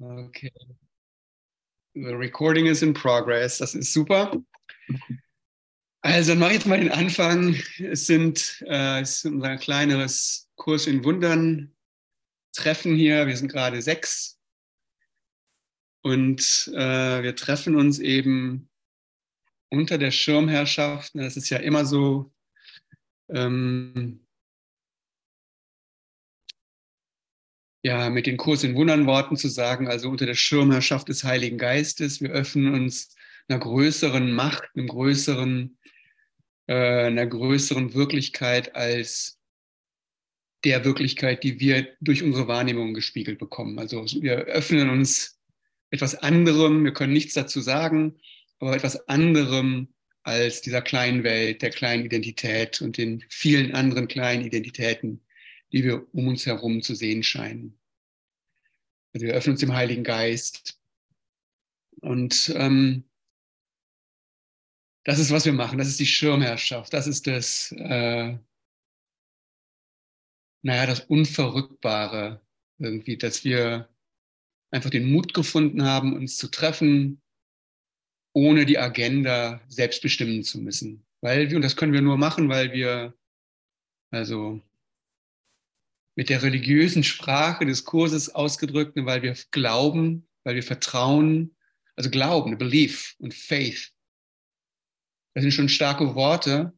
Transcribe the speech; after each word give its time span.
Okay. 0.00 0.52
The 1.94 2.14
recording 2.14 2.66
is 2.66 2.82
in 2.82 2.92
progress. 2.92 3.58
Das 3.58 3.74
ist 3.74 3.92
super. 3.92 4.32
Also 6.02 6.32
dann 6.32 6.38
mache 6.38 6.50
ich 6.50 6.56
jetzt 6.58 6.66
mal 6.66 6.78
den 6.78 6.92
Anfang. 6.92 7.56
Es 7.78 8.06
sind, 8.06 8.62
äh, 8.66 9.00
es 9.00 9.24
ist 9.24 9.24
unser 9.24 9.56
kleineres 9.56 10.50
Kurs 10.56 10.86
in 10.86 11.02
Wundern 11.04 11.74
Treffen 12.54 12.94
hier. 12.94 13.26
Wir 13.26 13.36
sind 13.36 13.50
gerade 13.50 13.80
sechs. 13.80 14.38
Und 16.02 16.70
äh, 16.74 17.22
wir 17.22 17.34
treffen 17.34 17.74
uns 17.74 17.98
eben 17.98 18.68
unter 19.70 19.98
der 19.98 20.10
Schirmherrschaft. 20.10 21.12
Das 21.14 21.36
ist 21.36 21.48
ja 21.50 21.58
immer 21.58 21.86
so. 21.86 22.32
Ähm, 23.28 24.25
ja, 27.86 28.10
mit 28.10 28.26
den 28.26 28.36
Kurs 28.36 28.64
in 28.64 28.74
Wundern 28.74 29.06
Worten 29.06 29.36
zu 29.36 29.46
sagen, 29.46 29.86
also 29.86 30.10
unter 30.10 30.26
der 30.26 30.34
Schirmherrschaft 30.34 31.08
des 31.08 31.22
Heiligen 31.22 31.56
Geistes. 31.56 32.20
Wir 32.20 32.30
öffnen 32.30 32.74
uns 32.74 33.14
einer 33.46 33.60
größeren 33.60 34.32
Macht, 34.32 34.64
einem 34.74 34.88
größeren, 34.88 35.78
äh, 36.66 37.04
einer 37.04 37.26
größeren 37.28 37.94
Wirklichkeit 37.94 38.74
als 38.74 39.38
der 40.64 40.84
Wirklichkeit, 40.84 41.44
die 41.44 41.60
wir 41.60 41.86
durch 42.00 42.24
unsere 42.24 42.48
Wahrnehmung 42.48 42.92
gespiegelt 42.92 43.38
bekommen. 43.38 43.78
Also 43.78 44.04
wir 44.20 44.34
öffnen 44.46 44.90
uns 44.90 45.38
etwas 45.90 46.16
anderem, 46.16 46.82
wir 46.82 46.92
können 46.92 47.12
nichts 47.12 47.34
dazu 47.34 47.60
sagen, 47.60 48.16
aber 48.58 48.74
etwas 48.74 49.08
anderem 49.08 49.94
als 50.24 50.60
dieser 50.60 50.82
kleinen 50.82 51.22
Welt, 51.22 51.62
der 51.62 51.70
kleinen 51.70 52.06
Identität 52.06 52.82
und 52.82 52.98
den 52.98 53.22
vielen 53.28 53.76
anderen 53.76 54.08
kleinen 54.08 54.44
Identitäten, 54.44 55.20
die 55.70 55.84
wir 55.84 56.12
um 56.12 56.26
uns 56.26 56.46
herum 56.46 56.82
zu 56.82 56.96
sehen 56.96 57.22
scheinen. 57.22 57.75
Also 59.16 59.28
wir 59.28 59.34
öffnen 59.34 59.54
uns 59.54 59.60
dem 59.60 59.72
Heiligen 59.72 60.04
Geist. 60.04 60.78
Und 62.02 62.52
ähm, 62.54 63.08
das 65.04 65.18
ist, 65.18 65.30
was 65.30 65.46
wir 65.46 65.54
machen. 65.54 65.78
Das 65.78 65.88
ist 65.88 65.98
die 65.98 66.04
Schirmherrschaft. 66.04 66.92
Das 66.92 67.06
ist 67.06 67.26
das, 67.26 67.72
äh, 67.78 68.36
naja, 70.62 70.84
das 70.84 71.00
Unverrückbare 71.00 72.42
irgendwie, 72.76 73.16
dass 73.16 73.42
wir 73.42 73.88
einfach 74.70 74.90
den 74.90 75.10
Mut 75.10 75.32
gefunden 75.32 75.84
haben, 75.84 76.14
uns 76.14 76.36
zu 76.36 76.48
treffen, 76.48 77.22
ohne 78.34 78.66
die 78.66 78.78
Agenda 78.78 79.62
selbst 79.66 80.02
bestimmen 80.02 80.42
zu 80.42 80.60
müssen. 80.60 81.06
Weil 81.22 81.48
wir, 81.48 81.56
und 81.56 81.62
das 81.62 81.76
können 81.76 81.94
wir 81.94 82.02
nur 82.02 82.18
machen, 82.18 82.50
weil 82.50 82.70
wir, 82.74 83.16
also 84.10 84.60
mit 86.16 86.30
der 86.30 86.42
religiösen 86.42 87.04
Sprache 87.04 87.64
des 87.66 87.84
Kurses 87.84 88.34
ausgedrückt, 88.34 88.94
weil 88.96 89.22
wir 89.22 89.36
glauben, 89.52 90.26
weil 90.44 90.56
wir 90.56 90.62
vertrauen, 90.62 91.54
also 91.94 92.10
Glauben, 92.10 92.58
Belief 92.58 93.14
und 93.18 93.34
Faith. 93.34 93.92
Das 95.34 95.42
sind 95.42 95.52
schon 95.52 95.68
starke 95.68 96.14
Worte. 96.14 96.72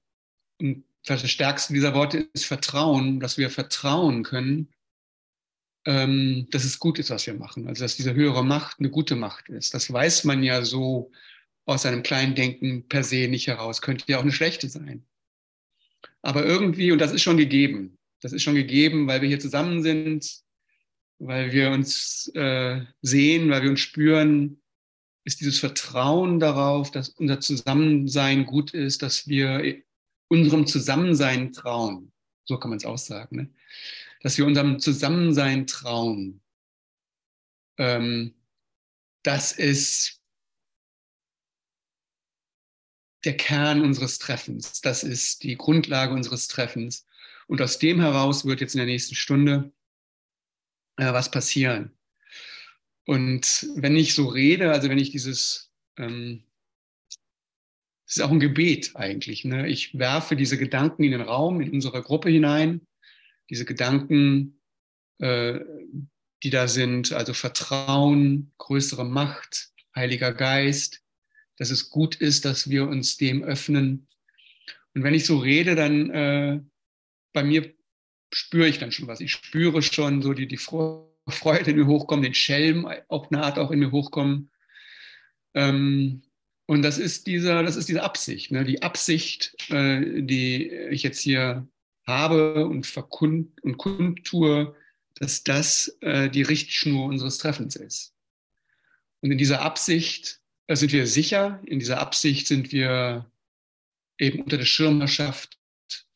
Und 0.60 0.84
das 1.04 1.28
stärkste 1.30 1.72
dieser 1.72 1.94
Worte 1.94 2.28
ist 2.32 2.44
Vertrauen, 2.44 3.20
dass 3.20 3.38
wir 3.38 3.50
vertrauen 3.50 4.24
können, 4.24 4.68
ähm, 5.86 6.48
dass 6.50 6.64
es 6.64 6.80
gut 6.80 6.98
ist, 6.98 7.10
was 7.10 7.26
wir 7.26 7.34
machen. 7.34 7.68
Also 7.68 7.84
dass 7.84 7.96
diese 7.96 8.14
höhere 8.14 8.44
Macht 8.44 8.80
eine 8.80 8.90
gute 8.90 9.14
Macht 9.14 9.48
ist. 9.48 9.74
Das 9.74 9.92
weiß 9.92 10.24
man 10.24 10.42
ja 10.42 10.64
so 10.64 11.12
aus 11.64 11.82
seinem 11.82 12.02
kleinen 12.02 12.34
Denken 12.34 12.88
per 12.88 13.04
se 13.04 13.28
nicht 13.28 13.46
heraus. 13.46 13.82
Könnte 13.82 14.04
ja 14.08 14.18
auch 14.18 14.22
eine 14.22 14.32
schlechte 14.32 14.68
sein. 14.68 15.06
Aber 16.22 16.44
irgendwie, 16.44 16.90
und 16.90 16.98
das 16.98 17.12
ist 17.12 17.22
schon 17.22 17.36
gegeben, 17.36 17.97
das 18.20 18.32
ist 18.32 18.42
schon 18.42 18.54
gegeben, 18.54 19.06
weil 19.06 19.20
wir 19.20 19.28
hier 19.28 19.40
zusammen 19.40 19.82
sind, 19.82 20.42
weil 21.18 21.52
wir 21.52 21.70
uns 21.70 22.30
äh, 22.34 22.82
sehen, 23.02 23.50
weil 23.50 23.62
wir 23.62 23.70
uns 23.70 23.80
spüren, 23.80 24.60
ist 25.24 25.40
dieses 25.40 25.58
Vertrauen 25.58 26.40
darauf, 26.40 26.90
dass 26.90 27.10
unser 27.10 27.40
Zusammensein 27.40 28.46
gut 28.46 28.72
ist, 28.72 29.02
dass 29.02 29.28
wir 29.28 29.82
unserem 30.28 30.66
Zusammensein 30.66 31.52
trauen. 31.52 32.12
So 32.44 32.58
kann 32.58 32.70
man 32.70 32.78
es 32.78 32.84
auch 32.84 32.98
sagen. 32.98 33.36
Ne? 33.36 33.54
Dass 34.22 34.38
wir 34.38 34.46
unserem 34.46 34.78
Zusammensein 34.78 35.66
trauen. 35.66 36.40
Ähm, 37.76 38.34
das 39.22 39.52
ist 39.52 40.20
der 43.24 43.36
Kern 43.36 43.82
unseres 43.82 44.18
Treffens. 44.18 44.80
Das 44.80 45.02
ist 45.02 45.42
die 45.42 45.56
Grundlage 45.56 46.14
unseres 46.14 46.48
Treffens. 46.48 47.04
Und 47.48 47.62
aus 47.62 47.78
dem 47.78 48.00
heraus 48.00 48.44
wird 48.44 48.60
jetzt 48.60 48.74
in 48.74 48.78
der 48.78 48.86
nächsten 48.86 49.14
Stunde 49.14 49.72
äh, 50.96 51.12
was 51.12 51.30
passieren. 51.30 51.92
Und 53.06 53.66
wenn 53.74 53.96
ich 53.96 54.14
so 54.14 54.26
rede, 54.26 54.70
also 54.70 54.90
wenn 54.90 54.98
ich 54.98 55.10
dieses, 55.10 55.72
ähm, 55.96 56.44
das 58.06 58.16
ist 58.16 58.22
auch 58.22 58.30
ein 58.30 58.40
Gebet 58.40 58.92
eigentlich. 58.94 59.44
Ne? 59.44 59.66
Ich 59.66 59.98
werfe 59.98 60.36
diese 60.36 60.58
Gedanken 60.58 61.04
in 61.04 61.12
den 61.12 61.22
Raum, 61.22 61.62
in 61.62 61.72
unsere 61.72 62.02
Gruppe 62.02 62.28
hinein. 62.28 62.82
Diese 63.48 63.64
Gedanken, 63.64 64.60
äh, 65.18 65.60
die 66.42 66.50
da 66.50 66.68
sind, 66.68 67.12
also 67.12 67.32
Vertrauen, 67.32 68.52
größere 68.58 69.06
Macht, 69.06 69.70
Heiliger 69.94 70.32
Geist, 70.32 71.02
dass 71.56 71.70
es 71.70 71.88
gut 71.88 72.14
ist, 72.16 72.44
dass 72.44 72.68
wir 72.68 72.86
uns 72.86 73.16
dem 73.16 73.42
öffnen. 73.42 74.06
Und 74.94 75.02
wenn 75.02 75.14
ich 75.14 75.24
so 75.24 75.38
rede, 75.38 75.74
dann 75.74 76.10
äh, 76.10 76.60
bei 77.32 77.44
mir 77.44 77.74
spüre 78.32 78.68
ich 78.68 78.78
dann 78.78 78.92
schon 78.92 79.08
was. 79.08 79.20
Ich 79.20 79.32
spüre 79.32 79.82
schon 79.82 80.22
so 80.22 80.32
die, 80.34 80.46
die 80.46 80.56
Freude 80.58 81.70
in 81.70 81.76
mir 81.76 81.86
hochkommen, 81.86 82.22
den 82.22 82.34
Schelm 82.34 82.88
auf 83.08 83.30
eine 83.32 83.56
auch 83.58 83.70
in 83.70 83.78
mir 83.78 83.92
hochkommen. 83.92 84.50
Ähm, 85.54 86.22
und 86.66 86.82
das 86.82 86.98
ist 86.98 87.26
dieser, 87.26 87.62
das 87.62 87.76
ist 87.76 87.88
diese 87.88 88.02
Absicht, 88.02 88.50
ne? 88.50 88.64
die 88.64 88.82
Absicht, 88.82 89.54
äh, 89.70 90.22
die 90.22 90.68
ich 90.68 91.02
jetzt 91.02 91.20
hier 91.20 91.66
habe 92.06 92.66
und 92.66 92.86
verkund 92.86 93.62
und 93.62 93.78
kundtue, 93.78 94.74
dass 95.14 95.44
das 95.44 95.96
äh, 96.00 96.28
die 96.28 96.42
Richtschnur 96.42 97.06
unseres 97.06 97.38
Treffens 97.38 97.76
ist. 97.76 98.14
Und 99.20 99.32
in 99.32 99.38
dieser 99.38 99.62
Absicht 99.62 100.40
äh, 100.66 100.76
sind 100.76 100.92
wir 100.92 101.06
sicher, 101.06 101.60
in 101.64 101.78
dieser 101.78 102.00
Absicht 102.00 102.46
sind 102.46 102.70
wir 102.70 103.30
eben 104.18 104.42
unter 104.42 104.58
der 104.58 104.64
Schirmherrschaft 104.64 105.58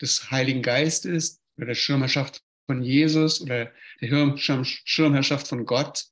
des 0.01 0.31
Heiligen 0.31 0.63
Geistes 0.63 1.41
oder 1.57 1.67
der 1.67 1.75
Schirmherrschaft 1.75 2.43
von 2.67 2.83
Jesus 2.83 3.41
oder 3.41 3.73
der 4.01 4.37
Schirmherrschaft 4.37 5.49
von 5.49 5.67
Gott. 5.67 6.07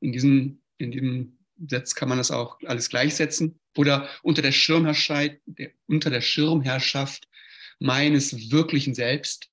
In 0.00 0.12
diesem, 0.12 0.62
in 0.78 0.90
diesem 0.90 1.38
Satz 1.68 1.94
kann 1.94 2.08
man 2.08 2.18
das 2.18 2.30
auch 2.30 2.58
alles 2.64 2.88
gleichsetzen. 2.88 3.60
Oder 3.76 4.08
unter 4.22 4.42
der 4.42 4.52
Schirmherrschaft, 4.52 5.36
der, 5.46 5.72
unter 5.86 6.10
der 6.10 6.20
Schirmherrschaft 6.20 7.28
meines 7.78 8.50
wirklichen 8.50 8.94
Selbst 8.94 9.48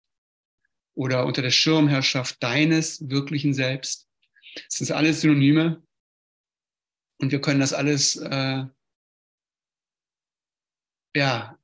oder 0.95 1.25
unter 1.25 1.41
der 1.41 1.51
Schirmherrschaft 1.51 2.41
deines 2.43 3.09
wirklichen 3.09 3.53
Selbst. 3.53 4.07
Das 4.55 4.79
sind 4.79 4.91
alles 4.91 5.21
Synonyme. 5.21 5.81
Und 7.21 7.31
wir 7.31 7.41
können 7.41 7.59
das 7.59 7.73
alles 7.73 8.15
äh, 8.17 8.65
ja, 11.15 11.58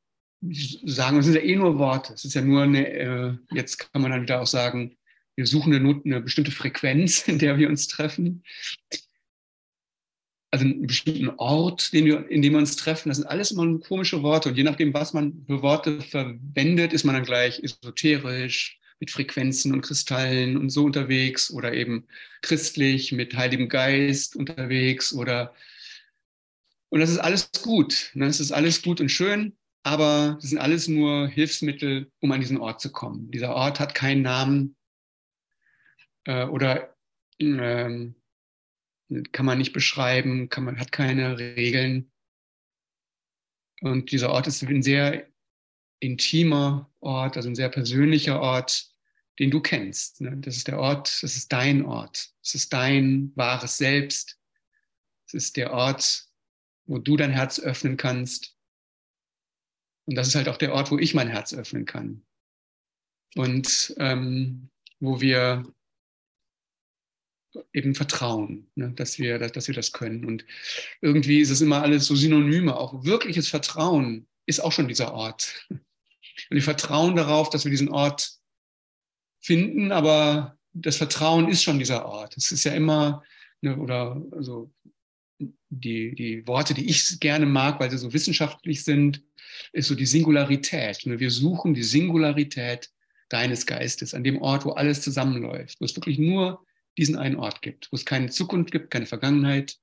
sagen, 0.85 1.17
es 1.17 1.25
sind 1.25 1.35
ja 1.35 1.41
eh 1.41 1.55
nur 1.55 1.77
Worte. 1.77 2.13
Es 2.13 2.25
ist 2.25 2.33
ja 2.33 2.41
nur 2.41 2.63
eine, 2.63 2.87
äh, 2.87 3.33
jetzt 3.51 3.77
kann 3.77 4.01
man 4.01 4.11
dann 4.11 4.21
wieder 4.21 4.41
auch 4.41 4.47
sagen, 4.47 4.97
wir 5.35 5.45
suchen 5.45 5.73
eine, 5.73 6.01
eine 6.03 6.21
bestimmte 6.21 6.51
Frequenz, 6.51 7.21
in 7.27 7.39
der 7.39 7.57
wir 7.57 7.69
uns 7.69 7.87
treffen. 7.87 8.43
Also 10.51 10.65
einen 10.65 10.87
bestimmten 10.87 11.29
Ort, 11.37 11.91
wir, 11.91 12.29
in 12.29 12.41
dem 12.41 12.53
wir 12.53 12.59
uns 12.59 12.77
treffen. 12.77 13.09
Das 13.09 13.17
sind 13.17 13.27
alles 13.27 13.51
immer 13.51 13.79
komische 13.79 14.23
Worte. 14.23 14.49
Und 14.49 14.55
je 14.55 14.63
nachdem, 14.63 14.93
was 14.93 15.13
man 15.13 15.43
für 15.47 15.61
Worte 15.61 15.99
verwendet, 16.01 16.93
ist 16.93 17.03
man 17.03 17.15
dann 17.15 17.25
gleich 17.25 17.59
esoterisch, 17.59 18.79
mit 18.99 19.11
Frequenzen 19.11 19.73
und 19.73 19.81
Kristallen 19.81 20.57
und 20.57 20.69
so 20.69 20.85
unterwegs 20.85 21.51
oder 21.51 21.73
eben 21.73 22.07
christlich 22.41 23.11
mit 23.11 23.35
Heiligem 23.35 23.67
Geist 23.67 24.35
unterwegs 24.35 25.13
oder 25.13 25.53
und 26.89 27.01
das 27.01 27.09
ist 27.09 27.17
alles 27.17 27.49
gut. 27.61 28.11
Ne? 28.13 28.27
Das 28.27 28.39
ist 28.39 28.53
alles 28.53 28.81
gut 28.81 29.01
und 29.01 29.09
schön. 29.09 29.57
Aber 29.85 30.39
das 30.41 30.49
sind 30.49 30.57
alles 30.57 30.87
nur 30.87 31.27
Hilfsmittel, 31.27 32.11
um 32.19 32.31
an 32.31 32.39
diesen 32.39 32.57
Ort 32.57 32.81
zu 32.81 32.91
kommen. 32.91 33.29
Dieser 33.29 33.53
Ort 33.53 33.79
hat 33.79 33.93
keinen 33.93 34.23
Namen 34.23 34.75
äh, 36.23 36.45
oder 36.45 36.97
ähm, 37.37 38.15
kann 39.31 39.45
man 39.45 39.59
nicht 39.59 39.73
beschreiben, 39.73 40.49
kann 40.49 40.63
man, 40.63 40.79
hat 40.79 40.91
keine 40.91 41.37
Regeln. 41.37 42.11
Und 43.81 44.11
dieser 44.11 44.31
Ort 44.31 44.47
ist 44.47 44.63
ein 44.63 44.81
sehr 44.81 45.27
intimer 45.99 46.91
Ort, 46.99 47.37
also 47.37 47.47
ein 47.47 47.55
sehr 47.55 47.69
persönlicher 47.69 48.41
Ort, 48.41 48.91
den 49.37 49.51
du 49.51 49.61
kennst. 49.61 50.19
Ne? 50.19 50.35
Das 50.37 50.57
ist 50.57 50.67
der 50.67 50.79
Ort, 50.79 51.21
das 51.21 51.35
ist 51.35 51.53
dein 51.53 51.85
Ort. 51.85 52.31
Das 52.41 52.55
ist 52.55 52.73
dein 52.73 53.31
wahres 53.35 53.77
Selbst. 53.77 54.39
Es 55.27 55.35
ist 55.35 55.57
der 55.57 55.73
Ort, 55.73 56.25
wo 56.87 56.97
du 56.97 57.17
dein 57.17 57.29
Herz 57.29 57.59
öffnen 57.59 57.97
kannst 57.97 58.54
und 60.05 60.15
das 60.15 60.27
ist 60.27 60.35
halt 60.35 60.49
auch 60.49 60.57
der 60.57 60.73
Ort, 60.73 60.91
wo 60.91 60.97
ich 60.97 61.13
mein 61.13 61.29
Herz 61.29 61.53
öffnen 61.53 61.85
kann. 61.85 62.23
Und 63.35 63.93
ähm, 63.97 64.69
wo 64.99 65.19
wir 65.19 65.65
eben 67.73 67.95
Vertrauen, 67.95 68.69
ne, 68.75 68.91
dass, 68.91 69.19
wir, 69.19 69.39
dass 69.39 69.67
wir 69.67 69.75
das 69.75 69.91
können. 69.91 70.25
Und 70.25 70.45
irgendwie 71.01 71.39
ist 71.39 71.49
es 71.49 71.61
immer 71.61 71.81
alles 71.81 72.05
so 72.05 72.15
Synonyme. 72.15 72.75
Auch 72.75 73.03
wirkliches 73.03 73.47
Vertrauen 73.47 74.27
ist 74.45 74.59
auch 74.59 74.71
schon 74.71 74.87
dieser 74.87 75.13
Ort. 75.13 75.67
Und 75.69 75.81
wir 76.49 76.63
vertrauen 76.63 77.15
darauf, 77.15 77.49
dass 77.49 77.65
wir 77.65 77.71
diesen 77.71 77.89
Ort 77.89 78.39
finden, 79.41 79.91
aber 79.91 80.57
das 80.73 80.97
Vertrauen 80.97 81.47
ist 81.47 81.63
schon 81.63 81.79
dieser 81.79 82.05
Ort. 82.05 82.35
Es 82.35 82.51
ist 82.51 82.63
ja 82.65 82.73
immer, 82.73 83.23
ne, 83.61 83.77
oder 83.77 84.21
also 84.31 84.73
die, 85.39 86.15
die 86.15 86.47
Worte, 86.47 86.73
die 86.73 86.89
ich 86.89 87.19
gerne 87.19 87.45
mag, 87.45 87.79
weil 87.79 87.91
sie 87.91 87.97
so 87.97 88.13
wissenschaftlich 88.13 88.83
sind, 88.83 89.23
ist 89.73 89.87
so 89.87 89.95
die 89.95 90.05
Singularität. 90.05 91.05
Ne. 91.05 91.19
Wir 91.19 91.31
suchen 91.31 91.73
die 91.73 91.83
Singularität 91.83 92.89
deines 93.29 93.65
Geistes, 93.65 94.13
an 94.13 94.23
dem 94.23 94.41
Ort, 94.41 94.65
wo 94.65 94.71
alles 94.71 95.01
zusammenläuft, 95.01 95.79
wo 95.79 95.85
es 95.85 95.95
wirklich 95.95 96.19
nur 96.19 96.65
diesen 96.97 97.17
einen 97.17 97.35
Ort 97.35 97.61
gibt, 97.61 97.91
wo 97.91 97.95
es 97.95 98.05
keine 98.05 98.29
Zukunft 98.29 98.71
gibt, 98.71 98.91
keine 98.91 99.05
Vergangenheit, 99.05 99.77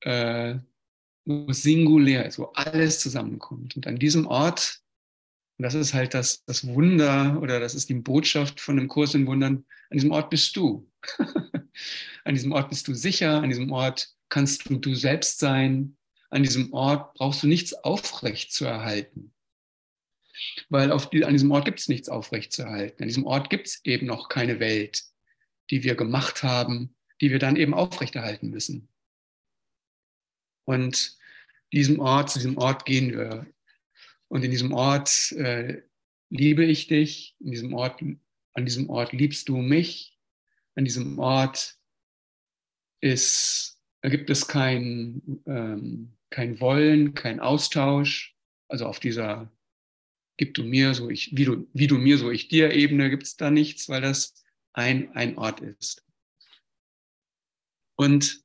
äh, 0.00 0.56
wo 1.24 1.46
es 1.50 1.62
singulär 1.62 2.26
ist, 2.26 2.38
wo 2.38 2.44
alles 2.54 3.00
zusammenkommt. 3.00 3.76
Und 3.76 3.86
an 3.86 3.98
diesem 3.98 4.26
Ort, 4.26 4.80
und 5.58 5.64
das 5.64 5.74
ist 5.74 5.94
halt 5.94 6.14
das, 6.14 6.44
das 6.44 6.66
Wunder 6.66 7.40
oder 7.40 7.60
das 7.60 7.74
ist 7.74 7.88
die 7.88 7.94
Botschaft 7.94 8.60
von 8.60 8.76
dem 8.76 8.88
Kurs 8.88 9.14
in 9.14 9.26
Wundern, 9.26 9.64
an 9.90 9.96
diesem 9.96 10.10
Ort 10.10 10.30
bist 10.30 10.56
du. 10.56 10.88
an 12.24 12.34
diesem 12.34 12.52
Ort 12.52 12.70
bist 12.70 12.88
du 12.88 12.94
sicher, 12.94 13.42
an 13.42 13.48
diesem 13.48 13.70
Ort 13.72 14.08
kannst 14.28 14.68
du 14.68 14.78
du 14.78 14.94
selbst 14.94 15.38
sein, 15.38 15.96
an 16.30 16.42
diesem 16.42 16.72
Ort 16.72 17.14
brauchst 17.14 17.42
du 17.42 17.46
nichts 17.46 17.74
aufrecht 17.74 18.52
zu 18.52 18.64
erhalten. 18.64 19.32
Weil 20.68 20.90
auf 20.90 21.10
die, 21.10 21.24
an 21.24 21.34
diesem 21.34 21.50
Ort 21.50 21.66
gibt 21.66 21.80
es 21.80 21.88
nichts 21.88 22.08
aufrecht 22.08 22.52
zu 22.52 22.62
erhalten. 22.62 23.02
An 23.02 23.08
diesem 23.08 23.26
Ort 23.26 23.50
gibt 23.50 23.68
es 23.68 23.84
eben 23.84 24.06
noch 24.06 24.28
keine 24.28 24.60
Welt 24.60 25.02
die 25.72 25.82
wir 25.82 25.94
gemacht 25.94 26.42
haben, 26.42 26.94
die 27.20 27.30
wir 27.30 27.38
dann 27.38 27.56
eben 27.56 27.72
aufrechterhalten 27.72 28.50
müssen. 28.50 28.88
Und 30.64 31.16
diesem 31.72 31.98
Ort, 31.98 32.30
zu 32.30 32.38
diesem 32.38 32.58
Ort 32.58 32.84
gehen 32.84 33.10
wir. 33.10 33.46
Und 34.28 34.44
in 34.44 34.50
diesem 34.50 34.72
Ort 34.72 35.32
äh, 35.32 35.82
liebe 36.28 36.64
ich 36.64 36.88
dich, 36.88 37.36
in 37.40 37.50
diesem 37.50 37.72
Ort, 37.72 38.02
an 38.02 38.66
diesem 38.66 38.90
Ort 38.90 39.12
liebst 39.12 39.48
du 39.48 39.56
mich, 39.56 40.11
an 40.74 40.84
diesem 40.84 41.18
Ort 41.18 41.78
ist, 43.00 43.80
da 44.00 44.08
gibt 44.08 44.30
es 44.30 44.46
kein, 44.48 45.42
ähm, 45.46 46.16
kein 46.30 46.60
Wollen, 46.60 47.14
kein 47.14 47.40
Austausch. 47.40 48.36
Also 48.68 48.86
auf 48.86 49.00
dieser 49.00 49.52
gib 50.36 50.54
du 50.54 50.64
mir, 50.64 50.94
so 50.94 51.10
ich, 51.10 51.36
wie 51.36 51.44
du, 51.44 51.68
wie 51.72 51.86
du 51.86 51.98
mir, 51.98 52.18
so 52.18 52.30
ich 52.30 52.48
dir 52.48 52.72
Ebene 52.72 53.10
gibt 53.10 53.24
es 53.24 53.36
da 53.36 53.50
nichts, 53.50 53.88
weil 53.88 54.00
das 54.00 54.44
ein, 54.72 55.14
ein 55.14 55.36
Ort 55.38 55.60
ist. 55.60 56.04
Und 57.96 58.42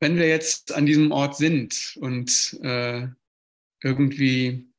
wenn 0.00 0.16
wir 0.16 0.28
jetzt 0.28 0.72
an 0.72 0.86
diesem 0.86 1.12
Ort 1.12 1.36
sind 1.36 1.96
und 2.00 2.58
äh, 2.62 3.08
irgendwie 3.82 4.72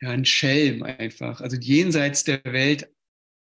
ja, 0.00 0.10
ein 0.10 0.24
Schelm 0.24 0.82
einfach, 0.82 1.40
also 1.40 1.56
jenseits 1.56 2.24
der 2.24 2.44
Welt, 2.44 2.92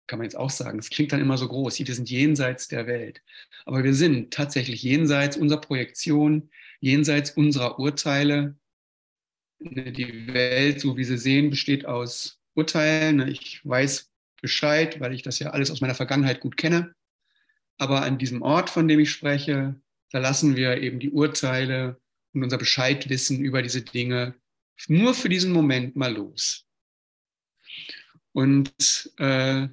kann 0.06 0.19
man 0.19 0.25
jetzt 0.25 0.37
auch 0.37 0.50
sagen, 0.50 0.79
es 0.79 0.91
klingt 0.91 1.12
dann 1.12 1.20
immer 1.20 1.38
so 1.38 1.49
groß, 1.49 1.79
wir 1.79 1.94
sind 1.94 2.11
jenseits 2.11 2.69
der 2.69 2.87
Welt. 2.87 3.23
Aber 3.64 3.82
wir 3.85 3.94
sind 3.94 4.32
tatsächlich 4.32 4.82
jenseits 4.82 5.37
unserer 5.37 5.61
Projektion, 5.61 6.50
jenseits 6.81 7.31
unserer 7.32 7.79
Urteile. 7.79 8.56
Die 9.58 10.32
Welt, 10.32 10.81
so 10.81 10.97
wie 10.97 11.05
sie 11.05 11.19
sehen, 11.19 11.50
besteht 11.50 11.87
aus 11.87 12.38
Urteilen. 12.55 13.26
Ich 13.26 13.64
weiß, 13.64 14.11
Bescheid, 14.41 15.00
weil 15.00 15.14
ich 15.14 15.23
das 15.23 15.38
ja 15.38 15.50
alles 15.50 15.70
aus 15.70 15.81
meiner 15.81 15.94
Vergangenheit 15.94 16.41
gut 16.41 16.56
kenne. 16.56 16.94
Aber 17.79 18.03
an 18.03 18.19
diesem 18.19 18.43
Ort, 18.43 18.70
von 18.70 18.87
dem 18.88 19.00
ich 19.00 19.11
spreche, 19.11 19.81
da 20.11 20.19
lassen 20.19 20.56
wir 20.56 20.81
eben 20.82 20.99
die 20.99 21.11
Urteile 21.11 22.00
und 22.32 22.44
unser 22.44 22.58
Bescheidwissen 22.58 23.41
über 23.41 23.62
diese 23.62 23.82
Dinge 23.82 24.35
nur 24.88 25.14
für 25.14 25.29
diesen 25.29 25.53
Moment 25.53 25.97
mal 25.97 26.14
los. 26.14 26.67
Und 28.32 29.11
äh, 29.17 29.69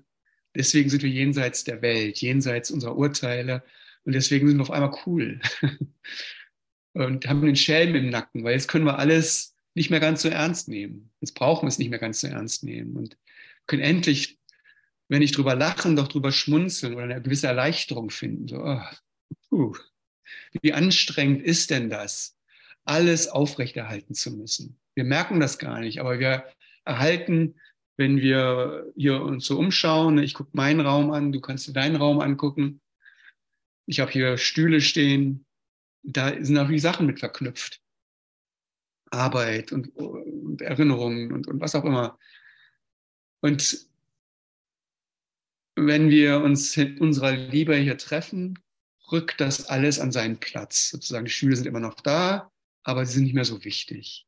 deswegen 0.56 0.90
sind 0.90 1.04
wir 1.04 1.10
jenseits 1.10 1.64
der 1.64 1.82
Welt, 1.82 2.20
jenseits 2.20 2.72
unserer 2.72 2.96
Urteile. 2.96 3.64
Und 4.04 4.14
deswegen 4.14 4.48
sind 4.48 4.58
wir 4.58 4.64
auf 4.64 4.72
einmal 4.72 4.96
cool. 5.06 5.40
und 6.94 7.28
haben 7.28 7.42
den 7.42 7.56
Schelm 7.56 7.96
im 7.96 8.10
Nacken, 8.10 8.44
weil 8.44 8.54
jetzt 8.54 8.68
können 8.68 8.86
wir 8.86 9.00
alles 9.00 9.56
nicht 9.76 9.90
mehr 9.90 10.00
ganz 10.00 10.22
so 10.22 10.30
ernst 10.30 10.68
nehmen. 10.68 11.12
Jetzt 11.22 11.34
brauchen 11.34 11.66
wir 11.66 11.70
es 11.70 11.80
nicht 11.80 11.90
mehr 11.90 12.00
ganz 12.00 12.22
so 12.22 12.28
ernst 12.28 12.64
nehmen 12.64 12.96
und 12.96 13.18
können 13.66 13.82
endlich 13.82 14.38
wenn 15.14 15.22
ich 15.22 15.32
drüber 15.32 15.56
lachen, 15.56 15.96
doch 15.96 16.08
drüber 16.08 16.32
schmunzeln 16.32 16.96
oder 16.96 17.04
eine 17.04 17.22
gewisse 17.22 17.46
Erleichterung 17.46 18.10
finden. 18.10 18.48
So, 18.48 18.82
oh, 19.52 19.76
wie 20.62 20.74
anstrengend 20.74 21.44
ist 21.44 21.70
denn 21.70 21.90
das, 21.90 22.36
alles 22.84 23.28
aufrechterhalten 23.28 24.16
zu 24.16 24.32
müssen? 24.32 24.80
Wir 24.96 25.04
merken 25.04 25.40
das 25.40 25.60
gar 25.60 25.80
nicht, 25.80 26.00
aber 26.00 26.20
wir 26.20 26.46
erhalten, 26.86 27.56
wenn 27.98 28.18
wir 28.18 28.92
hier 28.96 29.22
uns 29.22 29.46
so 29.46 29.58
umschauen, 29.58 30.18
ich 30.18 30.34
gucke 30.34 30.52
meinen 30.54 30.82
Raum 30.82 31.12
an, 31.12 31.32
du 31.32 31.42
kannst 31.42 31.68
dir 31.68 31.74
deinen 31.74 31.96
Raum 31.96 32.20
angucken. 32.20 32.82
Ich 33.86 34.00
habe 34.00 34.12
hier 34.12 34.38
Stühle 34.38 34.82
stehen, 34.82 35.46
da 36.02 36.34
sind 36.44 36.58
auch 36.58 36.68
die 36.68 36.80
Sachen 36.80 37.06
mit 37.06 37.20
verknüpft. 37.20 37.82
Arbeit 39.12 39.72
und, 39.72 39.96
und 39.96 40.62
Erinnerungen 40.62 41.32
und, 41.32 41.48
und 41.48 41.62
was 41.62 41.76
auch 41.76 41.86
immer. 41.86 42.18
Und 43.42 43.88
wenn 45.76 46.10
wir 46.10 46.42
uns 46.42 46.76
in 46.78 46.98
unserer 47.00 47.32
Liebe 47.32 47.76
hier 47.76 47.98
treffen, 47.98 48.60
rückt 49.12 49.40
das 49.40 49.68
alles 49.68 50.00
an 50.00 50.12
seinen 50.12 50.40
Platz. 50.40 50.90
Sozusagen, 50.90 51.26
die 51.26 51.32
Stühle 51.32 51.56
sind 51.56 51.68
immer 51.68 51.80
noch 51.80 51.96
da, 51.96 52.52
aber 52.84 53.06
sie 53.06 53.14
sind 53.14 53.24
nicht 53.24 53.34
mehr 53.34 53.46
so 53.46 53.64
wichtig. 53.64 54.26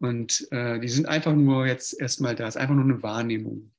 Und 0.00 0.48
äh, 0.50 0.80
die 0.80 0.88
sind 0.88 1.06
einfach 1.06 1.34
nur 1.34 1.66
jetzt 1.66 2.00
erstmal 2.00 2.34
da, 2.34 2.48
es 2.48 2.56
ist 2.56 2.60
einfach 2.60 2.74
nur 2.74 2.84
eine 2.84 3.02
Wahrnehmung. 3.02 3.72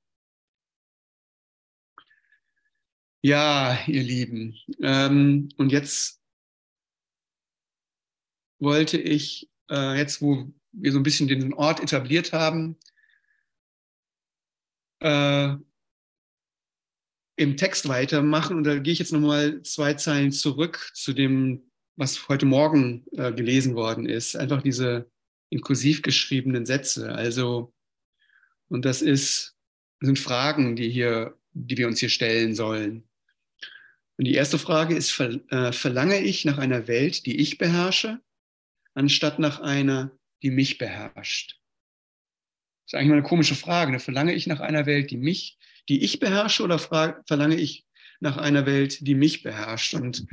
Ja, 3.23 3.77
ihr 3.87 4.03
Lieben, 4.03 4.55
ähm, 4.81 5.49
und 5.57 5.71
jetzt 5.71 6.21
wollte 8.59 8.97
ich, 8.97 9.49
äh, 9.69 9.97
jetzt 9.97 10.21
wo 10.21 10.51
wir 10.71 10.91
so 10.91 10.99
ein 10.99 11.03
bisschen 11.03 11.27
den 11.27 11.53
Ort 11.53 11.81
etabliert 11.81 12.33
haben, 12.33 12.77
äh, 15.01 15.55
im 17.35 17.57
Text 17.57 17.87
weitermachen. 17.87 18.57
Und 18.57 18.63
da 18.63 18.77
gehe 18.77 18.93
ich 18.93 18.99
jetzt 18.99 19.11
nochmal 19.11 19.61
zwei 19.63 19.95
Zeilen 19.95 20.31
zurück 20.31 20.91
zu 20.93 21.13
dem, 21.13 21.71
was 21.95 22.29
heute 22.29 22.45
Morgen 22.45 23.05
äh, 23.11 23.33
gelesen 23.33 23.75
worden 23.75 24.05
ist. 24.07 24.35
Einfach 24.35 24.61
diese 24.61 25.10
inklusiv 25.51 26.01
geschriebenen 26.01 26.65
Sätze. 26.65 27.13
Also, 27.13 27.71
und 28.67 28.85
das 28.85 29.03
ist, 29.03 29.55
sind 29.99 30.17
Fragen, 30.17 30.75
die 30.75 30.89
hier, 30.89 31.37
die 31.51 31.77
wir 31.77 31.87
uns 31.87 31.99
hier 31.99 32.09
stellen 32.09 32.55
sollen. 32.55 33.07
Und 34.17 34.25
die 34.25 34.33
erste 34.33 34.57
Frage 34.57 34.95
ist, 34.95 35.19
äh, 35.19 35.71
verlange 35.71 36.19
ich 36.21 36.45
nach 36.45 36.57
einer 36.57 36.87
Welt, 36.87 37.27
die 37.27 37.39
ich 37.39 37.59
beherrsche, 37.59 38.19
anstatt 38.95 39.37
nach 39.37 39.59
einer, 39.59 40.11
die 40.41 40.49
mich 40.49 40.79
beherrscht? 40.79 41.59
Das 42.85 42.93
ist 42.93 42.95
eigentlich 42.95 43.09
mal 43.09 43.17
eine 43.17 43.23
komische 43.23 43.55
Frage. 43.55 43.91
Ne? 43.91 43.99
Verlange 43.99 44.33
ich 44.33 44.47
nach 44.47 44.59
einer 44.59 44.87
Welt, 44.87 45.11
die 45.11 45.17
mich 45.17 45.59
die 45.89 46.03
ich 46.03 46.19
beherrsche 46.19 46.63
oder 46.63 46.79
verlange 46.79 47.55
ich 47.55 47.85
nach 48.19 48.37
einer 48.37 48.65
Welt, 48.65 49.05
die 49.05 49.15
mich 49.15 49.43
beherrscht? 49.43 49.93
Und 49.93 50.25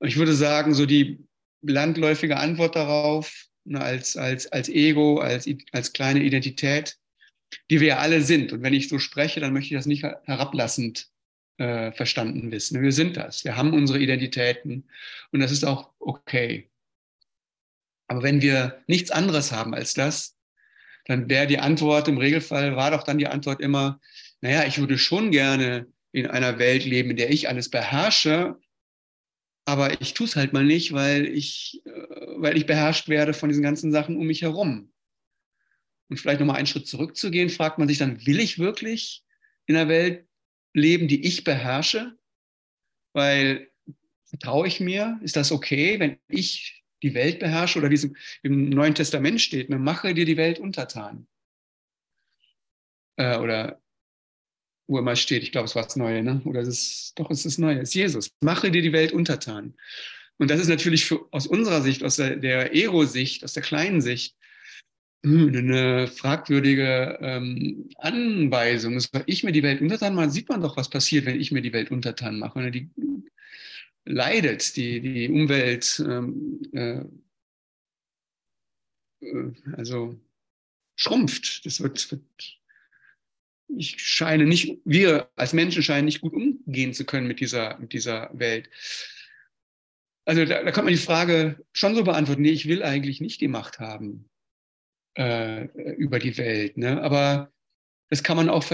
ich 0.00 0.16
würde 0.16 0.34
sagen, 0.34 0.74
so 0.74 0.86
die 0.86 1.26
landläufige 1.62 2.36
Antwort 2.36 2.76
darauf, 2.76 3.46
ne, 3.64 3.80
als, 3.80 4.16
als, 4.16 4.46
als 4.50 4.68
Ego, 4.68 5.18
als, 5.18 5.48
als 5.72 5.92
kleine 5.92 6.22
Identität, 6.22 6.98
die 7.70 7.80
wir 7.80 7.88
ja 7.88 7.98
alle 7.98 8.22
sind. 8.22 8.52
Und 8.52 8.62
wenn 8.62 8.74
ich 8.74 8.88
so 8.88 8.98
spreche, 8.98 9.40
dann 9.40 9.52
möchte 9.52 9.74
ich 9.74 9.78
das 9.78 9.86
nicht 9.86 10.02
herablassend 10.02 11.08
äh, 11.58 11.92
verstanden 11.92 12.50
wissen. 12.50 12.82
Wir 12.82 12.92
sind 12.92 13.16
das. 13.16 13.44
Wir 13.44 13.56
haben 13.56 13.74
unsere 13.74 13.98
Identitäten 13.98 14.88
und 15.30 15.40
das 15.40 15.52
ist 15.52 15.64
auch 15.64 15.90
okay. 15.98 16.70
Aber 18.08 18.22
wenn 18.22 18.42
wir 18.42 18.82
nichts 18.86 19.10
anderes 19.10 19.52
haben 19.52 19.74
als 19.74 19.94
das, 19.94 20.36
dann 21.06 21.28
wäre 21.28 21.46
die 21.46 21.58
Antwort 21.58 22.08
im 22.08 22.18
Regelfall, 22.18 22.76
war 22.76 22.90
doch 22.90 23.02
dann 23.02 23.18
die 23.18 23.26
Antwort 23.26 23.60
immer, 23.60 24.00
naja, 24.40 24.64
ich 24.66 24.78
würde 24.78 24.98
schon 24.98 25.30
gerne 25.30 25.86
in 26.12 26.26
einer 26.26 26.58
Welt 26.58 26.84
leben, 26.84 27.10
in 27.10 27.16
der 27.16 27.30
ich 27.30 27.48
alles 27.48 27.70
beherrsche, 27.70 28.58
aber 29.64 30.00
ich 30.00 30.14
tue 30.14 30.26
es 30.26 30.36
halt 30.36 30.52
mal 30.52 30.64
nicht, 30.64 30.92
weil 30.92 31.26
ich, 31.26 31.82
äh, 31.86 32.11
weil 32.42 32.56
ich 32.56 32.66
beherrscht 32.66 33.08
werde 33.08 33.34
von 33.34 33.48
diesen 33.48 33.62
ganzen 33.62 33.92
Sachen 33.92 34.16
um 34.16 34.26
mich 34.26 34.42
herum. 34.42 34.92
Und 36.08 36.18
vielleicht 36.18 36.40
nochmal 36.40 36.56
einen 36.56 36.66
Schritt 36.66 36.86
zurückzugehen, 36.86 37.48
fragt 37.48 37.78
man 37.78 37.88
sich 37.88 37.98
dann, 37.98 38.26
will 38.26 38.40
ich 38.40 38.58
wirklich 38.58 39.24
in 39.66 39.76
einer 39.76 39.88
Welt 39.88 40.26
leben, 40.74 41.08
die 41.08 41.24
ich 41.24 41.44
beherrsche? 41.44 42.18
Weil 43.14 43.70
vertraue 44.24 44.66
ich 44.66 44.80
mir? 44.80 45.20
Ist 45.22 45.36
das 45.36 45.52
okay, 45.52 46.00
wenn 46.00 46.18
ich 46.28 46.84
die 47.02 47.14
Welt 47.14 47.38
beherrsche? 47.38 47.78
Oder 47.78 47.90
wie 47.90 47.94
es 47.94 48.08
im 48.42 48.70
Neuen 48.70 48.94
Testament 48.94 49.40
steht, 49.40 49.70
ne, 49.70 49.78
mache 49.78 50.12
dir 50.12 50.24
die 50.24 50.36
Welt 50.36 50.58
untertan. 50.58 51.26
Äh, 53.16 53.38
oder 53.38 53.80
wo 54.88 54.98
immer 54.98 55.16
steht, 55.16 55.42
ich 55.42 55.52
glaube, 55.52 55.66
es 55.66 55.74
war 55.74 55.84
das 55.84 55.96
Neue, 55.96 56.22
ne? 56.22 56.42
oder 56.44 56.60
es 56.60 56.68
ist, 56.68 57.12
doch, 57.18 57.30
es 57.30 57.46
ist 57.46 57.58
Neue, 57.58 57.78
es 57.78 57.90
ist 57.90 57.94
Jesus. 57.94 58.30
Mache 58.40 58.70
dir 58.70 58.82
die 58.82 58.92
Welt 58.92 59.12
untertan. 59.12 59.74
Und 60.38 60.50
das 60.50 60.60
ist 60.60 60.68
natürlich 60.68 61.04
für, 61.04 61.26
aus 61.30 61.46
unserer 61.46 61.82
Sicht, 61.82 62.02
aus 62.02 62.16
der, 62.16 62.74
Ero-Sicht, 62.74 63.44
aus 63.44 63.52
der 63.52 63.62
kleinen 63.62 64.00
Sicht, 64.00 64.36
hm, 65.24 65.54
eine 65.54 66.08
fragwürdige 66.08 67.18
ähm, 67.20 67.90
Anweisung. 67.98 68.98
Soll 68.98 69.22
ich 69.26 69.44
mir 69.44 69.52
die 69.52 69.62
Welt 69.62 69.80
untertan 69.80 70.14
mache, 70.14 70.30
sieht 70.30 70.48
man 70.48 70.60
doch, 70.60 70.76
was 70.76 70.90
passiert, 70.90 71.26
wenn 71.26 71.40
ich 71.40 71.52
mir 71.52 71.62
die 71.62 71.72
Welt 71.72 71.90
untertan 71.90 72.38
mache. 72.38 72.58
Und 72.58 72.72
die 72.72 72.90
leidet, 74.04 74.76
die, 74.76 75.00
die 75.00 75.28
Umwelt, 75.28 76.02
ähm, 76.04 76.60
äh, 76.72 77.04
äh, 79.20 79.52
also 79.76 80.18
schrumpft. 80.96 81.64
Das 81.66 81.80
wird, 81.80 82.10
wird, 82.10 82.22
ich 83.68 83.96
scheine 83.98 84.44
nicht, 84.44 84.78
wir 84.84 85.30
als 85.36 85.52
Menschen 85.52 85.82
scheinen 85.82 86.06
nicht 86.06 86.20
gut 86.20 86.32
umgehen 86.32 86.94
zu 86.94 87.04
können 87.04 87.26
mit 87.26 87.40
dieser, 87.40 87.78
mit 87.78 87.92
dieser 87.92 88.30
Welt. 88.32 88.68
Also 90.24 90.44
da, 90.44 90.62
da 90.62 90.70
kann 90.70 90.84
man 90.84 90.94
die 90.94 91.00
Frage 91.00 91.64
schon 91.72 91.94
so 91.94 92.04
beantworten, 92.04 92.42
nee, 92.42 92.50
ich 92.50 92.68
will 92.68 92.82
eigentlich 92.82 93.20
nicht 93.20 93.40
die 93.40 93.48
Macht 93.48 93.80
haben 93.80 94.28
äh, 95.18 95.64
über 95.94 96.18
die 96.18 96.36
Welt. 96.38 96.76
Ne? 96.76 97.02
Aber 97.02 97.50
das 98.08 98.22
kann 98.22 98.36
man 98.36 98.48
auch 98.48 98.64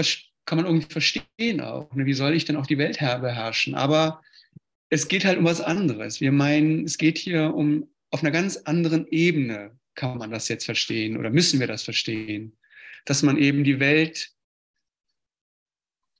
kann 0.45 0.57
man 0.57 0.65
irgendwie 0.65 0.91
verstehen 0.91 1.61
auch. 1.61 1.93
Ne? 1.93 2.05
Wie 2.05 2.13
soll 2.13 2.33
ich 2.33 2.45
denn 2.45 2.55
auch 2.55 2.67
die 2.67 2.77
Welt 2.77 2.99
beherrschen? 2.99 3.75
Aber 3.75 4.21
es 4.89 5.07
geht 5.07 5.25
halt 5.25 5.37
um 5.37 5.45
was 5.45 5.61
anderes. 5.61 6.21
Wir 6.21 6.31
meinen, 6.31 6.85
es 6.85 6.97
geht 6.97 7.17
hier 7.17 7.53
um 7.53 7.87
auf 8.11 8.23
einer 8.23 8.31
ganz 8.31 8.57
anderen 8.57 9.07
Ebene 9.07 9.77
kann 9.95 10.17
man 10.17 10.31
das 10.31 10.47
jetzt 10.47 10.65
verstehen 10.65 11.17
oder 11.17 11.29
müssen 11.29 11.59
wir 11.59 11.67
das 11.67 11.83
verstehen, 11.83 12.57
dass 13.05 13.21
man 13.21 13.37
eben 13.37 13.63
die 13.63 13.79
Welt 13.79 14.31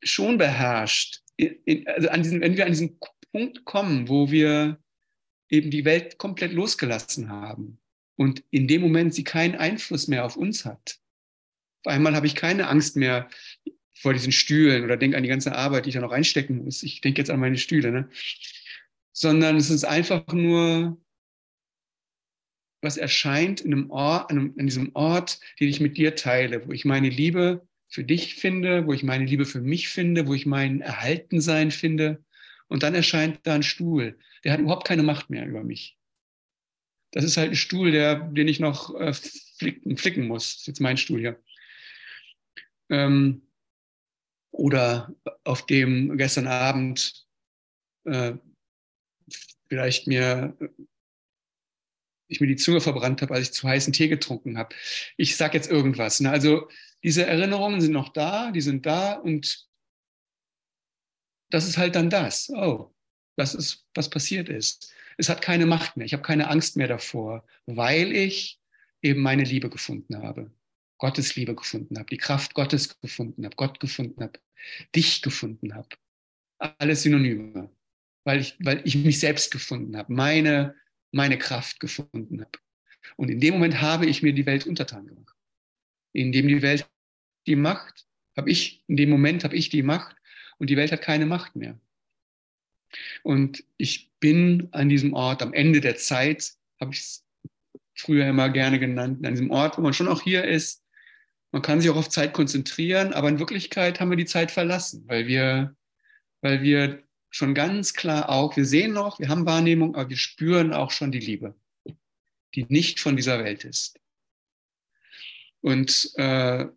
schon 0.04 0.38
beherrscht. 0.38 1.22
Also 1.86 2.10
an 2.10 2.24
diesen, 2.24 2.42
wenn 2.42 2.58
wir 2.58 2.66
an 2.66 2.72
diesen 2.72 3.00
Punkt 3.32 3.66
kommen, 3.66 4.10
wo 4.10 4.30
wir 4.32 4.80
eben 5.50 5.72
die 5.72 5.86
Welt 5.86 6.18
komplett 6.18 6.54
losgelassen 6.54 7.30
haben 7.30 7.80
und 8.16 8.44
in 8.52 8.68
dem 8.68 8.82
Moment 8.82 9.14
sie 9.14 9.24
keinen 9.24 9.56
Einfluss 9.56 10.08
mehr 10.08 10.26
auf 10.26 10.38
uns 10.38 10.66
hat. 10.66 11.00
Auf 11.84 11.94
einmal 11.94 12.16
habe 12.16 12.28
ich 12.28 12.36
keine 12.36 12.68
Angst 12.68 12.96
mehr 12.96 13.30
vor 13.96 14.14
diesen 14.14 14.32
Stühlen 14.32 14.84
oder 14.84 14.98
denke 14.98 15.18
an 15.18 15.24
die 15.24 15.30
ganze 15.30 15.56
Arbeit, 15.56 15.86
die 15.86 15.90
ich 15.90 15.96
da 15.96 16.02
noch 16.02 16.12
einstecken 16.12 16.64
muss. 16.64 16.84
Ich 16.84 17.02
denke 17.02 17.20
jetzt 17.20 17.32
an 17.32 17.40
meine 17.40 17.58
Stühle, 17.58 17.92
ne? 17.92 18.10
sondern 19.12 19.58
es 19.58 19.70
ist 19.70 19.84
einfach 19.84 20.26
nur 20.28 20.98
was 22.82 22.96
erscheint 22.96 23.60
in 23.62 23.74
einem 23.74 23.92
Ort, 23.92 24.32
an, 24.32 24.54
diesem 24.56 24.92
Ort, 24.96 25.40
den 25.60 25.68
ich 25.68 25.82
mit 25.82 25.98
dir 25.98 26.16
teile, 26.16 26.66
wo 26.66 26.72
ich 26.72 26.86
meine 26.86 27.10
Liebe 27.10 27.68
für 27.90 28.04
dich 28.04 28.36
finde, 28.36 28.86
wo 28.86 28.94
ich 28.94 29.04
meine 29.04 29.26
Liebe 29.26 29.46
für 29.46 29.60
mich 29.60 29.90
finde, 29.90 30.28
wo 30.28 30.34
ich 30.34 30.46
mein 30.46 30.80
Erhaltensein 30.80 31.72
finde. 31.72 32.24
Und 32.70 32.84
dann 32.84 32.96
erscheint 32.96 33.40
da 33.44 33.56
ein 33.56 33.64
Stuhl, 33.64 34.18
der 34.44 34.54
hat 34.54 34.60
überhaupt 34.60 34.88
keine 34.88 35.04
Macht 35.04 35.30
mehr 35.30 35.46
über 35.46 35.64
mich. 35.64 35.98
Das 37.12 37.26
ist 37.26 37.38
halt 37.38 37.52
ein 37.52 37.56
Stuhl, 37.56 37.92
der, 37.92 38.16
den 38.16 38.48
ich 38.48 38.60
noch 38.60 38.96
äh, 39.00 39.14
flicken, 39.14 39.98
flicken, 39.98 40.28
muss. 40.28 40.54
Das 40.54 40.62
ist 40.62 40.68
jetzt 40.68 40.82
mein 40.82 40.98
Stuhl 40.98 41.20
hier. 41.20 41.44
Ähm, 42.90 43.42
oder 44.52 45.14
auf 45.44 45.66
dem 45.66 46.18
gestern 46.18 46.48
Abend 46.48 47.28
äh, 48.06 48.34
vielleicht 49.68 50.08
mir 50.08 50.58
ich 52.30 52.40
mir 52.40 52.48
die 52.48 52.56
Zunge 52.56 52.80
verbrannt 52.80 53.22
habe, 53.22 53.34
als 53.34 53.48
ich 53.48 53.54
zu 53.54 53.68
heißen 53.68 53.92
Tee 53.92 54.08
getrunken 54.08 54.58
habe. 54.58 54.76
Ich 55.18 55.36
sage 55.36 55.58
jetzt 55.58 55.70
irgendwas. 55.70 56.20
Ne? 56.20 56.30
Also 56.30 56.70
diese 57.04 57.26
Erinnerungen 57.26 57.82
sind 57.82 57.92
noch 57.92 58.10
da, 58.10 58.52
die 58.52 58.62
sind 58.62 58.86
da 58.86 59.14
und 59.14 59.68
das 61.50 61.68
ist 61.68 61.78
halt 61.78 61.96
dann 61.96 62.10
das. 62.10 62.50
Oh, 62.50 62.94
das 63.36 63.56
ist, 63.56 63.86
was 63.94 64.10
passiert 64.10 64.50
ist. 64.50 64.94
Es 65.18 65.30
hat 65.30 65.42
keine 65.42 65.66
Macht 65.66 65.98
mehr. 65.98 66.06
Ich 66.06 66.14
habe 66.14 66.24
keine 66.24 66.50
Angst 66.50 66.78
mehr 66.78 66.88
davor, 66.88 67.46
weil 67.66 68.12
ich 68.12 68.60
eben 69.02 69.22
meine 69.22 69.44
Liebe 69.44 69.70
gefunden 69.70 70.22
habe. 70.22 70.52
Gottes 70.98 71.36
Liebe 71.36 71.56
gefunden 71.56 71.98
habe, 71.98 72.08
die 72.10 72.18
Kraft 72.18 72.54
Gottes 72.54 73.00
gefunden 73.00 73.46
habe, 73.46 73.56
Gott 73.56 73.80
gefunden 73.80 74.22
habe, 74.22 74.40
dich 74.94 75.22
gefunden 75.22 75.74
habe. 75.74 75.88
Alles 76.58 77.04
Synonyme. 77.04 77.70
Weil 78.26 78.42
ich, 78.42 78.58
weil 78.60 78.82
ich 78.84 78.96
mich 78.96 79.20
selbst 79.20 79.52
gefunden 79.52 79.96
habe, 79.96 80.12
meine 80.12 80.76
meine 81.12 81.38
Kraft 81.38 81.80
gefunden 81.80 82.42
habe. 82.42 82.60
Und 83.16 83.30
in 83.30 83.40
dem 83.40 83.56
Moment 83.56 83.82
habe 83.82 84.06
ich 84.06 84.22
mir 84.22 84.34
die 84.34 84.46
Welt 84.46 84.68
untertan 84.68 85.08
gemacht. 85.08 85.36
In 86.14 86.32
dem 86.32 86.48
die 86.48 86.62
Welt 86.62 86.90
die 87.48 87.56
Macht, 87.56 88.06
habe 88.36 88.50
ich, 88.50 88.84
in 88.88 88.98
dem 88.98 89.10
Moment 89.10 89.44
habe 89.44 89.56
ich 89.56 89.70
die 89.70 89.84
Macht 89.84 90.16
und 90.60 90.70
die 90.70 90.78
Welt 90.78 90.92
hat 90.92 91.02
keine 91.02 91.26
Macht 91.26 91.56
mehr. 91.56 91.80
Und 93.24 93.64
ich 93.78 94.12
bin 94.20 94.70
an 94.72 94.90
diesem 94.90 95.14
Ort, 95.14 95.42
am 95.42 95.54
Ende 95.54 95.82
der 95.82 95.96
Zeit, 95.96 96.54
habe 96.80 96.94
ich 96.94 97.00
es 97.00 97.26
früher 97.96 98.28
immer 98.28 98.50
gerne 98.50 98.80
genannt, 98.80 99.26
an 99.26 99.34
diesem 99.34 99.52
Ort, 99.52 99.78
wo 99.78 99.82
man 99.82 99.94
schon 99.94 100.08
auch 100.08 100.22
hier 100.22 100.46
ist. 100.46 100.84
Man 101.52 101.62
kann 101.62 101.82
sich 101.82 101.90
auch 101.90 101.98
auf 101.98 102.10
Zeit 102.10 102.34
konzentrieren, 102.34 103.14
aber 103.14 103.30
in 103.30 103.40
Wirklichkeit 103.40 104.00
haben 104.00 104.10
wir 104.10 104.18
die 104.18 104.26
Zeit 104.26 104.52
verlassen, 104.52 105.04
weil 105.08 105.28
wir, 105.28 105.76
weil 106.42 106.62
wir 106.62 107.04
schon 107.32 107.54
ganz 107.54 107.94
klar 107.94 108.30
auch, 108.30 108.56
wir 108.56 108.66
sehen 108.66 108.94
noch, 108.94 109.20
wir 109.20 109.30
haben 109.30 109.46
Wahrnehmung, 109.46 109.96
aber 109.96 110.10
wir 110.10 110.18
spüren 110.18 110.74
auch 110.74 110.92
schon 110.92 111.12
die 111.12 111.20
Liebe, 111.20 111.56
die 112.56 112.66
nicht 112.70 113.00
von 113.00 113.16
dieser 113.16 113.44
Welt 113.44 113.64
ist. 113.66 114.00
Und 115.62 116.12
äh, 116.16 116.68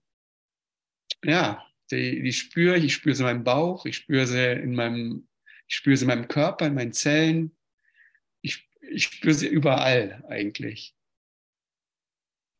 ja, 1.24 1.66
die, 1.92 2.22
die 2.22 2.32
spüre 2.32 2.76
ich, 2.76 2.84
ich 2.84 2.94
spüre 2.94 3.14
sie 3.14 3.22
in 3.22 3.26
meinem 3.28 3.44
Bauch, 3.44 3.86
ich 3.86 3.96
spüre 3.96 4.26
sie 4.26 4.52
in 4.52 4.74
meinem, 4.74 5.28
ich 5.68 5.76
spüre 5.76 5.96
sie 5.96 6.04
in 6.04 6.08
meinem 6.08 6.28
Körper, 6.28 6.66
in 6.66 6.74
meinen 6.74 6.92
Zellen. 6.92 7.56
Ich, 8.40 8.68
ich 8.80 9.04
spüre 9.04 9.34
sie 9.34 9.46
überall 9.46 10.24
eigentlich. 10.28 10.94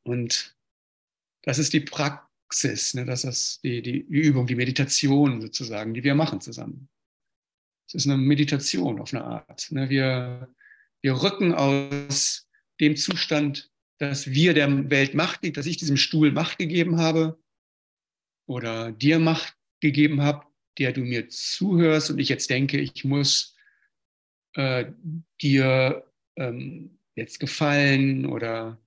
Und 0.05 0.57
das 1.43 1.59
ist 1.59 1.73
die 1.73 1.81
Praxis, 1.81 2.95
ne? 2.95 3.05
das 3.05 3.25
ist 3.25 3.62
die, 3.65 3.83
die 3.83 3.99
Übung, 3.99 4.47
die 4.47 4.55
Meditation 4.55 5.41
sozusagen, 5.41 5.95
die 5.95 6.05
wir 6.05 6.15
machen 6.15 6.41
zusammen. 6.41 6.89
Es 7.87 7.95
ist 7.95 8.07
eine 8.07 8.17
Meditation 8.17 9.01
auf 9.01 9.12
eine 9.12 9.25
Art. 9.25 9.71
Ne? 9.71 9.91
Wir, 9.91 10.55
wir 11.01 11.23
rücken 11.23 11.55
aus 11.55 12.49
dem 12.81 12.97
Zustand, 12.97 13.71
dass 13.99 14.31
wir 14.31 14.55
der 14.55 14.91
Welt 14.91 15.15
Macht, 15.15 15.57
dass 15.57 15.67
ich 15.67 15.77
diesem 15.77 15.97
Stuhl 15.97 16.33
Macht 16.33 16.59
gegeben 16.59 16.99
habe 16.99 17.41
oder 18.46 18.92
dir 18.92 19.18
Macht 19.18 19.54
gegeben 19.80 20.22
habe, 20.22 20.46
der 20.78 20.92
du 20.92 21.02
mir 21.02 21.28
zuhörst 21.28 22.11
und 22.11 22.18
ich 22.18 22.28
jetzt 22.28 22.50
denke, 22.50 22.80
ich 22.80 23.04
muss 23.04 23.56
äh, 24.54 24.87
dir 25.40 26.04
ähm, 26.37 26.99
jetzt 27.14 27.40
gefallen 27.40 28.26
oder, 28.26 28.78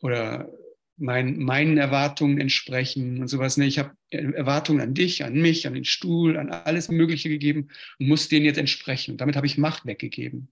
oder 0.00 0.50
mein, 0.96 1.38
meinen 1.38 1.76
Erwartungen 1.76 2.40
entsprechen 2.40 3.20
und 3.20 3.28
sowas. 3.28 3.56
Ne? 3.56 3.66
Ich 3.66 3.78
habe 3.78 3.96
Erwartungen 4.10 4.80
an 4.80 4.94
dich, 4.94 5.24
an 5.24 5.34
mich, 5.34 5.66
an 5.66 5.74
den 5.74 5.84
Stuhl, 5.84 6.36
an 6.36 6.50
alles 6.50 6.88
Mögliche 6.88 7.28
gegeben 7.28 7.68
und 7.98 8.08
muss 8.08 8.28
denen 8.28 8.46
jetzt 8.46 8.58
entsprechen. 8.58 9.12
Und 9.12 9.20
damit 9.20 9.36
habe 9.36 9.46
ich 9.46 9.58
Macht 9.58 9.86
weggegeben. 9.86 10.48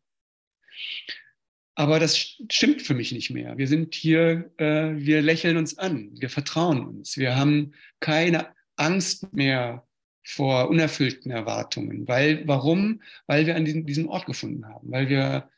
Aber 1.75 1.99
das 1.99 2.37
stimmt 2.50 2.83
für 2.83 2.95
mich 2.95 3.12
nicht 3.12 3.31
mehr. 3.31 3.57
Wir 3.57 3.67
sind 3.67 3.95
hier, 3.95 4.50
äh, 4.59 4.95
wir 4.95 5.23
lächeln 5.23 5.57
uns 5.57 5.79
an, 5.79 6.11
wir 6.21 6.29
vertrauen 6.29 6.85
uns, 6.85 7.17
wir 7.17 7.37
haben 7.37 7.73
keine 8.00 8.49
Angst 8.76 9.33
mehr 9.33 9.87
vor 10.25 10.69
unerfüllten 10.69 11.31
Erwartungen. 11.31 12.07
Weil, 12.07 12.47
warum? 12.47 13.02
Weil 13.26 13.47
wir 13.47 13.57
an 13.57 13.64
diesem, 13.64 13.87
diesem 13.87 14.09
Ort 14.09 14.26
gefunden 14.26 14.67
haben, 14.67 14.91
weil 14.91 15.09
wir 15.09 15.50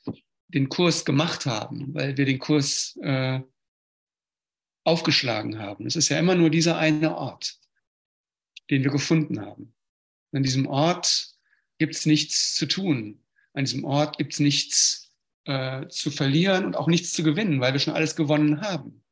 den 0.49 0.69
Kurs 0.69 1.05
gemacht 1.05 1.47
haben, 1.47 1.93
weil 1.95 2.17
wir 2.17 2.25
den 2.25 2.39
Kurs 2.39 2.97
äh, 3.03 3.41
aufgeschlagen 4.85 5.59
haben. 5.59 5.87
Es 5.87 5.97
ist 5.97 6.09
ja 6.09 6.19
immer 6.19 6.35
nur 6.35 6.51
dieser 6.51 6.79
eine 6.79 7.17
Ort, 7.17 7.59
den 8.71 8.85
wir 8.85 8.91
gefunden 8.91 9.41
haben. 9.41 9.75
An 10.33 10.43
diesem 10.43 10.67
Ort 10.67 11.35
gibt 11.79 11.95
es 11.95 12.07
nichts 12.07 12.55
zu 12.55 12.67
tun. 12.67 13.23
An 13.53 13.65
diesem 13.65 13.85
Ort 13.85 14.19
gibt 14.19 14.35
es 14.35 14.41
nichts 14.41 15.04
äh, 15.45 15.89
zu 15.89 16.11
verlieren 16.11 16.65
und 16.65 16.77
auch 16.77 16.87
nichts 16.87 17.13
zu 17.13 17.23
gewinnen, 17.23 17.61
weil 17.61 17.73
wir 17.73 17.81
schon 17.81 17.95
alles 17.95 18.17
gewonnen 18.17 18.61
haben. 18.61 19.03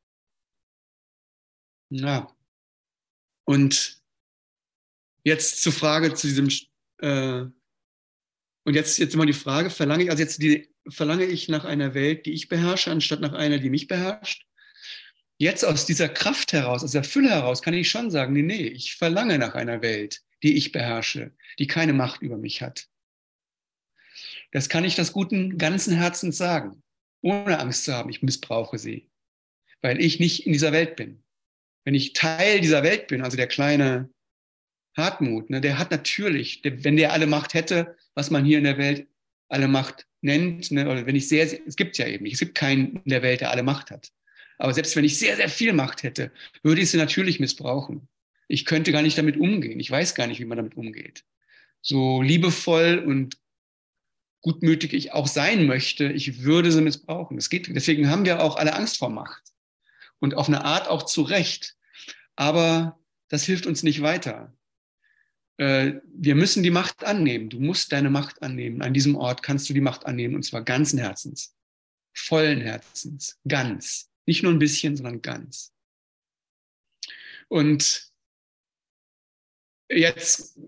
Ja. 1.89 2.35
Und 3.45 4.01
jetzt 5.23 5.61
zur 5.61 5.73
Frage 5.73 6.13
zu 6.13 6.27
diesem, 6.27 6.49
äh, 6.99 7.45
und 8.65 8.73
jetzt, 8.73 8.97
jetzt 8.97 9.13
immer 9.13 9.25
die 9.25 9.33
Frage, 9.33 9.69
verlange 9.69 10.03
ich, 10.05 10.09
also 10.09 10.23
jetzt 10.23 10.41
die, 10.41 10.73
verlange 10.87 11.25
ich 11.25 11.49
nach 11.49 11.65
einer 11.65 11.93
Welt, 11.93 12.25
die 12.25 12.33
ich 12.33 12.49
beherrsche, 12.49 12.91
anstatt 12.91 13.19
nach 13.19 13.33
einer, 13.33 13.59
die 13.59 13.69
mich 13.69 13.87
beherrscht? 13.87 14.45
Jetzt 15.37 15.65
aus 15.65 15.85
dieser 15.85 16.09
Kraft 16.09 16.53
heraus, 16.53 16.83
aus 16.83 16.91
der 16.91 17.03
Fülle 17.03 17.29
heraus, 17.29 17.61
kann 17.61 17.73
ich 17.73 17.89
schon 17.89 18.11
sagen, 18.11 18.33
nee, 18.33 18.43
nee, 18.43 18.67
ich 18.67 18.95
verlange 18.95 19.37
nach 19.37 19.55
einer 19.55 19.81
Welt, 19.81 20.21
die 20.41 20.55
ich 20.55 20.71
beherrsche, 20.71 21.35
die 21.59 21.67
keine 21.67 21.93
Macht 21.93 22.21
über 22.21 22.37
mich 22.37 22.61
hat. 22.61 22.87
Das 24.53 24.69
kann 24.69 24.85
ich 24.85 24.93
das 24.93 25.11
guten 25.11 25.57
ganzen 25.57 25.95
Herzens 25.95 26.37
sagen, 26.37 26.83
ohne 27.21 27.59
Angst 27.59 27.85
zu 27.85 27.93
haben, 27.93 28.11
ich 28.11 28.21
missbrauche 28.21 28.77
sie, 28.77 29.09
weil 29.81 29.99
ich 29.99 30.19
nicht 30.19 30.45
in 30.45 30.53
dieser 30.53 30.71
Welt 30.71 30.95
bin. 30.95 31.23
Wenn 31.85 31.95
ich 31.95 32.13
Teil 32.13 32.61
dieser 32.61 32.83
Welt 32.83 33.07
bin, 33.07 33.23
also 33.23 33.35
der 33.35 33.47
kleine 33.47 34.09
Hartmut, 34.95 35.49
ne, 35.49 35.59
der 35.59 35.79
hat 35.79 35.89
natürlich, 35.89 36.61
der, 36.61 36.83
wenn 36.83 36.97
der 36.97 37.13
alle 37.13 37.25
Macht 37.25 37.55
hätte, 37.55 37.97
was 38.13 38.29
man 38.29 38.45
hier 38.45 38.59
in 38.59 38.63
der 38.63 38.77
Welt 38.77 39.07
alle 39.49 39.67
Macht 39.67 40.05
nennt, 40.21 40.69
ne, 40.69 40.87
oder 40.87 41.07
wenn 41.07 41.15
ich 41.15 41.27
sehr, 41.27 41.47
es 41.67 41.75
gibt 41.75 41.97
ja 41.97 42.05
eben 42.07 42.23
nicht, 42.23 42.33
es 42.33 42.39
gibt 42.39 42.53
keinen 42.53 42.97
in 42.97 43.09
der 43.09 43.23
Welt, 43.23 43.41
der 43.41 43.49
alle 43.49 43.63
Macht 43.63 43.89
hat. 43.89 44.11
Aber 44.59 44.71
selbst 44.71 44.95
wenn 44.95 45.03
ich 45.03 45.17
sehr, 45.17 45.35
sehr 45.35 45.49
viel 45.49 45.73
Macht 45.73 46.03
hätte, 46.03 46.31
würde 46.61 46.81
ich 46.81 46.91
sie 46.91 46.97
natürlich 46.97 47.39
missbrauchen. 47.39 48.07
Ich 48.47 48.65
könnte 48.65 48.91
gar 48.91 49.01
nicht 49.01 49.17
damit 49.17 49.35
umgehen. 49.35 49.79
Ich 49.79 49.89
weiß 49.89 50.13
gar 50.13 50.27
nicht, 50.27 50.39
wie 50.39 50.45
man 50.45 50.57
damit 50.57 50.77
umgeht. 50.77 51.23
So 51.81 52.21
liebevoll 52.21 52.99
und 52.99 53.35
gutmütig 54.43 54.93
ich 54.93 55.13
auch 55.13 55.27
sein 55.27 55.65
möchte, 55.65 56.05
ich 56.05 56.43
würde 56.43 56.71
sie 56.71 56.81
missbrauchen. 56.81 57.37
Das 57.37 57.49
geht. 57.49 57.73
Deswegen 57.73 58.09
haben 58.09 58.25
wir 58.25 58.43
auch 58.43 58.57
alle 58.57 58.75
Angst 58.75 58.97
vor 58.97 59.09
Macht. 59.09 59.41
Und 60.19 60.35
auf 60.35 60.47
eine 60.47 60.63
Art 60.63 60.87
auch 60.87 61.03
zu 61.03 61.23
Recht. 61.23 61.75
Aber 62.35 62.99
das 63.29 63.43
hilft 63.45 63.65
uns 63.65 63.81
nicht 63.81 64.01
weiter. 64.01 64.53
Äh, 65.57 65.93
wir 66.13 66.35
müssen 66.35 66.61
die 66.61 66.71
Macht 66.71 67.03
annehmen. 67.03 67.49
Du 67.49 67.59
musst 67.59 67.91
deine 67.91 68.09
Macht 68.09 68.43
annehmen. 68.43 68.81
An 68.81 68.93
diesem 68.93 69.15
Ort 69.15 69.43
kannst 69.43 69.69
du 69.69 69.73
die 69.73 69.81
Macht 69.81 70.05
annehmen 70.05 70.35
und 70.35 70.43
zwar 70.43 70.61
ganzen 70.61 70.99
Herzens, 70.99 71.55
vollen 72.13 72.61
Herzens, 72.61 73.39
ganz. 73.47 74.09
Nicht 74.25 74.43
nur 74.43 74.51
ein 74.51 74.59
bisschen, 74.59 74.95
sondern 74.95 75.21
ganz. 75.21 75.73
Und 77.47 78.12
jetzt 79.89 80.59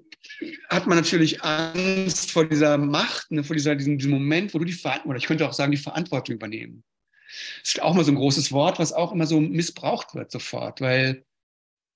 hat 0.69 0.87
man 0.87 0.97
natürlich 0.97 1.43
Angst 1.43 2.31
vor 2.31 2.45
dieser 2.47 2.77
Macht, 2.77 3.31
ne, 3.31 3.43
vor 3.43 3.55
dieser, 3.55 3.75
diesem, 3.75 3.97
diesem 3.97 4.11
Moment, 4.11 4.53
wo 4.53 4.59
du 4.59 4.65
die 4.65 4.73
Verantwortung, 4.73 5.11
oder 5.11 5.19
ich 5.19 5.25
könnte 5.25 5.47
auch 5.47 5.53
sagen, 5.53 5.71
die 5.71 5.77
Verantwortung 5.77 6.35
übernehmen. 6.35 6.83
Das 7.61 7.75
ist 7.75 7.81
auch 7.81 7.93
mal 7.93 8.03
so 8.03 8.11
ein 8.11 8.17
großes 8.17 8.51
Wort, 8.51 8.79
was 8.79 8.93
auch 8.93 9.11
immer 9.11 9.27
so 9.27 9.39
missbraucht 9.39 10.15
wird 10.15 10.31
sofort, 10.31 10.81
weil 10.81 11.25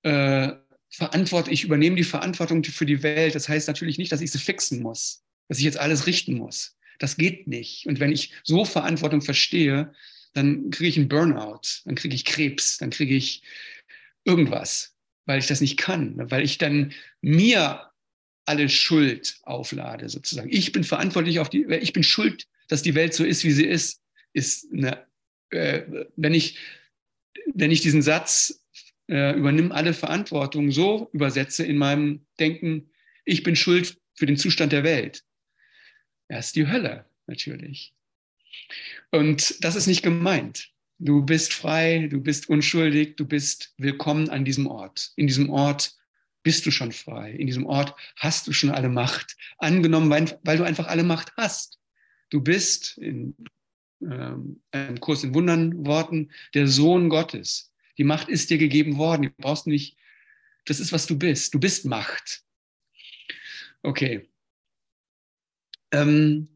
äh, 0.04 0.52
verantworte, 0.90 1.52
ich 1.52 1.64
übernehme 1.64 1.96
die 1.96 2.04
Verantwortung 2.04 2.64
für 2.64 2.86
die 2.86 3.04
Welt. 3.04 3.36
Das 3.36 3.48
heißt 3.48 3.68
natürlich 3.68 3.98
nicht, 3.98 4.12
dass 4.12 4.22
ich 4.22 4.32
sie 4.32 4.40
fixen 4.40 4.82
muss, 4.82 5.24
dass 5.48 5.60
ich 5.60 5.64
jetzt 5.64 5.80
alles 5.80 6.08
richten 6.08 6.36
muss. 6.36 6.78
Das 7.00 7.18
geht 7.18 7.48
nicht. 7.48 7.86
Und 7.88 8.00
wenn 8.00 8.12
ich 8.12 8.34
so 8.44 8.66
Verantwortung 8.66 9.22
verstehe, 9.22 9.94
dann 10.34 10.70
kriege 10.70 10.90
ich 10.90 10.98
einen 10.98 11.10
Burnout, 11.10 11.62
dann 11.86 11.96
kriege 11.96 12.16
ich 12.16 12.26
Krebs, 12.26 12.78
dann 12.78 12.90
kriege 12.90 13.16
ich 13.16 13.42
irgendwas, 14.26 14.96
weil 15.30 15.38
ich 15.38 15.46
das 15.46 15.62
nicht 15.62 15.78
kann, 15.78 16.16
weil 16.32 16.44
ich 16.44 16.58
dann 16.58 16.92
mir 17.22 17.92
alle 18.46 18.68
Schuld 18.68 19.38
auflade 19.44 20.10
sozusagen. 20.10 20.50
Ich 20.52 20.72
bin 20.72 20.84
verantwortlich 20.84 21.38
auf 21.38 21.52
die, 21.52 21.66
ich 21.66 21.94
bin 21.94 22.02
schuld, 22.02 22.48
dass 22.68 22.82
die 22.82 22.96
Welt 22.96 23.14
so 23.14 23.24
ist, 23.24 23.44
wie 23.44 23.52
sie 23.52 23.68
ist, 23.68 24.02
ist 24.34 24.66
eine, 24.74 25.06
äh, 25.52 25.84
wenn 26.16 26.34
ich 26.34 26.58
wenn 27.54 27.70
ich 27.70 27.82
diesen 27.82 28.02
Satz 28.02 28.66
äh, 29.08 29.38
übernimm 29.38 29.72
alle 29.72 29.94
Verantwortung 29.94 30.72
so 30.72 31.12
übersetze 31.14 31.64
in 31.64 31.78
meinem 31.78 32.26
Denken, 32.40 32.90
ich 33.24 33.44
bin 33.44 33.56
schuld 33.56 33.98
für 34.16 34.26
den 34.26 34.38
Zustand 34.38 34.72
der 34.72 34.84
Welt. 34.84 35.24
Ja, 36.28 36.40
ist 36.40 36.56
die 36.56 36.68
Hölle 36.68 37.06
natürlich. 37.28 37.94
Und 39.12 39.64
das 39.64 39.76
ist 39.76 39.86
nicht 39.86 40.02
gemeint. 40.02 40.72
Du 41.02 41.24
bist 41.24 41.54
frei, 41.54 42.08
du 42.12 42.20
bist 42.20 42.50
unschuldig, 42.50 43.16
du 43.16 43.26
bist 43.26 43.74
willkommen 43.78 44.30
an 44.30 44.44
diesem 44.44 44.68
Ort. 44.68 45.14
In 45.16 45.28
diesem 45.28 45.50
Ort 45.50 45.96
bist 46.44 46.66
du 46.66 46.72
schon 46.72 46.92
frei. 46.92 47.32
In 47.32 47.48
diesem 47.48 47.66
Ort 47.66 47.96
hast 48.18 48.48
du 48.48 48.52
schon 48.52 48.70
alle 48.70 48.90
Macht 48.90 49.38
angenommen, 49.60 50.10
weil, 50.10 50.58
du 50.58 50.64
einfach 50.66 50.88
alle 50.88 51.04
Macht 51.04 51.32
hast. 51.38 51.80
Du 52.30 52.42
bist 52.42 52.98
in 52.98 53.34
ähm, 54.02 54.62
einem 54.72 55.00
Kurs 55.00 55.24
in 55.24 55.34
Wundern 55.34 55.86
Worten 55.86 56.32
der 56.54 56.68
Sohn 56.68 57.08
Gottes. 57.08 57.72
Die 57.98 58.04
Macht 58.04 58.28
ist 58.28 58.50
dir 58.50 58.58
gegeben 58.58 58.98
worden. 58.98 59.24
Du 59.24 59.30
brauchst 59.38 59.68
nicht, 59.68 59.96
das 60.66 60.82
ist, 60.82 60.92
was 60.92 61.08
du 61.08 61.18
bist. 61.18 61.54
Du 61.54 61.62
bist 61.62 61.86
Macht. 61.86 62.44
Okay. 63.84 64.30
Ähm, 65.92 66.50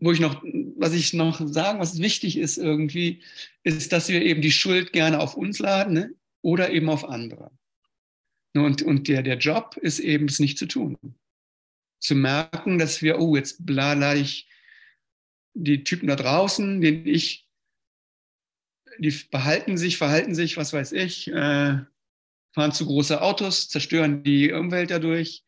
wo 0.00 0.12
ich 0.12 0.20
noch, 0.20 0.42
was 0.76 0.94
ich 0.94 1.12
noch 1.12 1.40
sagen, 1.46 1.80
was 1.80 2.00
wichtig 2.00 2.38
ist 2.38 2.56
irgendwie, 2.58 3.22
ist, 3.64 3.92
dass 3.92 4.08
wir 4.08 4.22
eben 4.22 4.42
die 4.42 4.52
Schuld 4.52 4.92
gerne 4.92 5.20
auf 5.20 5.34
uns 5.34 5.58
laden 5.58 5.94
ne? 5.94 6.14
oder 6.42 6.70
eben 6.70 6.88
auf 6.88 7.08
andere. 7.08 7.50
Und, 8.54 8.82
und 8.82 9.08
der, 9.08 9.22
der 9.22 9.38
Job 9.38 9.76
ist 9.76 9.98
eben, 9.98 10.26
es 10.26 10.38
nicht 10.38 10.58
zu 10.58 10.66
tun. 10.66 10.96
Zu 12.00 12.14
merken, 12.14 12.78
dass 12.78 13.02
wir, 13.02 13.18
oh, 13.18 13.36
jetzt 13.36 13.60
lade 13.68 14.18
ich 14.18 14.48
die 15.54 15.84
Typen 15.84 16.08
da 16.08 16.16
draußen, 16.16 16.80
denen 16.80 17.06
ich 17.06 17.48
die 18.98 19.10
behalten 19.30 19.78
sich, 19.78 19.96
verhalten 19.96 20.34
sich, 20.34 20.56
was 20.56 20.72
weiß 20.72 20.92
ich, 20.92 21.28
äh, 21.28 21.78
fahren 22.52 22.72
zu 22.72 22.86
große 22.86 23.20
Autos, 23.22 23.68
zerstören 23.68 24.22
die 24.24 24.52
Umwelt 24.52 24.90
dadurch. 24.90 25.44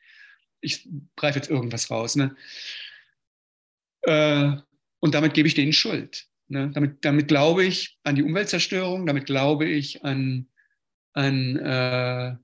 Ich 0.61 0.89
greife 1.17 1.39
jetzt 1.39 1.51
irgendwas 1.51 1.91
raus. 1.91 2.17
Ne? 2.17 2.37
Äh, 4.03 4.53
und 5.01 5.15
damit 5.15 5.35
gebe 5.35 5.49
ich 5.49 5.55
denen 5.55 5.73
Schuld. 5.73 6.27
Ne? 6.49 6.71
Damit, 6.75 7.05
damit 7.05 7.29
glaube 7.29 7.65
ich 7.65 7.99
an 8.03 8.17
die 8.17 8.23
Umweltzerstörung, 8.23 9.07
damit 9.07 9.27
glaube 9.27 9.67
ich 9.67 10.05
an, 10.05 10.49
an, 11.13 11.57
äh, 11.57 12.37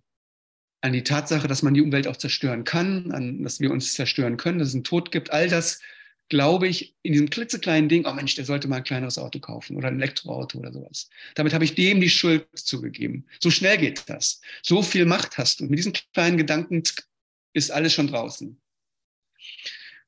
an 0.80 0.92
die 0.92 1.02
Tatsache, 1.02 1.48
dass 1.48 1.62
man 1.62 1.74
die 1.74 1.82
Umwelt 1.82 2.06
auch 2.06 2.16
zerstören 2.16 2.64
kann, 2.64 3.10
an, 3.12 3.42
dass 3.42 3.60
wir 3.60 3.70
uns 3.70 3.94
zerstören 3.94 4.36
können, 4.36 4.58
dass 4.58 4.68
es 4.68 4.74
einen 4.74 4.84
Tod 4.84 5.10
gibt. 5.10 5.32
All 5.32 5.48
das 5.48 5.80
glaube 6.28 6.66
ich, 6.66 6.94
in 7.02 7.12
diesem 7.12 7.30
klitzekleinen 7.30 7.88
Ding, 7.88 8.04
oh 8.06 8.12
Mensch, 8.12 8.34
der 8.34 8.44
sollte 8.44 8.68
mal 8.68 8.78
ein 8.78 8.84
kleineres 8.84 9.18
Auto 9.18 9.38
kaufen 9.38 9.76
oder 9.76 9.88
ein 9.88 9.96
Elektroauto 9.96 10.58
oder 10.58 10.72
sowas. 10.72 11.08
Damit 11.34 11.52
habe 11.52 11.64
ich 11.64 11.74
dem 11.74 12.00
die 12.00 12.10
Schuld 12.10 12.46
zugegeben. 12.54 13.26
So 13.40 13.50
schnell 13.50 13.78
geht 13.78 14.08
das. 14.08 14.40
So 14.62 14.82
viel 14.82 15.06
Macht 15.06 15.38
hast 15.38 15.60
du. 15.60 15.64
Mit 15.64 15.78
diesen 15.78 15.92
kleinen 16.12 16.36
Gedanken 16.36 16.82
ist 17.52 17.70
alles 17.70 17.92
schon 17.92 18.08
draußen. 18.08 18.60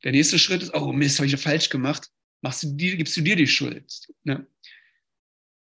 Der 0.04 0.12
nächste 0.12 0.38
Schritt 0.38 0.62
ist, 0.62 0.74
oh 0.74 0.92
Mist, 0.92 1.18
habe 1.18 1.26
ich 1.26 1.36
falsch 1.36 1.68
gemacht. 1.68 2.10
Machst 2.40 2.62
du 2.62 2.72
dir, 2.72 2.96
gibst 2.96 3.16
du 3.16 3.20
dir 3.20 3.36
die 3.36 3.48
Schuld. 3.48 4.08
Ne? 4.24 4.46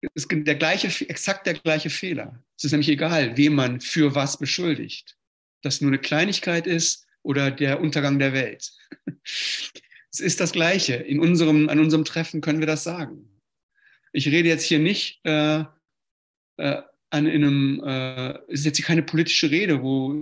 Es 0.00 0.24
ist 0.24 0.28
der 0.30 0.54
gleiche, 0.54 0.88
exakt 1.08 1.46
der 1.46 1.54
gleiche 1.54 1.90
Fehler. 1.90 2.42
Es 2.56 2.64
ist 2.64 2.72
nämlich 2.72 2.88
egal, 2.88 3.36
wem 3.36 3.54
man 3.54 3.80
für 3.80 4.14
was 4.14 4.38
beschuldigt. 4.38 5.16
Dass 5.62 5.80
nur 5.80 5.90
eine 5.90 5.98
Kleinigkeit 5.98 6.66
ist 6.66 7.06
oder 7.22 7.50
der 7.50 7.80
Untergang 7.80 8.18
der 8.18 8.32
Welt. 8.32 8.72
Es 10.14 10.20
ist 10.20 10.40
das 10.40 10.52
Gleiche. 10.52 10.94
In 10.94 11.20
unserem, 11.20 11.70
an 11.70 11.78
unserem 11.78 12.04
Treffen 12.04 12.42
können 12.42 12.60
wir 12.60 12.66
das 12.66 12.84
sagen. 12.84 13.30
Ich 14.12 14.26
rede 14.26 14.48
jetzt 14.48 14.64
hier 14.64 14.78
nicht 14.78 15.20
äh, 15.24 15.60
äh, 16.58 16.82
an 17.10 17.26
einem, 17.26 17.82
äh, 17.82 18.32
es 18.48 18.60
ist 18.60 18.66
jetzt 18.66 18.76
hier 18.76 18.84
keine 18.84 19.02
politische 19.02 19.50
Rede, 19.50 19.82
wo 19.82 20.12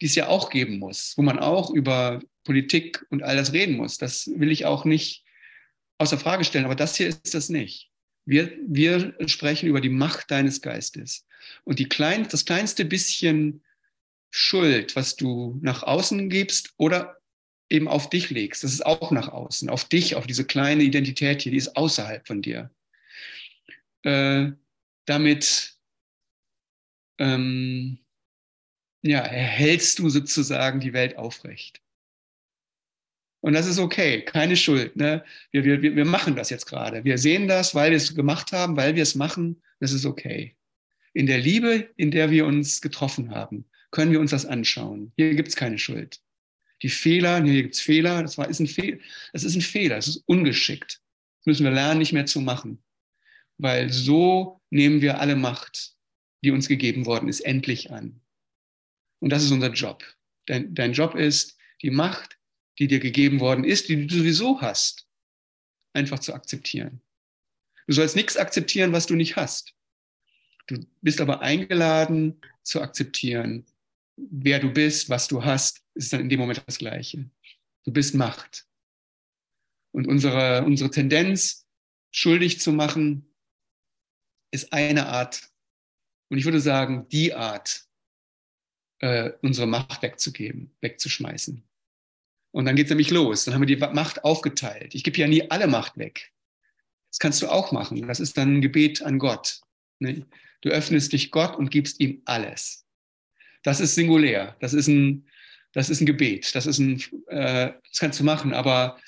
die 0.00 0.06
es 0.06 0.16
ja 0.16 0.28
auch 0.28 0.50
geben 0.50 0.78
muss, 0.78 1.14
wo 1.16 1.22
man 1.22 1.38
auch 1.38 1.70
über 1.70 2.20
Politik 2.44 3.04
und 3.10 3.22
all 3.22 3.36
das 3.36 3.52
reden 3.52 3.76
muss. 3.76 3.98
Das 3.98 4.30
will 4.36 4.50
ich 4.50 4.66
auch 4.66 4.84
nicht 4.84 5.24
außer 5.98 6.18
Frage 6.18 6.44
stellen, 6.44 6.64
aber 6.64 6.74
das 6.74 6.96
hier 6.96 7.08
ist 7.08 7.34
das 7.34 7.48
nicht. 7.48 7.90
Wir, 8.26 8.52
wir 8.66 9.14
sprechen 9.26 9.68
über 9.68 9.80
die 9.80 9.90
Macht 9.90 10.30
deines 10.30 10.62
Geistes. 10.62 11.26
Und 11.64 11.78
die 11.78 11.88
klein, 11.88 12.26
das 12.28 12.44
kleinste 12.44 12.84
bisschen 12.84 13.62
Schuld, 14.30 14.96
was 14.96 15.16
du 15.16 15.58
nach 15.62 15.82
außen 15.82 16.28
gibst 16.30 16.72
oder 16.76 17.18
eben 17.68 17.88
auf 17.88 18.10
dich 18.10 18.30
legst. 18.30 18.64
Das 18.64 18.72
ist 18.72 18.84
auch 18.84 19.10
nach 19.10 19.28
außen, 19.28 19.68
auf 19.68 19.84
dich, 19.84 20.16
auf 20.16 20.26
diese 20.26 20.44
kleine 20.44 20.82
Identität 20.82 21.42
hier, 21.42 21.52
die 21.52 21.58
ist 21.58 21.76
außerhalb 21.76 22.26
von 22.26 22.42
dir. 22.42 22.70
Äh, 24.02 24.52
damit 25.06 25.76
ähm, 27.18 27.98
ja, 29.02 29.20
erhältst 29.20 29.98
du 29.98 30.08
sozusagen 30.08 30.80
die 30.80 30.92
Welt 30.92 31.16
aufrecht. 31.16 31.83
Und 33.44 33.52
das 33.52 33.66
ist 33.66 33.78
okay, 33.78 34.22
keine 34.22 34.56
Schuld. 34.56 34.96
Ne? 34.96 35.22
Wir, 35.50 35.64
wir, 35.64 35.82
wir 35.82 36.04
machen 36.04 36.34
das 36.34 36.48
jetzt 36.48 36.66
gerade. 36.66 37.04
Wir 37.04 37.18
sehen 37.18 37.46
das, 37.46 37.74
weil 37.74 37.90
wir 37.90 37.98
es 37.98 38.14
gemacht 38.14 38.52
haben, 38.52 38.76
weil 38.76 38.94
wir 38.96 39.02
es 39.02 39.14
machen. 39.14 39.62
Das 39.80 39.92
ist 39.92 40.06
okay. 40.06 40.56
In 41.12 41.26
der 41.26 41.38
Liebe, 41.38 41.90
in 41.96 42.10
der 42.10 42.30
wir 42.30 42.46
uns 42.46 42.80
getroffen 42.80 43.30
haben, 43.30 43.66
können 43.90 44.12
wir 44.12 44.20
uns 44.20 44.30
das 44.30 44.46
anschauen. 44.46 45.12
Hier 45.16 45.34
gibt 45.34 45.48
es 45.48 45.56
keine 45.56 45.78
Schuld 45.78 46.20
die 46.84 46.90
Fehler, 46.90 47.42
hier 47.42 47.62
gibt 47.62 47.74
es 47.74 47.80
Fehler, 47.80 48.22
das, 48.22 48.36
war, 48.36 48.46
ist 48.48 48.60
ein 48.60 48.66
Fehl, 48.66 49.00
das 49.32 49.42
ist 49.42 49.54
ein 49.54 49.62
Fehler, 49.62 49.96
das 49.96 50.06
ist 50.06 50.22
ungeschickt. 50.26 51.00
Das 51.38 51.46
müssen 51.46 51.64
wir 51.64 51.72
lernen, 51.72 51.98
nicht 51.98 52.12
mehr 52.12 52.26
zu 52.26 52.42
machen. 52.42 52.82
Weil 53.56 53.90
so 53.90 54.60
nehmen 54.68 55.00
wir 55.00 55.18
alle 55.18 55.34
Macht, 55.34 55.94
die 56.42 56.50
uns 56.50 56.68
gegeben 56.68 57.06
worden 57.06 57.28
ist, 57.28 57.40
endlich 57.40 57.90
an. 57.90 58.20
Und 59.20 59.30
das 59.30 59.42
ist 59.42 59.50
unser 59.50 59.72
Job. 59.72 60.04
Dein, 60.44 60.74
dein 60.74 60.92
Job 60.92 61.14
ist, 61.14 61.56
die 61.80 61.90
Macht, 61.90 62.33
die 62.78 62.88
dir 62.88 63.00
gegeben 63.00 63.40
worden 63.40 63.64
ist, 63.64 63.88
die 63.88 64.06
du 64.06 64.14
sowieso 64.14 64.60
hast, 64.60 65.06
einfach 65.92 66.18
zu 66.18 66.34
akzeptieren. 66.34 67.00
Du 67.86 67.94
sollst 67.94 68.16
nichts 68.16 68.36
akzeptieren, 68.36 68.92
was 68.92 69.06
du 69.06 69.14
nicht 69.14 69.36
hast. 69.36 69.74
Du 70.66 70.84
bist 71.02 71.20
aber 71.20 71.40
eingeladen 71.40 72.40
zu 72.62 72.80
akzeptieren, 72.80 73.66
wer 74.16 74.58
du 74.58 74.72
bist, 74.72 75.10
was 75.10 75.28
du 75.28 75.44
hast, 75.44 75.82
ist 75.94 76.12
dann 76.12 76.20
in 76.20 76.28
dem 76.28 76.40
Moment 76.40 76.62
das 76.66 76.78
Gleiche. 76.78 77.30
Du 77.84 77.92
bist 77.92 78.14
Macht. 78.14 78.66
Und 79.92 80.06
unsere, 80.08 80.64
unsere 80.64 80.90
Tendenz, 80.90 81.66
schuldig 82.10 82.60
zu 82.60 82.72
machen, 82.72 83.28
ist 84.50 84.72
eine 84.72 85.06
Art, 85.06 85.50
und 86.28 86.38
ich 86.38 86.44
würde 86.44 86.60
sagen, 86.60 87.08
die 87.10 87.34
Art, 87.34 87.86
äh, 89.00 89.32
unsere 89.42 89.66
Macht 89.66 90.02
wegzugeben, 90.02 90.74
wegzuschmeißen. 90.80 91.62
Und 92.54 92.66
dann 92.66 92.76
geht 92.76 92.86
es 92.86 92.90
nämlich 92.90 93.10
los. 93.10 93.44
Dann 93.44 93.54
haben 93.54 93.66
wir 93.66 93.76
die 93.76 93.76
Macht 93.76 94.22
aufgeteilt. 94.22 94.94
Ich 94.94 95.02
gebe 95.02 95.18
ja 95.18 95.26
nie 95.26 95.50
alle 95.50 95.66
Macht 95.66 95.98
weg. 95.98 96.30
Das 97.10 97.18
kannst 97.18 97.42
du 97.42 97.48
auch 97.48 97.72
machen. 97.72 98.06
Das 98.06 98.20
ist 98.20 98.38
dann 98.38 98.58
ein 98.58 98.60
Gebet 98.60 99.02
an 99.02 99.18
Gott. 99.18 99.60
Ne? 99.98 100.24
Du 100.60 100.68
öffnest 100.68 101.12
dich 101.12 101.32
Gott 101.32 101.56
und 101.56 101.72
gibst 101.72 101.98
ihm 101.98 102.22
alles. 102.26 102.86
Das 103.64 103.80
ist 103.80 103.96
singulär. 103.96 104.54
Das 104.60 104.72
ist 104.72 104.86
ein, 104.86 105.26
das 105.72 105.90
ist 105.90 106.00
ein 106.00 106.06
Gebet. 106.06 106.54
Das 106.54 106.66
ist 106.66 106.78
ein, 106.78 107.02
äh, 107.26 107.72
das 107.88 107.98
kannst 107.98 108.20
du 108.20 108.24
machen. 108.24 108.54
Aber 108.54 109.00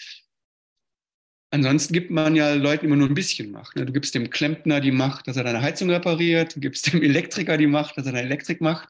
ansonsten 1.50 1.94
gibt 1.94 2.10
man 2.10 2.34
ja 2.34 2.52
Leuten 2.54 2.86
immer 2.86 2.96
nur 2.96 3.08
ein 3.08 3.14
bisschen 3.14 3.52
Macht. 3.52 3.76
Ne? 3.76 3.86
Du 3.86 3.92
gibst 3.92 4.16
dem 4.16 4.28
Klempner 4.28 4.80
die 4.80 4.90
Macht, 4.90 5.28
dass 5.28 5.36
er 5.36 5.44
deine 5.44 5.62
Heizung 5.62 5.88
repariert. 5.88 6.56
Du 6.56 6.58
gibst 6.58 6.92
dem 6.92 7.00
Elektriker 7.00 7.56
die 7.56 7.68
Macht, 7.68 7.96
dass 7.96 8.06
er 8.06 8.12
deine 8.12 8.26
Elektrik 8.26 8.60
macht. 8.60 8.88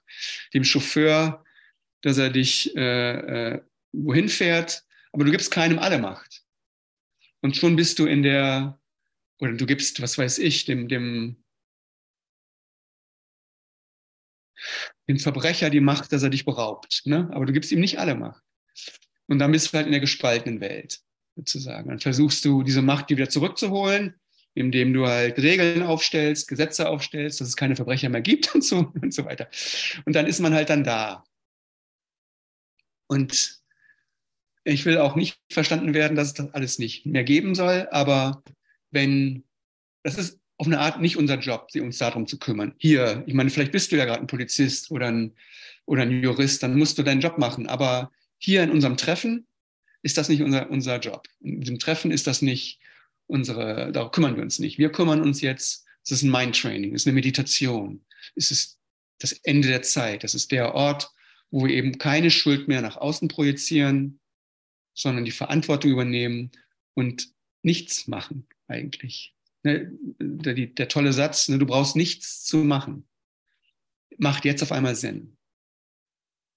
Dem 0.55 0.65
Chauffeur, 0.65 1.45
dass 2.01 2.17
er 2.17 2.31
dich 2.31 2.75
äh, 2.75 3.51
äh, 3.53 3.61
wohin 4.05 4.29
fährt. 4.29 4.85
Aber 5.13 5.25
du 5.25 5.31
gibst 5.31 5.51
keinem 5.51 5.79
alle 5.79 5.99
Macht. 5.99 6.43
Und 7.41 7.57
schon 7.57 7.77
bist 7.77 7.99
du 7.99 8.07
in 8.07 8.23
der, 8.23 8.79
oder 9.39 9.53
du 9.53 9.67
gibst, 9.67 10.03
was 10.03 10.19
weiß 10.19 10.39
ich, 10.39 10.65
dem, 10.65 10.89
dem 10.89 11.37
dem 15.09 15.19
Verbrecher 15.19 15.71
die 15.71 15.81
Macht, 15.81 16.13
dass 16.13 16.23
er 16.23 16.31
dich 16.31 16.45
beraubt. 16.45 17.03
Ne? 17.05 17.29
Aber 17.33 17.47
du 17.47 17.53
gibst 17.53 17.73
ihm 17.73 17.81
nicht 17.81 17.99
alle 17.99 18.15
Macht. 18.15 18.43
Und 19.27 19.39
dann 19.39 19.53
bist 19.53 19.73
du 19.73 19.77
halt 19.77 19.87
in 19.87 19.93
der 19.93 20.01
gespaltenen 20.01 20.61
Welt, 20.61 21.01
sozusagen. 21.35 21.89
Dann 21.89 22.01
versuchst 22.01 22.45
du, 22.45 22.63
diese 22.63 22.83
Macht 22.83 23.11
wieder 23.11 23.29
zurückzuholen, 23.29 24.15
indem 24.55 24.93
du 24.93 25.07
halt 25.07 25.39
Regeln 25.39 25.83
aufstellst, 25.83 26.49
Gesetze 26.49 26.89
aufstellst, 26.89 27.41
dass 27.41 27.49
es 27.49 27.57
keine 27.57 27.77
Verbrecher 27.77 28.09
mehr 28.09 28.23
gibt 28.23 28.55
und 28.55 28.65
so 28.65 28.93
und 29.01 29.13
so 29.13 29.25
weiter. 29.25 29.49
Und 30.05 30.15
dann 30.15 30.27
ist 30.27 30.41
man 30.41 30.55
halt 30.55 30.71
dann 30.71 30.85
da. 30.85 31.25
Und 33.09 33.61
ich 34.67 34.85
will 34.85 34.99
auch 34.99 35.15
nicht 35.15 35.39
verstanden 35.51 35.95
werden, 35.95 36.17
dass 36.17 36.29
es 36.29 36.35
das 36.35 36.53
alles 36.53 36.79
nicht 36.79 37.07
mehr 37.07 37.23
geben 37.23 37.55
soll, 37.55 37.87
aber 37.93 38.43
wenn, 38.91 39.45
das 40.03 40.19
ist 40.19 40.41
auf 40.59 40.67
eine 40.67 40.81
Art 40.81 41.01
nicht 41.01 41.17
unser 41.17 41.39
Job, 41.39 41.69
uns 41.75 41.99
darum 41.99 42.27
zu 42.27 42.39
kümmern. 42.39 42.75
Hier, 42.79 43.23
ich 43.27 43.35
meine, 43.35 43.51
vielleicht 43.51 43.73
bist 43.73 43.93
du 43.93 43.97
ja 43.97 44.05
gerade 44.07 44.21
ein 44.21 44.27
Polizist 44.27 44.91
oder 44.91 45.07
ein, 45.07 45.35
oder 45.85 46.03
ein 46.03 46.23
Jurist, 46.23 46.63
dann 46.63 46.77
musst 46.77 46.99
du 46.99 47.05
deinen 47.05 47.21
Job 47.21 47.39
machen. 47.39 47.69
Aber 47.69 48.11
hier 48.39 48.63
in 48.65 48.71
unserem 48.71 48.97
Treffen 48.97 49.47
ist 50.03 50.19
das 50.19 50.29
nicht 50.29 50.43
unser, 50.43 50.69
unser 50.69 50.99
Job. 50.99 51.29
In 51.41 51.61
diesem 51.61 51.79
Treffen 51.79 52.11
ist 52.11 52.27
das 52.27 52.43
nicht 52.43 52.81
unsere, 53.27 53.93
darauf 53.93 54.11
kümmern 54.11 54.35
wir 54.35 54.43
uns 54.43 54.59
nicht. 54.59 54.79
Wir 54.79 54.91
kümmern 54.91 55.21
uns 55.21 55.43
jetzt, 55.43 55.85
es 56.03 56.11
ist 56.11 56.23
ein 56.23 56.31
Mindtraining, 56.31 56.95
es 56.95 57.03
ist 57.03 57.07
eine 57.07 57.15
Meditation, 57.15 58.05
es 58.35 58.51
ist 58.51 58.79
das 59.19 59.33
Ende 59.45 59.69
der 59.69 59.83
Zeit, 59.83 60.25
das 60.25 60.35
ist 60.35 60.51
der 60.51 60.75
Ort, 60.75 61.11
wo 61.51 61.67
wir 61.67 61.75
eben 61.75 61.99
keine 61.99 62.31
Schuld 62.31 62.67
mehr 62.67 62.83
nach 62.83 62.97
außen 62.97 63.29
projizieren, 63.29 64.19
sondern 64.97 65.25
die 65.25 65.31
Verantwortung 65.31 65.93
übernehmen 65.93 66.51
und 66.95 67.33
nichts 67.63 68.09
machen 68.09 68.49
eigentlich 68.67 69.37
ne, 69.67 69.91
der, 70.19 70.55
der, 70.55 70.89
tolle 70.89 71.13
Satz, 71.13 71.49
ne, 71.49 71.59
du 71.59 71.67
brauchst 71.67 71.97
nichts 71.97 72.45
zu 72.45 72.59
machen, 72.59 73.07
macht 74.17 74.45
jetzt 74.45 74.63
auf 74.63 74.73
einmal 74.73 74.97
Sinn. 74.97 75.37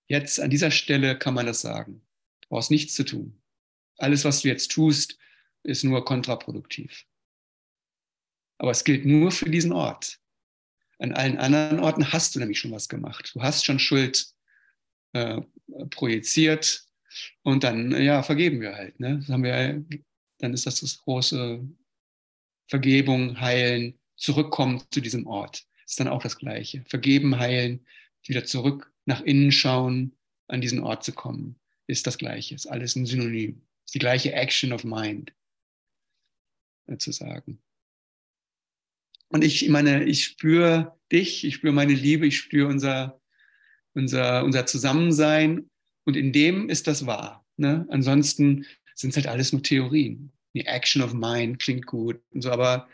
Jetzt 0.08 0.40
an 0.40 0.50
dieser 0.50 0.72
Stelle 0.72 1.18
kann 1.18 1.34
man 1.34 1.46
das 1.46 1.62
sagen. 1.62 2.02
Du 2.42 2.50
brauchst 2.50 2.72
nichts 2.72 2.94
zu 2.94 3.04
tun. 3.04 3.42
Alles, 3.98 4.24
was 4.24 4.42
du 4.42 4.48
jetzt 4.48 4.72
tust, 4.72 5.18
ist 5.64 5.84
nur 5.84 6.06
kontraproduktiv. 6.06 7.06
Aber 8.58 8.72
es 8.72 8.84
gilt 8.84 9.06
nur 9.06 9.32
für 9.32 9.50
diesen 9.50 9.72
Ort. 9.72 10.20
An 11.00 11.14
allen 11.14 11.38
anderen 11.38 11.80
Orten 11.80 12.12
hast 12.12 12.36
du 12.36 12.40
nämlich 12.40 12.60
schon 12.60 12.72
was 12.72 12.90
gemacht. 12.90 13.32
Du 13.34 13.42
hast 13.42 13.66
schon 13.66 13.80
Schuld 13.80 14.34
äh, 15.14 15.42
projiziert 15.92 16.89
und 17.44 17.64
dann, 17.64 17.92
ja, 18.02 18.24
vergeben 18.24 18.62
wir 18.62 18.76
halt. 18.76 19.00
Ne? 19.00 19.18
Das 19.18 19.30
haben 19.30 19.44
wir, 19.44 19.84
dann 20.40 20.54
ist 20.54 20.66
das 20.66 20.82
das 20.82 21.00
große 21.00 21.68
Vergebung, 22.68 23.40
heilen, 23.40 24.00
zurückkommen 24.16 24.82
zu 24.92 25.02
diesem 25.02 25.28
Ort. 25.28 25.66
Ist 25.86 26.00
dann 26.00 26.08
auch 26.08 26.22
das 26.22 26.38
Gleiche. 26.38 26.84
Vergeben, 26.88 27.40
heilen, 27.40 27.86
wieder 28.24 28.46
zurück 28.46 28.94
nach 29.06 29.22
innen 29.22 29.52
schauen, 29.52 30.16
an 30.48 30.62
diesen 30.62 30.80
Ort 30.82 31.04
zu 31.04 31.14
kommen, 31.14 31.60
ist 31.88 32.08
das 32.08 32.18
Gleiche. 32.18 32.56
Ist 32.56 32.68
alles 32.68 32.96
ein 32.96 33.06
Synonym. 33.06 33.62
Ist 33.86 33.96
die 33.96 34.00
gleiche 34.00 34.34
Action 34.34 34.74
of 34.74 34.84
Mind, 34.84 35.34
zu 36.98 37.12
sagen. 37.12 37.62
Und 39.30 39.44
ich 39.44 39.68
meine, 39.70 40.04
ich 40.06 40.24
spüre 40.24 40.98
dich, 41.12 41.44
ich 41.44 41.56
spüre 41.56 41.74
meine 41.74 41.94
Liebe, 41.94 42.26
ich 42.26 42.38
spüre 42.38 42.68
unser, 42.68 43.22
unser, 43.94 44.44
unser 44.44 44.66
Zusammensein. 44.66 45.70
Und 46.10 46.18
in 46.18 46.34
dem 46.34 46.70
ist 46.70 46.88
das 46.88 47.06
wahr. 47.06 47.46
Ne? 47.58 47.86
Ansonsten 47.90 48.66
sind 48.96 49.12
es 49.12 49.16
halt 49.16 49.28
alles 49.28 49.54
nur 49.54 49.64
Theorien 49.64 50.32
die 50.54 50.66
Action 50.66 51.02
of 51.02 51.14
Mind 51.14 51.60
klingt 51.60 51.86
gut 51.86 52.20
und 52.32 52.42
so, 52.42 52.52
aber 52.52 52.88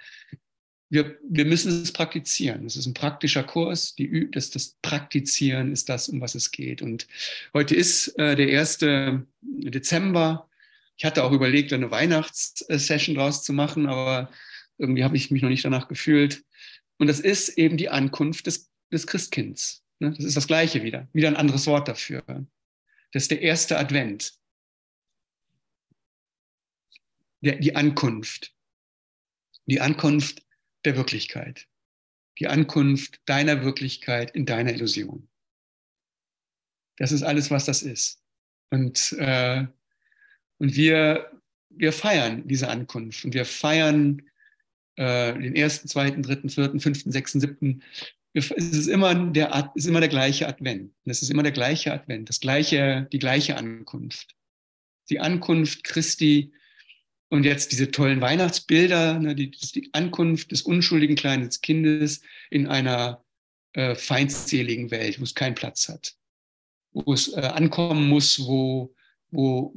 wir, 0.89 1.17
wir 1.27 1.45
müssen 1.45 1.81
es 1.81 1.91
praktizieren. 1.91 2.65
Es 2.65 2.75
ist 2.75 2.85
ein 2.85 2.93
praktischer 2.93 3.43
Kurs. 3.43 3.95
Die, 3.95 4.29
das, 4.31 4.51
das 4.51 4.77
Praktizieren 4.81 5.71
ist 5.71 5.89
das, 5.89 6.09
um 6.09 6.21
was 6.21 6.35
es 6.35 6.51
geht. 6.51 6.81
Und 6.81 7.07
heute 7.53 7.75
ist 7.75 8.17
äh, 8.19 8.35
der 8.35 8.59
1. 8.59 8.79
Dezember. 9.41 10.47
Ich 10.95 11.03
hatte 11.03 11.23
auch 11.23 11.31
überlegt, 11.31 11.73
eine 11.73 11.91
Weihnachtssession 11.91 13.15
draus 13.15 13.43
zu 13.43 13.51
machen, 13.51 13.87
aber 13.87 14.29
irgendwie 14.77 15.03
habe 15.03 15.17
ich 15.17 15.31
mich 15.31 15.41
noch 15.41 15.49
nicht 15.49 15.65
danach 15.65 15.87
gefühlt. 15.87 16.43
Und 16.97 17.07
das 17.07 17.19
ist 17.19 17.57
eben 17.57 17.77
die 17.77 17.89
Ankunft 17.89 18.45
des, 18.45 18.69
des 18.93 19.07
Christkinds. 19.07 19.83
Ne? 19.99 20.13
Das 20.15 20.23
ist 20.23 20.37
das 20.37 20.47
Gleiche 20.47 20.83
wieder. 20.83 21.09
Wieder 21.13 21.29
ein 21.29 21.35
anderes 21.35 21.65
Wort 21.65 21.87
dafür. 21.87 22.23
Das 23.15 23.23
ist 23.23 23.31
der 23.31 23.41
erste 23.41 23.79
Advent 23.79 24.33
der, 27.39 27.55
die 27.55 27.73
Ankunft. 27.73 28.53
Die 29.67 29.79
Ankunft 29.79 30.45
der 30.83 30.97
Wirklichkeit. 30.97 31.65
Die 32.39 32.49
Ankunft 32.49 33.21
deiner 33.23 33.63
Wirklichkeit 33.63 34.35
in 34.35 34.45
deiner 34.45 34.73
Illusion. 34.73 35.29
Das 36.97 37.13
ist 37.13 37.23
alles, 37.23 37.49
was 37.51 37.63
das 37.63 37.83
ist. 37.83 38.21
Und, 38.69 39.13
äh, 39.13 39.65
und 40.57 40.75
wir, 40.75 41.41
wir 41.69 41.93
feiern 41.93 42.45
diese 42.49 42.67
Ankunft 42.67 43.23
und 43.23 43.33
wir 43.33 43.45
feiern 43.45 44.29
äh, 44.97 45.31
den 45.39 45.55
ersten, 45.55 45.87
zweiten, 45.87 46.21
dritten, 46.21 46.49
vierten, 46.49 46.81
fünften, 46.81 47.13
sechsten, 47.13 47.39
siebten. 47.39 47.81
Es 48.35 48.51
ist 48.51 48.87
immer 48.87 49.15
der, 49.15 49.71
ist 49.75 49.87
immer 49.87 50.01
der 50.01 50.09
gleiche 50.09 50.45
Advent. 50.45 50.93
Es 51.05 51.21
ist 51.21 51.31
immer 51.31 51.43
der 51.43 51.53
gleiche 51.53 51.93
Advent, 51.93 52.27
das 52.27 52.41
gleiche, 52.41 53.07
die 53.13 53.19
gleiche 53.19 53.55
Ankunft. 53.55 54.35
Die 55.09 55.21
Ankunft 55.21 55.85
Christi 55.85 56.51
und 57.29 57.45
jetzt 57.45 57.71
diese 57.71 57.91
tollen 57.91 58.19
Weihnachtsbilder, 58.19 59.19
ne, 59.19 59.35
die, 59.35 59.51
die, 59.51 59.89
Ankunft 59.93 60.51
des 60.51 60.63
unschuldigen 60.63 61.15
kleinen 61.15 61.49
Kindes 61.49 62.21
in 62.49 62.67
einer 62.67 63.23
äh, 63.73 63.95
feindseligen 63.95 64.91
Welt, 64.91 65.19
wo 65.19 65.23
es 65.23 65.33
keinen 65.33 65.55
Platz 65.55 65.87
hat, 65.87 66.15
wo 66.91 67.13
es 67.13 67.33
äh, 67.33 67.39
ankommen 67.39 68.09
muss, 68.09 68.39
wo, 68.39 68.93
wo, 69.31 69.73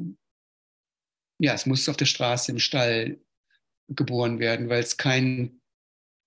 ja, 1.39 1.55
es 1.55 1.65
muss 1.65 1.89
auf 1.89 1.97
der 1.97 2.07
Straße, 2.07 2.51
im 2.51 2.59
Stall 2.59 3.21
geboren 3.89 4.41
werden, 4.41 4.69
weil 4.69 4.83
es 4.83 4.97
kein, 4.97 5.61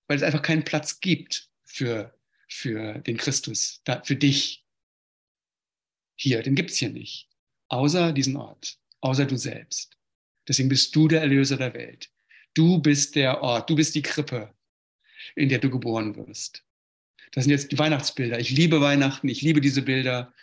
weil 0.08 0.16
es 0.16 0.22
einfach 0.22 0.42
keinen 0.42 0.64
Platz 0.64 1.00
gibt 1.00 1.50
für, 1.64 2.18
für 2.52 2.98
den 2.98 3.16
Christus, 3.16 3.80
da, 3.84 4.02
für 4.02 4.16
dich. 4.16 4.64
Hier, 6.16 6.42
den 6.42 6.54
gibt 6.54 6.70
es 6.70 6.76
hier 6.76 6.90
nicht. 6.90 7.28
Außer 7.68 8.12
diesen 8.12 8.36
Ort, 8.36 8.78
außer 9.00 9.24
du 9.24 9.36
selbst. 9.36 9.96
Deswegen 10.46 10.68
bist 10.68 10.94
du 10.94 11.08
der 11.08 11.22
Erlöser 11.22 11.56
der 11.56 11.74
Welt. 11.74 12.10
Du 12.54 12.78
bist 12.80 13.16
der 13.16 13.42
Ort, 13.42 13.70
du 13.70 13.76
bist 13.76 13.94
die 13.94 14.02
Krippe, 14.02 14.54
in 15.34 15.48
der 15.48 15.58
du 15.58 15.70
geboren 15.70 16.14
wirst. 16.16 16.64
Das 17.32 17.44
sind 17.44 17.50
jetzt 17.50 17.72
die 17.72 17.78
Weihnachtsbilder. 17.78 18.38
Ich 18.38 18.50
liebe 18.50 18.80
Weihnachten, 18.80 19.28
ich 19.28 19.40
liebe 19.40 19.60
diese 19.60 19.82
Bilder, 19.82 20.34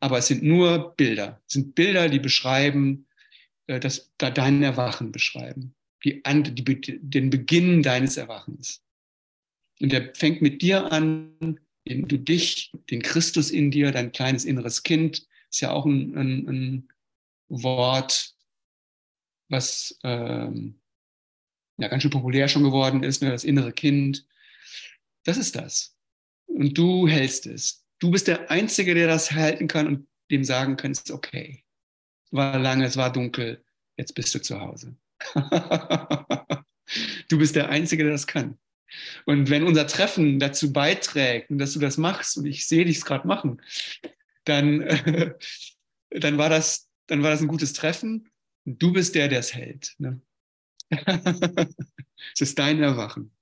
aber 0.00 0.18
es 0.18 0.26
sind 0.26 0.42
nur 0.42 0.94
Bilder. 0.96 1.40
Es 1.46 1.54
sind 1.54 1.74
Bilder, 1.76 2.08
die 2.08 2.18
beschreiben, 2.18 3.06
äh, 3.68 3.78
das, 3.78 4.12
dein 4.18 4.62
Erwachen 4.62 5.12
beschreiben, 5.12 5.74
die, 6.04 6.20
die, 6.24 6.98
den 7.00 7.30
Beginn 7.30 7.82
deines 7.82 8.16
Erwachens. 8.16 8.82
Und 9.82 9.90
der 9.90 10.14
fängt 10.14 10.40
mit 10.40 10.62
dir 10.62 10.92
an, 10.92 11.58
indem 11.82 12.06
du 12.06 12.16
dich, 12.16 12.70
den 12.88 13.02
Christus 13.02 13.50
in 13.50 13.72
dir, 13.72 13.90
dein 13.90 14.12
kleines 14.12 14.44
inneres 14.44 14.84
Kind, 14.84 15.26
ist 15.50 15.60
ja 15.60 15.72
auch 15.72 15.84
ein, 15.84 16.16
ein, 16.16 16.48
ein 16.48 16.88
Wort, 17.48 18.36
was 19.48 19.98
ähm, 20.04 20.80
ja 21.78 21.88
ganz 21.88 22.04
schön 22.04 22.12
populär 22.12 22.46
schon 22.46 22.62
geworden 22.62 23.02
ist, 23.02 23.22
ne, 23.22 23.30
das 23.30 23.42
innere 23.42 23.72
Kind. 23.72 24.24
Das 25.24 25.36
ist 25.36 25.56
das. 25.56 25.96
Und 26.46 26.78
du 26.78 27.08
hältst 27.08 27.46
es. 27.46 27.84
Du 27.98 28.12
bist 28.12 28.28
der 28.28 28.52
Einzige, 28.52 28.94
der 28.94 29.08
das 29.08 29.32
halten 29.32 29.66
kann 29.66 29.88
und 29.88 30.06
dem 30.30 30.44
sagen 30.44 30.76
kann, 30.76 30.92
es 30.92 31.00
ist 31.00 31.10
okay. 31.10 31.64
Es 32.26 32.32
war 32.32 32.56
lange, 32.56 32.86
es 32.86 32.96
war 32.96 33.12
dunkel, 33.12 33.64
jetzt 33.96 34.14
bist 34.14 34.32
du 34.32 34.40
zu 34.40 34.60
Hause. 34.60 34.96
du 37.28 37.38
bist 37.38 37.56
der 37.56 37.68
Einzige, 37.68 38.04
der 38.04 38.12
das 38.12 38.28
kann. 38.28 38.58
Und 39.24 39.50
wenn 39.50 39.64
unser 39.64 39.86
Treffen 39.86 40.38
dazu 40.38 40.72
beiträgt, 40.72 41.48
dass 41.50 41.72
du 41.72 41.78
das 41.78 41.96
machst, 41.98 42.36
und 42.36 42.46
ich 42.46 42.66
sehe 42.66 42.84
dich 42.84 42.98
es 42.98 43.04
gerade 43.04 43.26
machen, 43.26 43.60
dann, 44.44 44.82
äh, 44.82 45.34
dann, 46.10 46.38
war 46.38 46.48
das, 46.48 46.88
dann 47.06 47.22
war 47.22 47.30
das 47.30 47.40
ein 47.40 47.48
gutes 47.48 47.72
Treffen. 47.72 48.28
Du 48.64 48.92
bist 48.92 49.14
der, 49.14 49.28
der 49.28 49.40
es 49.40 49.54
hält. 49.54 49.94
Ne? 49.98 50.20
es 50.90 52.40
ist 52.40 52.58
dein 52.58 52.82
Erwachen. 52.82 53.32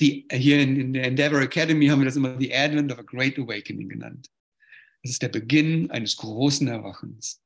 Die, 0.00 0.26
hier 0.30 0.60
in, 0.60 0.76
in, 0.80 0.92
der 0.92 1.04
Endeavor 1.04 1.40
Academy 1.40 1.86
haben 1.86 2.00
wir 2.00 2.06
das 2.06 2.16
immer 2.16 2.38
the 2.38 2.54
Advent 2.54 2.92
of 2.92 2.98
a 2.98 3.02
Great 3.02 3.38
Awakening 3.38 3.88
genannt. 3.88 4.30
Das 5.02 5.12
ist 5.12 5.22
der 5.22 5.28
Beginn 5.28 5.90
eines 5.90 6.16
großen 6.16 6.66
Erwachens. 6.68 7.42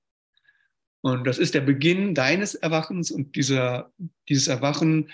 Und 1.02 1.26
das 1.26 1.38
ist 1.38 1.54
der 1.54 1.62
Beginn 1.62 2.14
deines 2.14 2.54
Erwachens 2.54 3.10
und 3.10 3.36
dieser, 3.36 3.92
dieses 4.28 4.48
Erwachen 4.48 5.10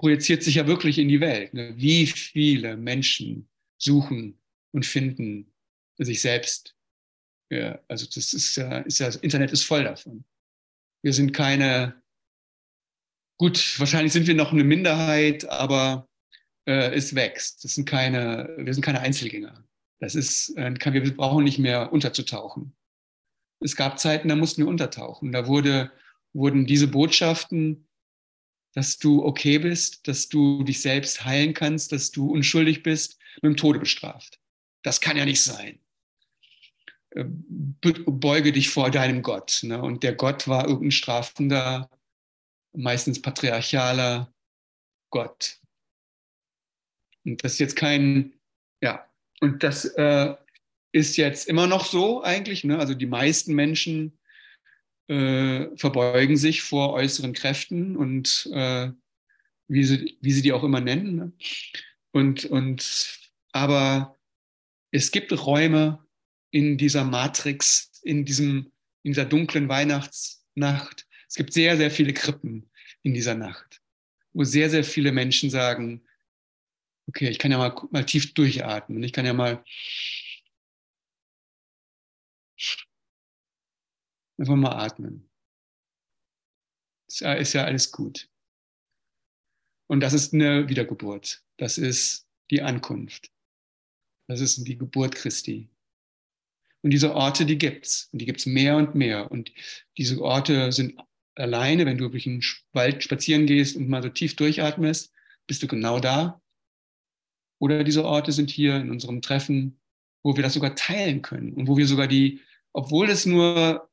projiziert 0.00 0.42
sich 0.42 0.54
ja 0.54 0.66
wirklich 0.66 0.98
in 0.98 1.08
die 1.08 1.20
Welt. 1.20 1.52
Ne? 1.52 1.74
Wie 1.76 2.06
viele 2.06 2.78
Menschen 2.78 3.50
suchen 3.76 4.40
und 4.72 4.86
finden 4.86 5.52
sich 5.98 6.22
selbst. 6.22 6.74
Ja, 7.50 7.78
also 7.86 8.06
das 8.06 8.32
ist 8.32 8.56
ja, 8.56 8.78
ist 8.78 8.98
ja, 8.98 9.06
das 9.06 9.16
Internet 9.16 9.52
ist 9.52 9.64
voll 9.64 9.84
davon. 9.84 10.24
Wir 11.02 11.12
sind 11.12 11.32
keine, 11.32 12.00
gut, 13.38 13.78
wahrscheinlich 13.78 14.14
sind 14.14 14.26
wir 14.26 14.34
noch 14.34 14.52
eine 14.52 14.64
Minderheit, 14.64 15.46
aber 15.50 16.08
äh, 16.66 16.94
es 16.94 17.14
wächst. 17.14 17.62
Das 17.64 17.74
sind 17.74 17.86
keine, 17.86 18.54
wir 18.56 18.72
sind 18.72 18.84
keine 18.84 19.00
Einzelgänger. 19.00 19.66
Das 19.98 20.14
ist, 20.14 20.56
äh, 20.56 20.72
wir 20.72 21.14
brauchen 21.14 21.44
nicht 21.44 21.58
mehr 21.58 21.92
unterzutauchen. 21.92 22.74
Es 23.62 23.76
gab 23.76 23.98
Zeiten, 23.98 24.28
da 24.28 24.36
mussten 24.36 24.62
wir 24.62 24.68
untertauchen. 24.68 25.30
Da 25.32 25.46
wurde, 25.46 25.92
wurden 26.32 26.64
diese 26.64 26.88
Botschaften, 26.88 27.86
dass 28.74 28.98
du 28.98 29.24
okay 29.24 29.58
bist, 29.58 30.06
dass 30.06 30.28
du 30.28 30.62
dich 30.62 30.80
selbst 30.80 31.24
heilen 31.24 31.54
kannst, 31.54 31.92
dass 31.92 32.10
du 32.10 32.30
unschuldig 32.30 32.82
bist, 32.82 33.18
mit 33.36 33.44
dem 33.44 33.56
Tode 33.56 33.78
bestraft. 33.78 34.38
Das 34.82 35.00
kann 35.00 35.16
ja 35.16 35.24
nicht 35.24 35.42
sein. 35.42 35.80
Äh, 37.10 37.24
beuge 37.26 38.52
dich 38.52 38.70
vor 38.70 38.90
deinem 38.90 39.22
Gott. 39.22 39.60
Ne? 39.62 39.80
Und 39.80 40.02
der 40.02 40.14
Gott 40.14 40.46
war 40.46 40.66
irgendein 40.66 40.92
strafender, 40.92 41.90
meistens 42.72 43.20
patriarchaler 43.20 44.32
Gott. 45.10 45.58
Und 47.24 47.42
das 47.44 47.54
ist 47.54 47.58
jetzt 47.58 47.76
kein, 47.76 48.32
ja, 48.80 49.06
und 49.40 49.62
das 49.62 49.84
äh, 49.84 50.34
ist 50.92 51.16
jetzt 51.16 51.48
immer 51.48 51.66
noch 51.66 51.84
so 51.84 52.22
eigentlich. 52.22 52.64
Ne? 52.64 52.78
Also 52.78 52.94
die 52.94 53.06
meisten 53.06 53.54
Menschen 53.54 54.18
äh, 55.10 55.76
verbeugen 55.76 56.36
sich 56.36 56.62
vor 56.62 56.92
äußeren 56.92 57.32
Kräften 57.32 57.96
und 57.96 58.48
äh, 58.52 58.90
wie, 59.66 59.84
sie, 59.84 60.16
wie 60.20 60.30
sie 60.30 60.42
die 60.42 60.52
auch 60.52 60.62
immer 60.62 60.80
nennen. 60.80 61.16
Ne? 61.16 61.32
Und, 62.12 62.44
und 62.44 63.18
aber 63.50 64.16
es 64.92 65.10
gibt 65.10 65.32
Räume 65.32 66.06
in 66.52 66.78
dieser 66.78 67.02
Matrix, 67.04 67.90
in, 68.04 68.24
diesem, 68.24 68.70
in 69.02 69.12
dieser 69.12 69.24
dunklen 69.24 69.68
Weihnachtsnacht. 69.68 71.08
Es 71.28 71.34
gibt 71.34 71.52
sehr, 71.52 71.76
sehr 71.76 71.90
viele 71.90 72.12
Krippen 72.12 72.70
in 73.02 73.12
dieser 73.12 73.34
Nacht, 73.34 73.82
wo 74.32 74.44
sehr, 74.44 74.70
sehr 74.70 74.84
viele 74.84 75.10
Menschen 75.10 75.50
sagen, 75.50 76.02
okay, 77.08 77.28
ich 77.30 77.40
kann 77.40 77.50
ja 77.50 77.58
mal, 77.58 77.74
mal 77.90 78.06
tief 78.06 78.32
durchatmen. 78.34 79.02
Ich 79.02 79.12
kann 79.12 79.26
ja 79.26 79.32
mal 79.32 79.64
einfach 84.40 84.56
mal 84.56 84.72
atmen. 84.72 85.28
Das 87.06 87.20
ist 87.40 87.52
ja 87.52 87.64
alles 87.64 87.92
gut. 87.92 88.28
Und 89.88 90.00
das 90.00 90.12
ist 90.12 90.32
eine 90.32 90.68
Wiedergeburt. 90.68 91.42
Das 91.56 91.76
ist 91.76 92.26
die 92.50 92.62
Ankunft. 92.62 93.30
Das 94.28 94.40
ist 94.40 94.66
die 94.66 94.78
Geburt 94.78 95.14
Christi. 95.14 95.68
Und 96.82 96.90
diese 96.90 97.14
Orte, 97.14 97.44
die 97.44 97.58
gibt's. 97.58 98.08
Und 98.12 98.20
die 98.20 98.26
gibt's 98.26 98.46
mehr 98.46 98.76
und 98.76 98.94
mehr. 98.94 99.30
Und 99.30 99.52
diese 99.98 100.20
Orte 100.22 100.72
sind 100.72 100.98
alleine, 101.34 101.84
wenn 101.84 101.98
du 101.98 102.08
durch 102.08 102.24
den 102.24 102.42
Wald 102.72 103.02
spazieren 103.02 103.46
gehst 103.46 103.76
und 103.76 103.88
mal 103.88 104.02
so 104.02 104.08
tief 104.08 104.36
durchatmest, 104.36 105.12
bist 105.46 105.62
du 105.62 105.66
genau 105.66 106.00
da. 106.00 106.40
Oder 107.58 107.84
diese 107.84 108.04
Orte 108.04 108.32
sind 108.32 108.50
hier 108.50 108.76
in 108.76 108.90
unserem 108.90 109.20
Treffen, 109.20 109.80
wo 110.22 110.36
wir 110.36 110.42
das 110.42 110.54
sogar 110.54 110.74
teilen 110.76 111.20
können 111.20 111.52
und 111.52 111.66
wo 111.66 111.76
wir 111.76 111.86
sogar 111.86 112.06
die, 112.06 112.40
obwohl 112.72 113.10
es 113.10 113.26
nur 113.26 113.89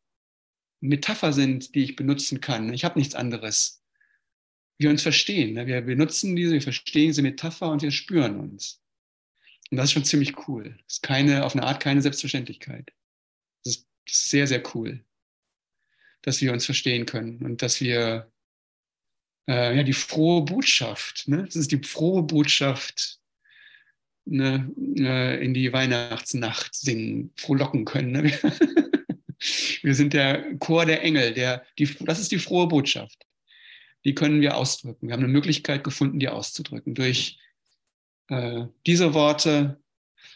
Metapher 0.80 1.34
sind, 1.34 1.76
die 1.76 1.84
ich 1.84 1.96
benutzen 1.96 2.42
kann, 2.42 2.74
ich 2.74 2.86
habe 2.86 3.00
nichts 3.00 3.16
anderes, 3.16 3.82
wir 4.78 4.90
uns 4.90 5.02
verstehen. 5.02 5.54
Ne? 5.54 5.68
Wir 5.68 5.82
benutzen 5.82 6.36
diese, 6.36 6.54
wir 6.54 6.62
verstehen 6.62 7.08
diese 7.08 7.22
Metapher 7.22 7.70
und 7.72 7.82
wir 7.82 7.92
spüren 7.92 8.40
uns. 8.40 8.82
Und 9.72 9.78
das 9.78 9.86
ist 9.86 9.92
schon 9.94 10.06
ziemlich 10.06 10.48
cool. 10.48 10.78
Das 10.86 10.96
ist 10.96 11.04
keine, 11.04 11.44
auf 11.44 11.56
eine 11.56 11.66
Art 11.66 11.82
keine 11.82 12.02
Selbstverständlichkeit. 12.02 12.94
Das 13.64 13.78
ist 13.78 14.30
sehr, 14.30 14.48
sehr 14.48 14.64
cool, 14.76 15.04
dass 16.22 16.42
wir 16.42 16.54
uns 16.54 16.66
verstehen 16.66 17.06
können 17.06 17.44
und 17.44 17.62
dass 17.62 17.82
wir 17.82 18.32
äh, 19.48 19.76
ja 19.76 19.84
die 19.84 19.94
frohe 19.94 20.44
Botschaft, 20.44 21.28
ne? 21.28 21.44
das 21.44 21.56
ist 21.56 21.72
die 21.72 21.84
frohe 21.84 22.24
Botschaft 22.24 23.20
ne, 24.26 24.72
äh, 24.98 25.44
in 25.44 25.54
die 25.54 25.74
Weihnachtsnacht 25.74 26.76
singen, 26.76 27.32
frohlocken 27.36 27.86
können. 27.86 28.12
Ne? 28.12 28.32
Wir 29.88 29.96
sind 29.96 30.12
der 30.12 30.44
Chor 30.60 30.86
der 30.86 31.02
Engel, 31.02 31.34
der, 31.34 31.64
die, 31.80 31.88
das 32.02 32.20
ist 32.20 32.34
die 32.34 32.40
frohe 32.40 32.68
Botschaft. 32.68 33.26
Die 34.04 34.14
können 34.14 34.42
wir 34.42 34.58
ausdrücken. 34.58 35.08
Wir 35.08 35.14
haben 35.14 35.24
eine 35.24 35.32
Möglichkeit 35.32 35.86
gefunden, 35.86 36.20
die 36.20 36.28
auszudrücken 36.28 36.94
durch 36.94 37.40
äh, 38.28 38.66
diese 38.86 39.14
Worte. 39.14 39.80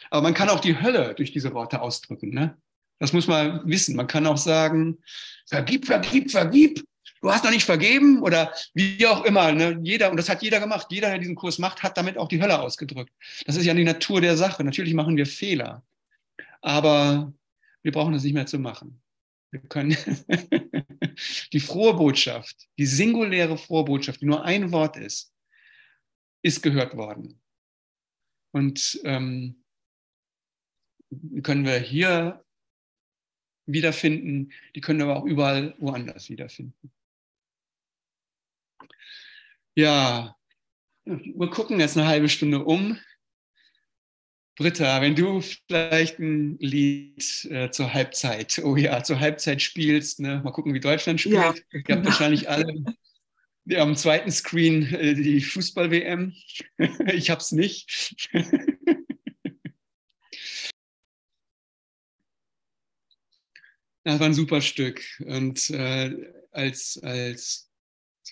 Aber 0.08 0.22
man 0.22 0.32
kann 0.32 0.48
auch 0.48 0.60
die 0.60 0.80
Hölle 0.80 1.12
durch 1.14 1.32
diese 1.32 1.52
Worte 1.52 1.82
ausdrücken. 1.82 2.30
Ne? 2.30 2.56
Das 2.98 3.12
muss 3.12 3.26
man 3.26 3.60
wissen. 3.68 3.94
Man 3.94 4.06
kann 4.06 4.26
auch 4.26 4.38
sagen, 4.38 5.02
vergib, 5.46 5.84
vergib, 5.84 6.30
vergib 6.30 6.82
du 7.20 7.30
hast 7.30 7.44
noch 7.44 7.50
nicht 7.50 7.66
vergeben 7.66 8.22
oder 8.22 8.54
wie 8.72 9.06
auch 9.06 9.22
immer. 9.26 9.52
Ne? 9.52 9.78
Jeder, 9.82 10.10
und 10.10 10.16
das 10.16 10.30
hat 10.30 10.42
jeder 10.42 10.60
gemacht, 10.60 10.86
jeder, 10.88 11.10
der 11.10 11.18
diesen 11.18 11.34
Kurs 11.34 11.58
macht, 11.58 11.82
hat 11.82 11.98
damit 11.98 12.16
auch 12.16 12.28
die 12.28 12.40
Hölle 12.40 12.58
ausgedrückt. 12.58 13.12
Das 13.44 13.56
ist 13.56 13.66
ja 13.66 13.74
die 13.74 13.84
Natur 13.84 14.22
der 14.22 14.38
Sache. 14.38 14.64
Natürlich 14.64 14.94
machen 14.94 15.18
wir 15.18 15.26
Fehler, 15.26 15.82
aber 16.62 17.34
wir 17.82 17.92
brauchen 17.92 18.14
das 18.14 18.22
nicht 18.22 18.32
mehr 18.32 18.46
zu 18.46 18.58
machen. 18.58 19.01
Wir 19.52 19.60
können 19.68 19.96
die 21.52 21.60
frohe 21.60 21.94
Botschaft, 21.94 22.68
die 22.78 22.86
singuläre 22.86 23.58
frohe 23.58 23.84
Botschaft, 23.84 24.22
die 24.22 24.26
nur 24.26 24.44
ein 24.44 24.72
Wort 24.72 24.96
ist, 24.96 25.34
ist 26.42 26.62
gehört 26.62 26.96
worden. 26.96 27.40
Und 28.52 29.00
ähm, 29.04 29.62
können 31.42 31.66
wir 31.66 31.78
hier 31.78 32.44
wiederfinden, 33.66 34.52
die 34.74 34.80
können 34.80 34.98
wir 34.98 35.06
aber 35.06 35.16
auch 35.16 35.26
überall 35.26 35.74
woanders 35.78 36.30
wiederfinden. 36.30 36.90
Ja, 39.74 40.36
wir 41.04 41.50
gucken 41.50 41.78
jetzt 41.78 41.96
eine 41.96 42.06
halbe 42.06 42.28
Stunde 42.28 42.64
um. 42.64 42.98
Britta, 44.56 45.00
wenn 45.00 45.14
du 45.14 45.40
vielleicht 45.40 46.18
ein 46.18 46.58
Lied 46.58 47.46
äh, 47.50 47.70
zur 47.70 47.94
Halbzeit, 47.94 48.60
oh 48.62 48.76
ja, 48.76 49.02
zur 49.02 49.18
Halbzeit 49.18 49.62
spielst, 49.62 50.20
ne? 50.20 50.42
mal 50.44 50.52
gucken, 50.52 50.74
wie 50.74 50.80
Deutschland 50.80 51.20
spielt. 51.20 51.36
Ja, 51.36 51.54
Ihr 51.54 51.54
habt 51.78 51.86
genau. 51.86 52.04
wahrscheinlich 52.04 52.50
alle 52.50 52.84
ja, 53.64 53.82
am 53.82 53.96
zweiten 53.96 54.30
Screen 54.30 54.92
äh, 54.94 55.14
die 55.14 55.40
Fußball-WM. 55.40 56.34
ich 57.12 57.30
habe 57.30 57.40
es 57.40 57.52
nicht. 57.52 58.26
das 64.04 64.20
war 64.20 64.26
ein 64.26 64.34
super 64.34 64.60
Stück. 64.60 65.02
Und 65.20 65.70
äh, 65.70 66.30
als, 66.50 67.00
als 67.02 67.70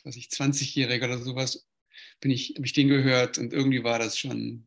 was 0.04 0.16
ich, 0.16 0.26
20-Jähriger 0.28 1.04
oder 1.04 1.18
sowas, 1.18 1.66
bin 2.20 2.30
ich, 2.30 2.54
habe 2.56 2.66
ich 2.66 2.72
den 2.72 2.88
gehört 2.88 3.38
und 3.38 3.52
irgendwie 3.52 3.84
war 3.84 3.98
das 3.98 4.18
schon, 4.18 4.66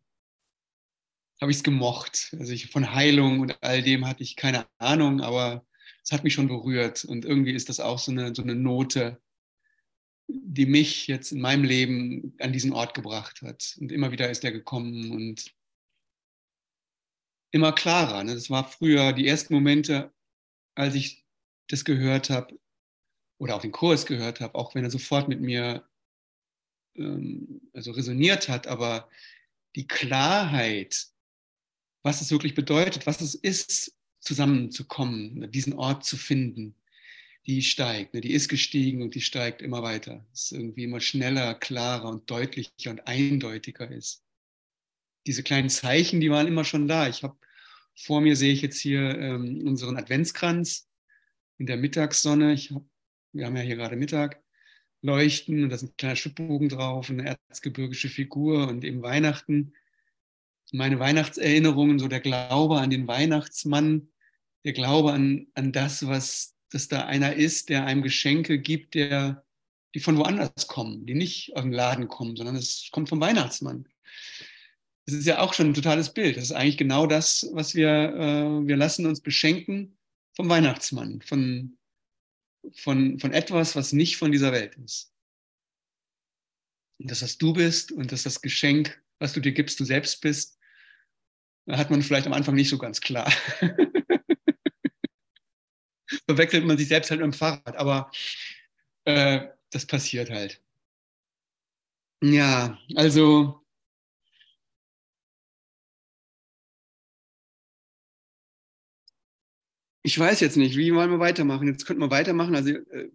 habe 1.44 1.52
ich 1.52 1.58
es 1.58 1.64
gemocht. 1.64 2.34
Also 2.40 2.54
ich, 2.54 2.72
von 2.72 2.94
Heilung 2.94 3.42
und 3.42 3.62
all 3.62 3.84
dem 3.84 4.08
hatte 4.08 4.24
ich 4.24 4.38
keine 4.38 4.66
Ahnung, 4.78 5.20
aber 5.20 5.66
es 6.02 6.14
hat 6.14 6.24
mich 6.24 6.34
schon 6.34 6.48
berührt 6.48 7.04
und 7.04 7.26
irgendwie 7.26 7.52
ist 7.52 7.68
das 7.68 7.82
auch 7.82 8.00
so 8.00 8.12
eine, 8.12 8.34
so 8.34 8.42
eine 8.42 8.56
Note, 8.56 9.22
die 10.28 10.66
mich 10.66 11.08
jetzt 11.08 11.34
in 11.34 11.42
meinem 11.42 11.66
Leben 11.66 12.34
an 12.40 12.54
diesen 12.54 12.72
Ort 12.72 12.94
gebracht 12.94 13.42
hat. 13.42 13.76
Und 13.82 13.92
immer 13.92 14.14
wieder 14.14 14.30
ist 14.30 14.46
er 14.46 14.54
gekommen 14.54 15.12
und 15.12 15.54
immer 17.52 17.74
klarer. 17.74 18.24
Ne? 18.24 18.36
Das 18.36 18.50
war 18.50 18.64
früher 18.64 19.12
die 19.12 19.28
ersten 19.28 19.54
Momente, 19.54 20.14
als 20.76 20.96
ich 20.96 21.26
das 21.68 21.84
gehört 21.84 22.30
habe, 22.30 22.58
oder 23.38 23.58
auch 23.58 23.62
den 23.62 23.74
Kurs 23.74 24.06
gehört 24.06 24.40
habe, 24.40 24.56
auch 24.56 24.76
wenn 24.76 24.86
er 24.86 24.92
sofort 24.92 25.28
mit 25.28 25.42
mir 25.42 25.86
ähm, 26.96 27.70
also 27.74 27.92
resoniert 27.92 28.48
hat, 28.48 28.66
aber 28.66 29.10
die 29.76 29.88
Klarheit, 29.88 31.13
was 32.04 32.22
es 32.22 32.32
wirklich 32.32 32.54
bedeutet, 32.54 33.08
was 33.08 33.22
es 33.22 33.36
ist, 33.36 33.98
zusammenzukommen, 34.20 35.52
diesen 35.52 35.74
Ort 35.74 36.06
zu 36.06 36.16
finden, 36.16 36.76
die 37.46 37.62
steigt, 37.62 38.14
ne? 38.14 38.22
die 38.22 38.32
ist 38.32 38.48
gestiegen 38.48 39.02
und 39.02 39.16
die 39.16 39.22
steigt 39.22 39.62
immer 39.62 39.84
weiter. 39.84 40.26
Es 40.32 40.44
ist 40.44 40.52
irgendwie 40.54 40.86
immer 40.86 41.02
schneller, 41.02 41.56
klarer 41.56 42.08
und 42.08 42.30
deutlicher 42.30 42.92
und 42.92 43.06
eindeutiger 43.06 43.90
ist. 43.92 44.24
Diese 45.28 45.44
kleinen 45.44 45.70
Zeichen, 45.70 46.22
die 46.22 46.32
waren 46.32 46.48
immer 46.48 46.64
schon 46.64 46.88
da. 46.88 47.10
Ich 47.10 47.24
habe 47.24 47.36
vor 47.96 48.22
mir 48.22 48.36
sehe 48.36 48.54
ich 48.54 48.62
jetzt 48.62 48.80
hier 48.80 49.18
ähm, 49.20 49.68
unseren 49.68 49.98
Adventskranz 49.98 50.88
in 51.58 51.66
der 51.66 51.78
Mittagssonne. 51.78 52.54
Ich 52.54 52.72
hab, 52.72 52.84
wir 53.34 53.46
haben 53.46 53.56
ja 53.56 53.62
hier 53.62 53.76
gerade 53.76 53.96
Mittag. 53.96 54.42
Leuchten 55.02 55.64
und 55.64 55.70
da 55.70 55.76
ist 55.76 55.84
ein 55.84 55.98
kleiner 55.98 56.16
Schwibbogen 56.16 56.70
drauf, 56.70 57.10
eine 57.10 57.38
erzgebirgische 57.50 58.08
Figur 58.08 58.70
und 58.70 58.86
eben 58.86 59.02
Weihnachten. 59.02 59.74
Meine 60.74 61.00
Weihnachtserinnerungen, 61.00 62.00
so 62.00 62.08
der 62.08 62.20
Glaube 62.20 62.80
an 62.80 62.90
den 62.90 63.08
Weihnachtsmann, 63.08 64.10
der 64.66 64.74
Glaube 64.74 65.14
an, 65.14 65.48
an 65.54 65.72
das, 65.72 66.08
was 66.08 66.54
dass 66.74 66.88
da 66.88 67.06
einer 67.06 67.36
ist, 67.36 67.70
der 67.70 67.86
einem 67.86 68.02
Geschenke 68.02 68.58
gibt, 68.58 68.96
der, 68.96 69.46
die 69.94 70.00
von 70.00 70.18
woanders 70.18 70.68
kommen, 70.68 71.06
die 71.06 71.14
nicht 71.14 71.56
aus 71.56 71.62
dem 71.62 71.72
Laden 71.72 72.08
kommen, 72.08 72.36
sondern 72.36 72.56
es 72.56 72.90
kommt 72.92 73.10
vom 73.10 73.22
Weihnachtsmann. 73.22 73.88
Das 75.06 75.14
ist 75.14 75.28
ja 75.28 75.40
auch 75.40 75.54
schon 75.54 75.68
ein 75.68 75.74
totales 75.76 76.14
Bild. 76.14 76.36
Das 76.36 76.46
ist 76.46 76.52
eigentlich 76.52 76.78
genau 76.78 77.06
das, 77.06 77.48
was 77.54 77.76
wir, 77.76 77.90
äh, 77.90 78.68
wir 78.68 78.76
lassen 78.76 79.06
uns 79.06 79.22
beschenken 79.22 79.98
vom 80.36 80.50
Weihnachtsmann, 80.50 81.22
von, 81.22 81.78
von, 82.74 83.20
von 83.20 83.34
etwas, 83.34 83.76
was 83.76 83.94
nicht 83.94 84.18
von 84.18 84.32
dieser 84.32 84.52
Welt 84.52 84.76
ist. 84.84 85.14
Und 86.98 87.12
dass 87.12 87.20
das 87.20 87.38
du 87.38 87.54
bist 87.54 87.92
und 87.92 88.12
dass 88.12 88.24
das 88.24 88.42
Geschenk, 88.42 89.00
was 89.20 89.34
du 89.34 89.42
dir 89.42 89.52
gibst, 89.52 89.80
du 89.80 89.86
selbst 89.86 90.22
bist, 90.22 90.58
hat 91.70 91.90
man 91.90 92.02
vielleicht 92.02 92.28
am 92.28 92.34
Anfang 92.34 92.56
nicht 92.56 92.70
so 92.70 92.78
ganz 92.78 93.02
klar. 93.02 93.32
Verwechselt 96.26 96.66
man 96.66 96.78
sich 96.78 96.88
selbst 96.88 97.10
halt 97.10 97.22
mit 97.22 97.32
dem 97.32 97.34
Fahrrad, 97.34 97.76
aber 97.76 98.12
äh, 99.06 99.48
das 99.72 99.86
passiert 99.86 100.30
halt. 100.30 100.62
Ja, 102.22 102.78
also 102.96 103.64
ich 110.04 110.18
weiß 110.18 110.40
jetzt 110.42 110.58
nicht, 110.58 110.78
wie 110.78 110.94
wollen 110.94 111.12
wir 111.12 111.20
weitermachen? 111.20 111.68
Jetzt 111.68 111.86
könnten 111.86 112.02
wir 112.02 112.12
weitermachen. 112.12 112.56
Also 112.56 112.72
äh, 112.72 113.10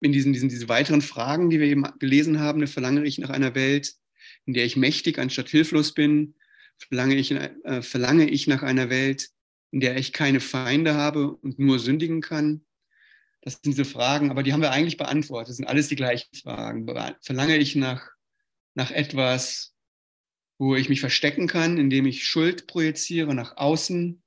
in 0.00 0.12
diesen, 0.12 0.32
diesen 0.32 0.48
diese 0.48 0.68
weiteren 0.68 1.00
Fragen, 1.00 1.48
die 1.48 1.60
wir 1.60 1.66
eben 1.66 1.84
gelesen 1.98 2.40
haben, 2.40 2.60
ne, 2.60 2.66
verlange 2.66 3.04
ich 3.04 3.18
nach 3.18 3.30
einer 3.30 3.54
Welt, 3.54 3.94
in 4.44 4.54
der 4.54 4.64
ich 4.64 4.76
mächtig 4.76 5.18
anstatt 5.18 5.48
hilflos 5.48 5.92
bin, 5.94 6.34
verlange 6.88 7.14
ich, 7.14 7.30
äh, 7.30 7.82
verlange 7.82 8.28
ich 8.28 8.46
nach 8.46 8.62
einer 8.62 8.90
Welt, 8.90 9.30
in 9.70 9.80
der 9.80 9.96
ich 9.96 10.12
keine 10.12 10.40
Feinde 10.40 10.94
habe 10.94 11.34
und 11.36 11.58
nur 11.58 11.78
sündigen 11.78 12.20
kann. 12.20 12.64
Das 13.40 13.54
sind 13.54 13.72
diese 13.72 13.84
Fragen, 13.84 14.30
aber 14.30 14.42
die 14.42 14.52
haben 14.52 14.62
wir 14.62 14.70
eigentlich 14.70 14.96
beantwortet. 14.96 15.50
Das 15.50 15.56
sind 15.56 15.66
alles 15.66 15.88
die 15.88 15.96
gleichen 15.96 16.34
Fragen. 16.36 16.86
Verlange 17.22 17.56
ich 17.56 17.74
nach, 17.74 18.10
nach 18.74 18.90
etwas, 18.90 19.74
wo 20.58 20.76
ich 20.76 20.88
mich 20.88 21.00
verstecken 21.00 21.48
kann, 21.48 21.78
indem 21.78 22.06
ich 22.06 22.26
Schuld 22.26 22.66
projiziere 22.66 23.34
nach 23.34 23.56
außen, 23.56 24.22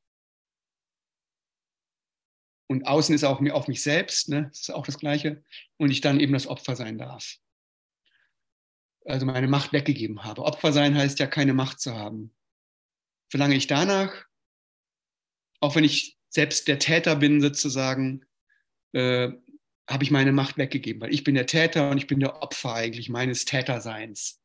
und 2.68 2.88
außen 2.88 3.14
ist 3.14 3.24
auch 3.24 3.42
auf 3.52 3.68
mich 3.68 3.82
selbst, 3.82 4.30
ne? 4.30 4.48
das 4.50 4.62
ist 4.62 4.74
auch 4.74 4.86
das 4.86 4.98
Gleiche. 4.98 5.44
Und 5.78 5.92
ich 5.92 6.02
dann 6.02 6.20
eben 6.20 6.34
das 6.34 6.48
Opfer 6.48 6.76
sein 6.76 6.98
darf. 6.98 7.38
Also 9.06 9.26
meine 9.26 9.48
Macht 9.48 9.72
weggegeben 9.72 10.24
habe. 10.24 10.44
Opfer 10.44 10.74
sein 10.74 10.96
heißt 10.96 11.20
ja, 11.20 11.28
keine 11.28 11.54
Macht 11.54 11.80
zu 11.80 11.94
haben. 11.94 12.35
Verlange 13.36 13.56
ich 13.56 13.68
danach, 13.68 14.14
auch 15.60 15.76
wenn 15.76 15.84
ich 15.84 16.18
selbst 16.30 16.70
der 16.70 16.80
Täter 16.80 17.18
bin, 17.18 17.42
sozusagen, 17.42 18.24
äh, 18.94 19.30
habe 19.90 20.04
ich 20.06 20.10
meine 20.10 20.32
Macht 20.32 20.58
weggegeben, 20.58 21.02
weil 21.02 21.14
ich 21.14 21.26
bin 21.26 21.36
der 21.36 21.46
Täter 21.46 21.90
und 21.90 21.98
ich 21.98 22.08
bin 22.08 22.22
der 22.22 22.42
Opfer 22.42 22.74
eigentlich 22.76 23.10
meines 23.10 23.44
Täterseins. 23.44 24.42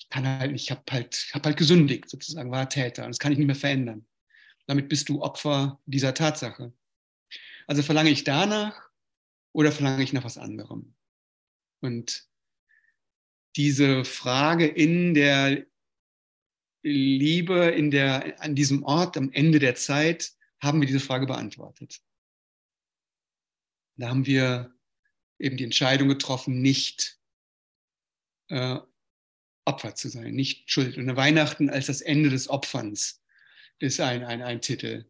Ich 0.00 0.08
kann 0.08 0.26
halt, 0.26 0.50
ich 0.50 0.72
habe 0.72 0.82
halt, 0.90 1.30
hab 1.32 1.46
halt 1.46 1.56
gesündigt, 1.56 2.10
sozusagen, 2.10 2.50
war 2.50 2.68
Täter. 2.68 3.04
Und 3.04 3.10
das 3.10 3.20
kann 3.20 3.30
ich 3.30 3.38
nicht 3.38 3.46
mehr 3.46 3.54
verändern. 3.54 4.04
Damit 4.66 4.88
bist 4.88 5.08
du 5.08 5.22
Opfer 5.22 5.80
dieser 5.86 6.12
Tatsache. 6.12 6.72
Also 7.68 7.84
verlange 7.84 8.10
ich 8.10 8.24
danach 8.24 8.90
oder 9.52 9.70
verlange 9.70 10.02
ich 10.02 10.12
nach 10.12 10.24
was 10.24 10.38
anderem? 10.38 10.96
Und 11.82 12.26
diese 13.54 14.04
Frage 14.04 14.66
in 14.66 15.14
der 15.14 15.66
Liebe, 16.84 17.70
in 17.70 17.90
der, 17.90 18.40
an 18.42 18.54
diesem 18.54 18.84
Ort, 18.84 19.16
am 19.16 19.32
Ende 19.32 19.58
der 19.58 19.74
Zeit, 19.74 20.32
haben 20.62 20.80
wir 20.80 20.86
diese 20.86 21.00
Frage 21.00 21.26
beantwortet. 21.26 22.02
Da 23.96 24.08
haben 24.08 24.26
wir 24.26 24.74
eben 25.38 25.56
die 25.56 25.64
Entscheidung 25.64 26.08
getroffen, 26.08 26.60
nicht 26.60 27.18
äh, 28.48 28.78
Opfer 29.64 29.94
zu 29.94 30.08
sein, 30.08 30.34
nicht 30.34 30.70
Schuld. 30.70 30.98
Und 30.98 31.16
Weihnachten 31.16 31.70
als 31.70 31.86
das 31.86 32.02
Ende 32.02 32.28
des 32.28 32.48
Opferns 32.48 33.22
ist 33.78 34.00
ein, 34.00 34.24
ein, 34.24 34.42
ein 34.42 34.60
Titel. 34.60 35.06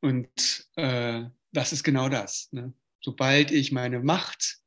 Und 0.00 0.68
äh, 0.76 1.24
das 1.52 1.72
ist 1.72 1.82
genau 1.82 2.08
das. 2.08 2.52
Ne? 2.52 2.72
Sobald 3.00 3.50
ich 3.50 3.72
meine 3.72 4.00
Macht 4.00 4.60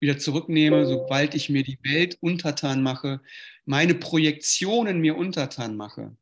wieder 0.00 0.18
zurücknehme, 0.18 0.86
sobald 0.86 1.34
ich 1.34 1.48
mir 1.50 1.62
die 1.64 1.78
Welt 1.82 2.18
untertan 2.20 2.82
mache, 2.82 3.20
meine 3.64 3.94
Projektionen 3.94 5.00
mir 5.00 5.16
untertan 5.16 5.76
mache, 5.76 6.16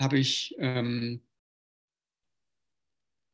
habe 0.00 0.18
ich, 0.18 0.54
ähm, 0.58 1.22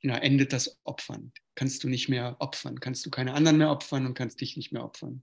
na, 0.03 0.19
endet 0.19 0.53
das 0.53 0.79
Opfern. 0.85 1.33
Kannst 1.57 1.83
du 1.85 1.89
nicht 1.89 2.09
mehr 2.09 2.37
opfern, 2.41 2.79
kannst 2.81 3.05
du 3.07 3.11
keine 3.11 3.35
anderen 3.35 3.59
mehr 3.59 3.71
opfern 3.71 4.07
und 4.07 4.15
kannst 4.15 4.41
dich 4.41 4.57
nicht 4.57 4.73
mehr 4.73 4.85
opfern. 4.85 5.23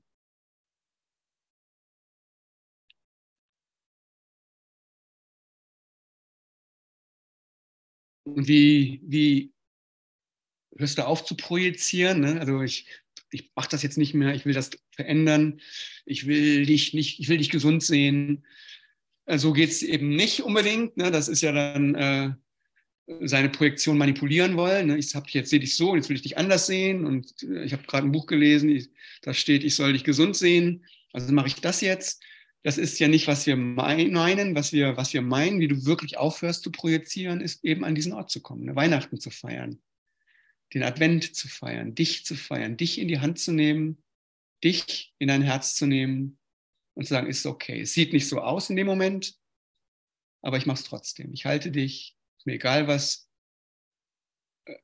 Und 8.26 8.48
wie, 8.48 9.02
wie 9.04 9.52
hörst 10.78 10.98
du 10.98 11.06
auf 11.06 11.26
zu 11.26 11.36
projizieren. 11.36 12.22
Ne? 12.22 12.40
Also 12.40 12.62
ich, 12.62 12.88
ich 13.32 13.52
mache 13.56 13.70
das 13.70 13.84
jetzt 13.84 13.98
nicht 13.98 14.14
mehr, 14.14 14.34
ich 14.34 14.46
will 14.46 14.54
das 14.54 14.72
verändern, 14.92 15.62
ich 16.06 16.28
will 16.28 16.66
dich 16.66 16.94
nicht, 16.94 17.20
ich 17.20 17.30
will 17.30 17.38
dich 17.38 17.50
gesund 17.50 17.84
sehen. 17.84 18.46
Äh, 19.26 19.38
so 19.38 19.54
geht 19.54 19.70
es 19.70 19.84
eben 19.84 20.10
nicht 20.10 20.42
unbedingt. 20.42 20.98
Ne? 20.98 21.12
Das 21.12 21.28
ist 21.28 21.42
ja 21.42 21.52
dann 21.52 21.96
äh, 21.96 22.32
seine 23.22 23.50
Projektion 23.50 23.98
manipulieren 23.98 24.56
wollen. 24.58 24.88
Ne? 24.88 24.98
Ich 24.98 25.14
habe 25.16 25.28
jetzt 25.30 25.50
sehe 25.50 25.60
dich 25.60 25.76
so, 25.76 25.96
jetzt 25.96 26.10
will 26.10 26.16
ich 26.16 26.24
dich 26.24 26.38
anders 26.38 26.68
sehen. 26.68 27.06
Und 27.06 27.44
äh, 27.44 27.64
ich 27.64 27.74
habe 27.74 27.84
gerade 27.84 28.08
ein 28.08 28.12
Buch 28.12 28.26
gelesen, 28.26 28.70
ich, 28.70 28.90
da 29.22 29.34
steht, 29.34 29.64
ich 29.64 29.76
soll 29.76 29.94
dich 29.94 30.04
gesund 30.04 30.36
sehen. 30.36 30.86
Also 31.14 31.32
mache 31.34 31.48
ich 31.48 31.56
das 31.56 31.82
jetzt. 31.82 32.24
Das 32.64 32.78
ist 32.78 33.00
ja 33.00 33.08
nicht, 33.08 33.28
was 33.28 33.48
wir 33.48 33.56
meinen, 33.56 34.54
was 34.54 34.72
wir, 34.72 34.96
was 34.96 35.14
wir 35.14 35.24
meinen, 35.24 35.60
wie 35.60 35.68
du 35.68 35.86
wirklich 35.86 36.18
aufhörst 36.18 36.64
zu 36.64 36.72
projizieren, 36.72 37.42
ist 37.42 37.64
eben 37.66 37.84
an 37.84 37.96
diesen 37.96 38.14
Ort 38.14 38.30
zu 38.30 38.40
kommen, 38.40 38.66
ne? 38.66 38.76
Weihnachten 38.76 39.20
zu 39.20 39.32
feiern 39.32 39.82
den 40.74 40.84
Advent 40.84 41.36
zu 41.36 41.48
feiern, 41.48 41.96
dich 41.96 42.26
zu 42.26 42.36
feiern, 42.36 42.78
dich 42.78 43.00
in 43.00 43.08
die 43.08 43.20
Hand 43.20 43.40
zu 43.40 43.52
nehmen, 43.52 44.04
dich 44.64 45.14
in 45.18 45.28
dein 45.28 45.42
Herz 45.42 45.76
zu 45.76 45.86
nehmen 45.86 46.40
und 46.94 47.06
zu 47.06 47.14
sagen, 47.14 47.28
ist 47.28 47.46
okay. 47.46 47.82
Es 47.82 47.94
sieht 47.94 48.14
nicht 48.14 48.28
so 48.28 48.40
aus 48.40 48.70
in 48.70 48.76
dem 48.76 48.88
Moment, 48.88 49.38
aber 50.42 50.58
ich 50.58 50.66
mache 50.66 50.80
es 50.80 50.84
trotzdem. 50.84 51.34
Ich 51.34 51.46
halte 51.46 51.72
dich, 51.72 52.18
ist 52.38 52.46
mir 52.46 52.54
egal, 52.54 52.88
was 52.88 53.30
äh, 54.66 54.76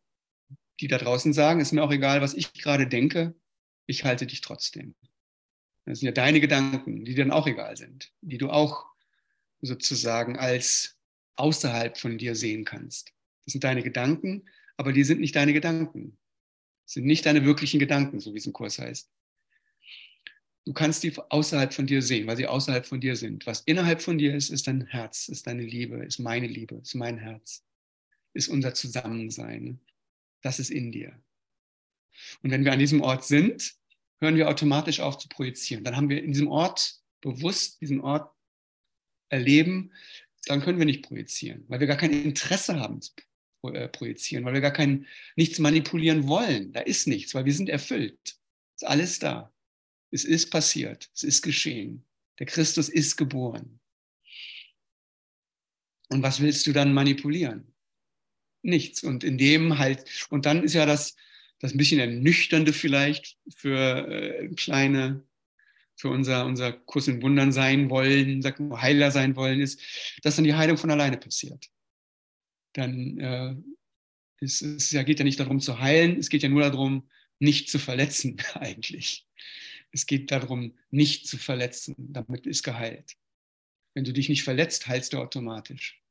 die 0.80 0.88
da 0.88 0.98
draußen 0.98 1.34
sagen, 1.34 1.60
ist 1.60 1.72
mir 1.72 1.84
auch 1.84 1.92
egal, 1.92 2.22
was 2.22 2.34
ich 2.34 2.54
gerade 2.54 2.88
denke, 2.88 3.36
ich 3.86 4.04
halte 4.04 4.28
dich 4.28 4.42
trotzdem. 4.42 4.96
Das 5.86 6.00
sind 6.00 6.08
ja 6.08 6.12
deine 6.12 6.42
Gedanken, 6.42 7.06
die 7.06 7.16
dir 7.16 7.24
dann 7.24 7.32
auch 7.32 7.48
egal 7.48 7.78
sind, 7.78 8.12
die 8.22 8.38
du 8.38 8.50
auch 8.50 8.86
sozusagen 9.62 10.38
als 10.38 10.98
außerhalb 11.38 11.98
von 11.98 12.18
dir 12.18 12.36
sehen 12.36 12.66
kannst. 12.66 13.14
Das 13.46 13.54
sind 13.54 13.64
deine 13.64 13.84
Gedanken, 13.84 14.50
aber 14.78 14.94
die 14.94 15.04
sind 15.04 15.20
nicht 15.20 15.36
deine 15.36 15.54
Gedanken. 15.54 16.18
Sind 16.86 17.06
nicht 17.06 17.26
deine 17.26 17.44
wirklichen 17.44 17.80
Gedanken, 17.80 18.20
so 18.20 18.34
wie 18.34 18.38
es 18.38 18.46
im 18.46 18.54
Kurs 18.54 18.80
heißt. 18.80 19.12
Du 20.66 20.74
kannst 20.74 21.04
die 21.04 21.14
außerhalb 21.18 21.74
von 21.74 21.88
dir 21.88 22.02
sehen, 22.02 22.28
weil 22.28 22.38
sie 22.38 22.48
außerhalb 22.48 22.86
von 22.86 23.02
dir 23.02 23.16
sind. 23.16 23.46
Was 23.46 23.62
innerhalb 23.62 24.02
von 24.02 24.18
dir 24.18 24.36
ist, 24.36 24.50
ist 24.50 24.68
dein 24.68 24.86
Herz, 24.86 25.28
ist 25.30 25.48
deine 25.48 25.64
Liebe, 25.64 25.98
ist 26.06 26.20
meine 26.20 26.48
Liebe, 26.48 26.76
ist 26.76 26.96
mein 26.96 27.18
Herz, 27.18 27.64
ist 28.34 28.50
unser 28.50 28.74
Zusammensein. 28.74 29.80
Das 30.42 30.60
ist 30.60 30.70
in 30.70 30.92
dir. 30.92 31.20
Und 32.42 32.52
wenn 32.52 32.66
wir 32.66 32.74
an 32.74 32.80
diesem 32.80 33.02
Ort 33.02 33.26
sind, 33.26 33.76
hören 34.20 34.36
wir 34.36 34.50
automatisch 34.50 35.00
auf 35.00 35.18
zu 35.18 35.30
projizieren. 35.30 35.84
Dann 35.84 35.96
haben 35.96 36.10
wir 36.10 36.24
in 36.24 36.32
diesem 36.32 36.48
Ort 36.48 37.00
bewusst 37.22 37.82
diesen 37.82 38.02
Ort 38.02 38.34
erleben, 39.30 39.94
dann 40.46 40.62
können 40.62 40.80
wir 40.80 40.86
nicht 40.86 41.04
projizieren, 41.04 41.66
weil 41.68 41.80
wir 41.80 41.88
gar 41.88 41.98
kein 41.98 42.12
Interesse 42.12 42.80
haben 42.80 43.00
äh, 43.00 43.22
projizieren, 43.62 44.46
weil 44.46 44.54
wir 44.54 44.62
gar 44.62 44.72
kein, 44.72 45.08
nichts 45.36 45.60
manipulieren 45.60 46.28
wollen. 46.28 46.72
Da 46.74 46.82
ist 46.82 47.08
nichts, 47.08 47.34
weil 47.34 47.46
wir 47.46 47.54
sind 47.54 47.70
erfüllt. 47.70 48.38
Ist 48.76 48.86
alles 48.86 49.20
da. 49.20 49.54
Es 50.12 50.24
ist 50.24 50.50
passiert. 50.50 51.10
Es 51.14 51.24
ist 51.24 51.42
geschehen. 51.42 52.06
Der 52.40 52.46
Christus 52.46 52.90
ist 52.90 53.18
geboren. 53.18 53.80
Und 56.10 56.24
was 56.24 56.42
willst 56.42 56.66
du 56.68 56.72
dann 56.72 56.94
manipulieren? 56.94 57.74
Nichts. 58.62 59.04
Und 59.04 59.24
in 59.24 59.38
dem 59.38 59.78
halt, 59.78 60.06
und 60.30 60.46
dann 60.46 60.64
ist 60.64 60.74
ja 60.74 60.86
das, 60.86 61.16
das 61.60 61.74
ein 61.74 61.78
bisschen 61.78 62.00
ernüchternde 62.00 62.72
vielleicht 62.72 63.38
für 63.56 64.08
äh, 64.08 64.48
kleine, 64.50 65.24
für 65.96 66.10
unser, 66.10 66.46
unser 66.46 66.72
Kurs 66.72 67.08
in 67.08 67.22
Wundern 67.22 67.52
sein 67.52 67.90
wollen, 67.90 68.42
sag 68.42 68.60
mal, 68.60 68.82
Heiler 68.82 69.12
sein 69.12 69.36
wollen, 69.36 69.60
ist, 69.60 69.82
dass 70.22 70.36
dann 70.36 70.46
die 70.46 70.54
Heilung 70.54 70.78
von 70.78 70.92
alleine 70.92 71.18
passiert 71.18 71.70
dann 72.78 73.18
äh, 73.20 73.56
es, 74.40 74.62
es 74.62 74.92
ja, 74.92 75.04
geht 75.04 75.20
ja 75.20 75.26
nicht 75.26 75.40
darum 75.40 75.60
zu 75.60 75.80
heilen, 75.80 76.18
es 76.18 76.30
geht 76.30 76.44
ja 76.44 76.50
nur 76.50 76.62
darum, 76.62 77.10
nicht 77.40 77.70
zu 77.70 77.80
verletzen 77.80 78.38
eigentlich. 78.54 79.28
Es 79.92 80.06
geht 80.06 80.32
darum, 80.32 80.78
nicht 80.92 81.28
zu 81.28 81.38
verletzen, 81.38 81.96
damit 81.98 82.46
ist 82.46 82.64
geheilt. 82.64 83.16
Wenn 83.94 84.04
du 84.04 84.14
dich 84.14 84.30
nicht 84.30 84.44
verletzt, 84.44 84.88
heilst 84.88 85.14
du 85.14 85.18
automatisch. 85.18 86.02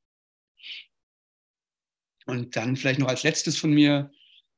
Und 2.26 2.56
dann 2.56 2.76
vielleicht 2.76 2.98
noch 2.98 3.08
als 3.08 3.22
letztes 3.22 3.56
von 3.56 3.72
mir, 3.72 4.10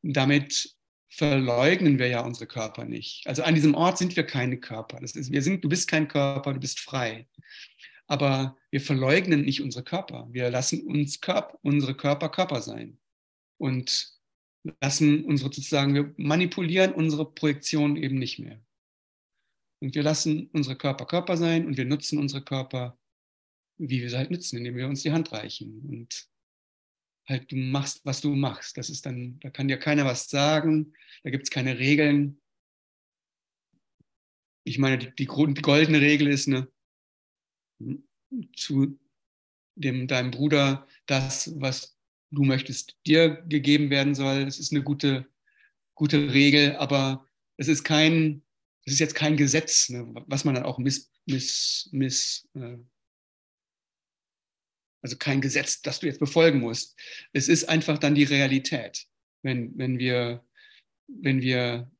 damit 0.03 0.75
verleugnen 1.11 1.99
wir 1.99 2.09
ja 2.09 2.21
unsere 2.21 2.47
Körper 2.47 2.85
nicht. 2.85 3.27
Also 3.27 3.43
an 3.43 3.55
diesem 3.55 3.75
Ort 3.75 3.99
sind 3.99 4.17
wir 4.17 4.25
keine 4.25 4.59
Körper. 4.59 5.01
Das 5.01 5.13
ist, 5.13 5.33
wir 5.33 5.43
sind, 5.43 5.65
du 5.65 5.69
bist 5.69 5.89
kein 5.89 6.09
Körper, 6.09 6.55
du 6.55 6.61
bist 6.61 6.81
frei. 6.81 7.27
Aber 8.09 8.57
wir 8.71 8.81
verleugnen 8.81 9.43
nicht 9.43 9.63
unsere 9.63 9.85
Körper. 9.85 10.27
Wir 10.31 10.51
lassen 10.51 10.87
uns 10.87 11.21
Körper, 11.21 11.59
unsere 11.63 11.95
Körper 11.95 12.31
Körper 12.31 12.63
sein. 12.63 12.99
Und 13.59 14.19
lassen 14.81 15.25
unsere 15.25 15.53
sozusagen, 15.53 15.95
wir 15.95 16.15
manipulieren 16.17 16.93
unsere 16.93 17.31
Projektion 17.31 17.97
eben 17.97 18.19
nicht 18.19 18.39
mehr. 18.39 18.61
Und 19.81 19.95
wir 19.95 20.03
lassen 20.03 20.49
unsere 20.53 20.77
Körper 20.77 21.07
Körper 21.07 21.37
sein 21.37 21.67
und 21.67 21.77
wir 21.77 21.85
nutzen 21.85 22.19
unsere 22.19 22.43
Körper, 22.43 22.99
wie 23.79 24.01
wir 24.01 24.11
sie 24.11 24.17
halt 24.17 24.31
nutzen, 24.31 24.57
indem 24.57 24.77
wir 24.77 24.89
uns 24.89 25.03
die 25.03 25.13
Hand 25.13 25.31
reichen. 25.33 25.81
Und 25.89 26.29
halt 27.29 27.53
du 27.53 27.57
machst, 27.57 28.05
was 28.05 28.21
du 28.21 28.35
machst. 28.35 28.77
Das 28.77 28.91
ist 28.91 29.07
dann, 29.07 29.39
da 29.41 29.51
kann 29.51 29.69
dir 29.69 29.79
keiner 29.79 30.05
was 30.05 30.29
sagen, 30.29 30.95
da 31.23 31.31
gibt 31.31 31.45
es 31.45 31.51
keine 31.51 31.79
Regeln. 31.79 32.41
Ich 34.65 34.79
meine, 34.79 34.99
die, 34.99 35.15
die, 35.15 35.27
die 35.27 35.63
goldene 35.63 36.01
Regel 36.01 36.29
ist, 36.29 36.49
ne, 36.49 36.69
zu 38.57 38.99
dem, 39.75 40.07
deinem 40.07 40.31
Bruder 40.31 40.87
das, 41.07 41.53
was 41.61 41.97
du 42.31 42.45
möchtest, 42.45 42.97
dir 43.07 43.43
gegeben 43.49 43.91
werden 43.91 44.15
soll. 44.15 44.45
Das 44.45 44.59
ist 44.59 44.73
eine 44.73 44.83
gute, 44.83 45.27
gute 45.95 46.33
Regel, 46.33 46.77
aber 46.77 47.27
es 47.57 47.69
ist 47.69 47.85
kein, 47.85 48.43
es 48.85 48.95
ist 48.95 48.99
jetzt 48.99 49.15
kein 49.15 49.37
Gesetz, 49.37 49.89
ne, 49.89 50.07
was 50.27 50.45
man 50.45 50.55
dann 50.55 50.65
auch 50.65 50.79
miss, 50.79 51.11
miss, 51.27 51.89
miss 51.93 52.49
äh, 52.55 52.79
also 55.03 55.17
kein 55.17 55.41
Gesetz, 55.41 55.81
das 55.83 56.01
du 56.01 56.07
jetzt 56.07 56.21
befolgen 56.21 56.61
musst. 56.61 56.99
Es 57.33 57.49
ist 57.49 57.69
einfach 57.69 57.99
dann 57.99 58.15
die 58.15 58.25
Realität. 58.25 59.07
Wenn, 59.43 59.77
wenn, 59.79 59.99
wir, 59.99 60.45
wenn 61.07 61.41
wir 61.41 61.91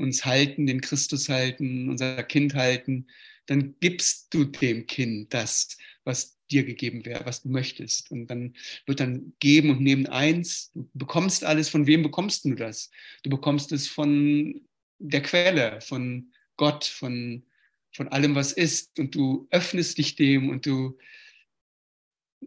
uns 0.00 0.24
halten, 0.24 0.66
den 0.66 0.80
Christus 0.80 1.28
halten, 1.28 1.88
unser 1.88 2.22
Kind 2.22 2.54
halten, 2.54 3.06
dann 3.46 3.74
gibst 3.80 4.32
du 4.32 4.44
dem 4.44 4.86
Kind 4.86 5.34
das, 5.34 5.76
was 6.04 6.38
dir 6.50 6.64
gegeben 6.64 7.04
wäre, 7.04 7.26
was 7.26 7.42
du 7.42 7.48
möchtest. 7.48 8.10
Und 8.10 8.26
dann 8.28 8.54
wird 8.86 9.00
dann 9.00 9.32
geben 9.38 9.70
und 9.70 9.80
nehmen 9.80 10.06
eins. 10.06 10.70
Du 10.74 10.88
bekommst 10.94 11.44
alles. 11.44 11.68
Von 11.68 11.86
wem 11.86 12.02
bekommst 12.02 12.44
du 12.44 12.54
das? 12.54 12.90
Du 13.22 13.30
bekommst 13.30 13.72
es 13.72 13.86
von 13.88 14.60
der 14.98 15.22
Quelle, 15.22 15.80
von 15.80 16.32
Gott, 16.56 16.84
von, 16.84 17.44
von 17.92 18.08
allem, 18.08 18.34
was 18.34 18.52
ist. 18.52 18.98
Und 18.98 19.14
du 19.14 19.46
öffnest 19.50 19.98
dich 19.98 20.16
dem 20.16 20.48
und 20.50 20.66
du 20.66 20.98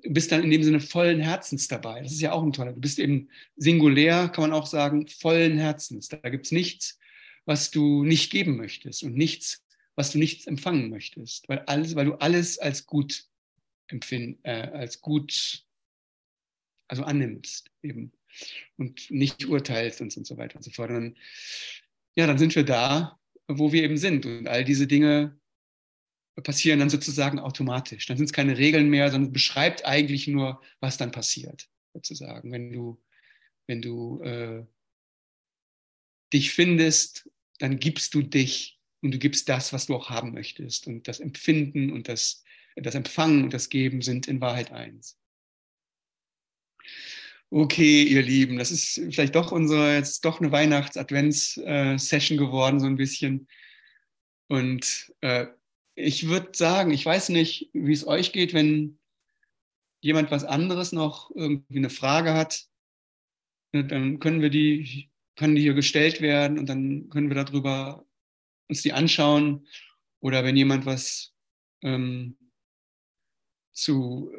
bist 0.02 0.32
dann 0.32 0.44
in 0.44 0.52
dem 0.52 0.64
Sinne 0.64 0.80
vollen 0.80 1.20
Herzens 1.20 1.68
dabei. 1.68 2.02
Das 2.02 2.12
ist 2.12 2.22
ja 2.22 2.32
auch 2.32 2.44
ein 2.44 2.54
toller. 2.54 2.74
Du 2.74 2.82
bist 2.82 3.00
eben 3.00 3.30
singulär, 3.56 4.30
kann 4.30 4.50
man 4.50 4.54
auch 4.54 4.66
sagen, 4.66 5.08
vollen 5.08 5.58
Herzens. 5.58 6.10
Da 6.10 6.30
gibt 6.30 6.46
es 6.46 6.52
nichts, 6.52 7.00
was 7.46 7.72
du 7.72 8.04
nicht 8.04 8.32
geben 8.32 8.58
möchtest 8.58 9.04
und 9.04 9.16
nichts, 9.16 9.66
was 9.96 10.12
du 10.12 10.18
nicht 10.18 10.48
empfangen 10.48 10.90
möchtest, 10.90 11.50
weil 11.50 11.60
alles, 11.60 11.96
weil 11.96 12.06
du 12.06 12.16
alles 12.16 12.58
als 12.58 12.86
gut 12.86 13.26
empfinden, 13.88 14.40
äh, 14.44 14.70
als 14.74 15.02
gut, 15.02 15.66
also 16.88 17.04
annimmst 17.04 17.72
eben 17.82 18.12
und 18.78 19.10
nicht 19.12 19.46
urteilst 19.46 20.02
und, 20.02 20.16
und 20.16 20.26
so 20.26 20.38
weiter 20.38 20.56
und 20.56 20.64
so 20.64 20.72
fort. 20.72 20.92
Und 20.92 21.18
ja, 22.16 22.28
dann 22.28 22.38
sind 22.38 22.56
wir 22.56 22.64
da, 22.64 23.20
wo 23.48 23.72
wir 23.72 23.84
eben 23.84 23.98
sind. 23.98 24.26
Und 24.26 24.48
all 24.48 24.64
diese 24.64 24.88
Dinge 24.88 25.40
passieren 26.42 26.80
dann 26.80 26.90
sozusagen 26.90 27.40
automatisch. 27.40 28.06
Dann 28.08 28.18
sind 28.18 28.26
es 28.26 28.34
keine 28.34 28.58
Regeln 28.58 28.90
mehr, 28.90 29.12
sondern 29.12 29.34
beschreibt 29.34 29.86
eigentlich 29.86 30.28
nur, 30.28 30.62
was 30.80 30.98
dann 30.98 31.12
passiert, 31.12 31.70
sozusagen. 31.94 32.52
Wenn 32.52 32.72
du, 32.72 33.02
wenn 33.68 33.82
du 33.82 34.22
äh, 34.24 34.66
dich 36.34 36.52
findest, 36.52 37.30
dann 37.60 37.80
gibst 37.80 38.14
du 38.14 38.22
dich 38.22 38.80
und 39.02 39.14
du 39.14 39.20
gibst 39.20 39.50
das, 39.50 39.74
was 39.74 39.86
du 39.86 39.96
auch 39.96 40.10
haben 40.10 40.34
möchtest. 40.34 40.88
Und 40.88 41.08
das 41.08 41.20
Empfinden 41.20 41.92
und 41.92 42.08
das, 42.08 42.44
das 42.76 42.96
Empfangen 42.96 43.44
und 43.44 43.54
das 43.54 43.70
Geben 43.70 44.02
sind 44.02 44.28
in 44.28 44.42
Wahrheit 44.42 44.72
eins. 44.72 45.20
Okay, 47.50 48.02
ihr 48.04 48.24
Lieben, 48.24 48.58
das 48.58 48.72
ist 48.72 49.00
vielleicht 49.12 49.36
doch 49.36 49.52
unsere, 49.52 49.94
jetzt 49.94 50.26
doch 50.26 50.40
eine 50.40 50.52
Weihnachts-Advents-Session 50.52 52.38
geworden, 52.38 52.80
so 52.80 52.88
ein 52.88 52.96
bisschen. 52.96 53.48
Und 54.48 55.14
äh, 55.22 55.48
ich 55.94 56.28
würde 56.28 56.50
sagen, 56.54 56.92
ich 56.92 57.06
weiß 57.06 57.30
nicht, 57.30 57.70
wie 57.74 57.94
es 57.94 58.08
euch 58.08 58.32
geht, 58.32 58.56
wenn 58.56 58.98
jemand 60.02 60.32
was 60.32 60.44
anderes 60.44 60.92
noch 60.94 61.30
irgendwie 61.36 61.78
eine 61.78 61.92
Frage 61.92 62.34
hat, 62.34 62.66
ne, 63.72 63.86
dann 63.86 64.20
können 64.20 64.42
wir 64.42 64.50
die, 64.50 65.12
können 65.36 65.56
die 65.56 65.62
hier 65.62 65.74
gestellt 65.74 66.22
werden 66.22 66.60
und 66.60 66.68
dann 66.68 67.10
können 67.10 67.30
wir 67.30 67.44
darüber 67.44 68.06
uns 68.70 68.82
die 68.82 68.94
anschauen. 68.94 69.68
Oder 70.20 70.44
wenn 70.44 70.56
jemand 70.56 70.86
was 70.86 71.34
ähm, 71.82 72.38
zu 73.74 74.32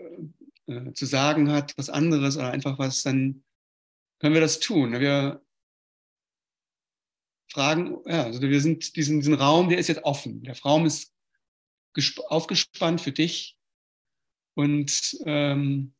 äh, 0.67 0.93
zu 0.95 1.05
sagen 1.05 1.51
hat, 1.51 1.77
was 1.77 1.91
anderes 1.91 2.37
oder 2.37 2.51
einfach 2.51 2.79
was, 2.79 3.03
dann 3.03 3.45
können 4.19 4.35
wir 4.35 4.41
das 4.41 4.61
tun. 4.61 4.99
Wir 4.99 5.45
fragen, 7.53 7.99
ja, 8.07 8.25
also 8.25 8.41
wir 8.41 8.61
sind 8.61 8.97
diesen, 8.97 9.21
diesen 9.21 9.35
Raum, 9.35 9.69
der 9.69 9.79
ist 9.79 9.89
jetzt 9.89 10.05
offen. 10.05 10.43
Der 10.43 10.59
Raum 10.61 10.87
ist 10.87 11.13
aufgespannt 12.29 13.03
für 13.03 13.13
dich 13.13 13.59
und 14.55 15.19
ähm, 15.27 15.95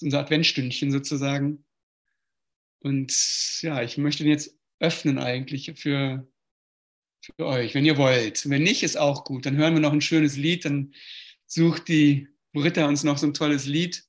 unser 0.00 0.20
Adventstündchen 0.20 0.90
sozusagen. 0.90 1.64
Und 2.84 3.62
ja, 3.62 3.82
ich 3.82 3.96
möchte 3.96 4.24
den 4.24 4.32
jetzt 4.32 4.58
öffnen 4.78 5.18
eigentlich 5.18 5.72
für, 5.76 6.28
für 7.22 7.46
euch, 7.46 7.74
wenn 7.74 7.86
ihr 7.86 7.96
wollt. 7.96 8.48
Wenn 8.48 8.62
nicht, 8.62 8.82
ist 8.82 8.98
auch 8.98 9.24
gut. 9.24 9.46
Dann 9.46 9.56
hören 9.56 9.72
wir 9.72 9.80
noch 9.80 9.94
ein 9.94 10.02
schönes 10.02 10.36
Lied, 10.36 10.66
dann 10.66 10.94
sucht 11.46 11.88
die 11.88 12.28
Britta 12.52 12.86
uns 12.86 13.02
noch 13.02 13.16
so 13.16 13.26
ein 13.26 13.32
tolles 13.32 13.64
Lied 13.64 14.04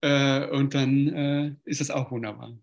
äh, 0.00 0.46
und 0.46 0.74
dann 0.74 1.08
äh, 1.08 1.54
ist 1.64 1.80
das 1.80 1.90
auch 1.90 2.10
wunderbar. 2.10 2.58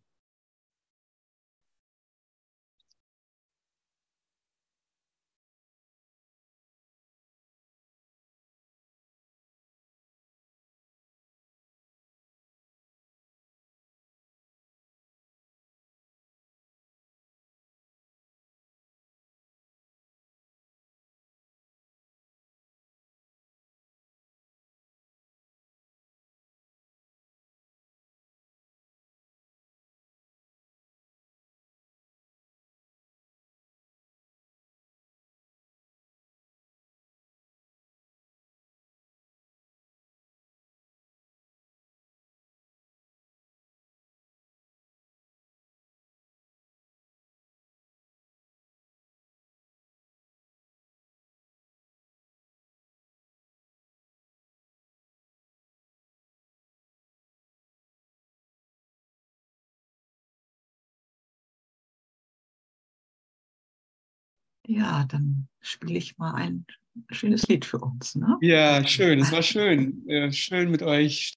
Ja, 64.68 65.06
dann 65.06 65.48
spiele 65.62 65.98
ich 65.98 66.18
mal 66.18 66.34
ein 66.36 66.66
schönes 67.12 67.48
Lied 67.48 67.64
für 67.64 67.80
uns. 67.80 68.16
Ne? 68.16 68.38
Ja, 68.42 68.86
schön. 68.86 69.20
Es 69.20 69.32
war 69.32 69.42
schön. 69.42 70.08
Äh, 70.10 70.32
schön 70.34 70.70
mit 70.70 70.84
euch. 70.84 71.36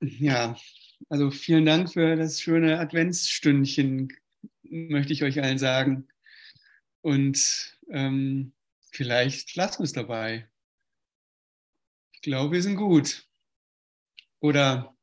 Ja, 0.00 0.56
also 1.08 1.30
vielen 1.30 1.64
Dank 1.64 1.90
für 1.92 2.16
das 2.16 2.40
schöne 2.40 2.78
Adventsstündchen, 2.78 4.12
möchte 4.62 5.14
ich 5.14 5.22
euch 5.22 5.42
allen 5.42 5.58
sagen. 5.58 6.08
Und 7.00 7.78
ähm, 7.88 8.52
vielleicht 8.90 9.56
lassen 9.56 9.78
wir 9.78 9.84
es 9.84 9.92
dabei. 9.92 10.46
Ich 12.12 12.20
glaube, 12.20 12.52
wir 12.52 12.62
sind 12.62 12.76
gut. 12.76 13.26
Oder? 14.40 14.94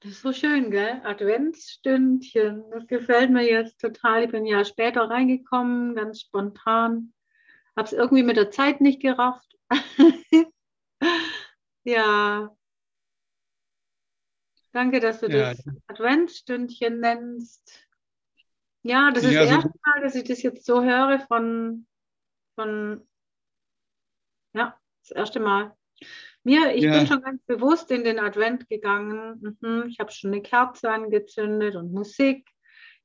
Das 0.00 0.12
ist 0.12 0.22
so 0.22 0.32
schön, 0.32 0.70
gell? 0.70 1.02
Adventsstündchen. 1.04 2.64
Das 2.70 2.86
gefällt 2.86 3.30
mir 3.30 3.44
jetzt 3.44 3.78
total. 3.80 4.24
Ich 4.24 4.30
bin 4.30 4.46
ja 4.46 4.64
später 4.64 5.02
reingekommen, 5.02 5.94
ganz 5.94 6.20
spontan. 6.20 7.12
Habe 7.76 7.86
es 7.86 7.92
irgendwie 7.92 8.22
mit 8.22 8.38
der 8.38 8.50
Zeit 8.50 8.80
nicht 8.80 9.02
gerafft. 9.02 9.58
ja. 11.84 12.50
Danke, 14.72 15.00
dass 15.00 15.20
du 15.20 15.26
ja. 15.26 15.52
das 15.52 15.64
Adventsstündchen 15.88 17.00
nennst. 17.00 17.86
Ja, 18.82 19.10
das 19.10 19.24
ist 19.24 19.32
ja, 19.32 19.42
das 19.42 19.50
erste 19.50 19.72
Mal, 19.84 20.02
dass 20.02 20.14
ich 20.14 20.24
das 20.24 20.42
jetzt 20.42 20.64
so 20.64 20.82
höre 20.82 21.20
von, 21.26 21.86
von 22.54 23.06
ja, 24.54 24.80
das 25.02 25.10
erste 25.10 25.40
Mal. 25.40 25.76
Mir, 26.42 26.74
ich 26.74 26.84
ja. 26.84 26.92
bin 26.92 27.06
schon 27.06 27.22
ganz 27.22 27.42
bewusst 27.44 27.90
in 27.90 28.04
den 28.04 28.18
Advent 28.18 28.68
gegangen. 28.68 29.58
Mhm, 29.60 29.84
ich 29.88 30.00
habe 30.00 30.10
schon 30.10 30.32
eine 30.32 30.42
Kerze 30.42 30.90
angezündet 30.90 31.76
und 31.76 31.92
Musik. 31.92 32.48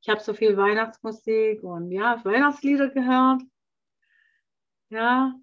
Ich 0.02 0.10
habe 0.10 0.22
so 0.22 0.34
viel 0.34 0.56
Weihnachtsmusik 0.56 1.64
und 1.64 1.92
ja, 1.92 2.24
Weihnachtslieder 2.24 2.90
gehört. 2.90 3.42
Ja, 4.90 5.34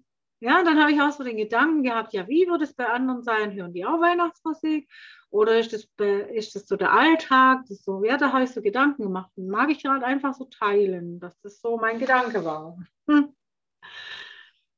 ja, 0.43 0.61
dann 0.61 0.77
habe 0.77 0.91
ich 0.91 0.99
auch 0.99 1.11
so 1.13 1.23
den 1.23 1.37
Gedanken 1.37 1.83
gehabt, 1.83 2.11
ja, 2.11 2.27
wie 2.27 2.45
wird 2.47 2.61
es 2.61 2.73
bei 2.73 2.85
anderen 2.85 3.23
sein? 3.23 3.53
Hören 3.53 3.71
die 3.71 3.85
auch 3.85 4.01
Weihnachtsmusik? 4.01 4.89
Oder 5.29 5.57
ist 5.57 5.71
das, 5.71 5.87
ist 6.33 6.53
das 6.53 6.67
so 6.67 6.75
der 6.75 6.91
Alltag? 6.91 7.63
Das 7.69 7.81
so, 7.83 8.03
ja, 8.03 8.17
da 8.17 8.33
habe 8.33 8.43
ich 8.43 8.51
so 8.51 8.61
Gedanken 8.61 9.03
gemacht. 9.03 9.31
Mag 9.37 9.69
ich 9.69 9.81
gerade 9.81 10.05
einfach 10.05 10.33
so 10.33 10.43
teilen, 10.43 11.21
dass 11.21 11.39
das 11.39 11.61
so 11.61 11.77
mein 11.77 11.97
Gedanke 11.97 12.43
war. 12.43 12.77
Hm. 13.07 13.33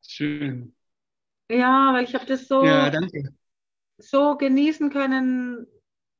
Schön. 0.01 0.74
Ja, 1.49 1.93
weil 1.93 2.03
ich 2.03 2.15
habe 2.15 2.25
das 2.25 2.47
so, 2.47 2.63
ja, 2.63 2.91
so 3.97 4.35
genießen 4.35 4.89
können 4.89 5.67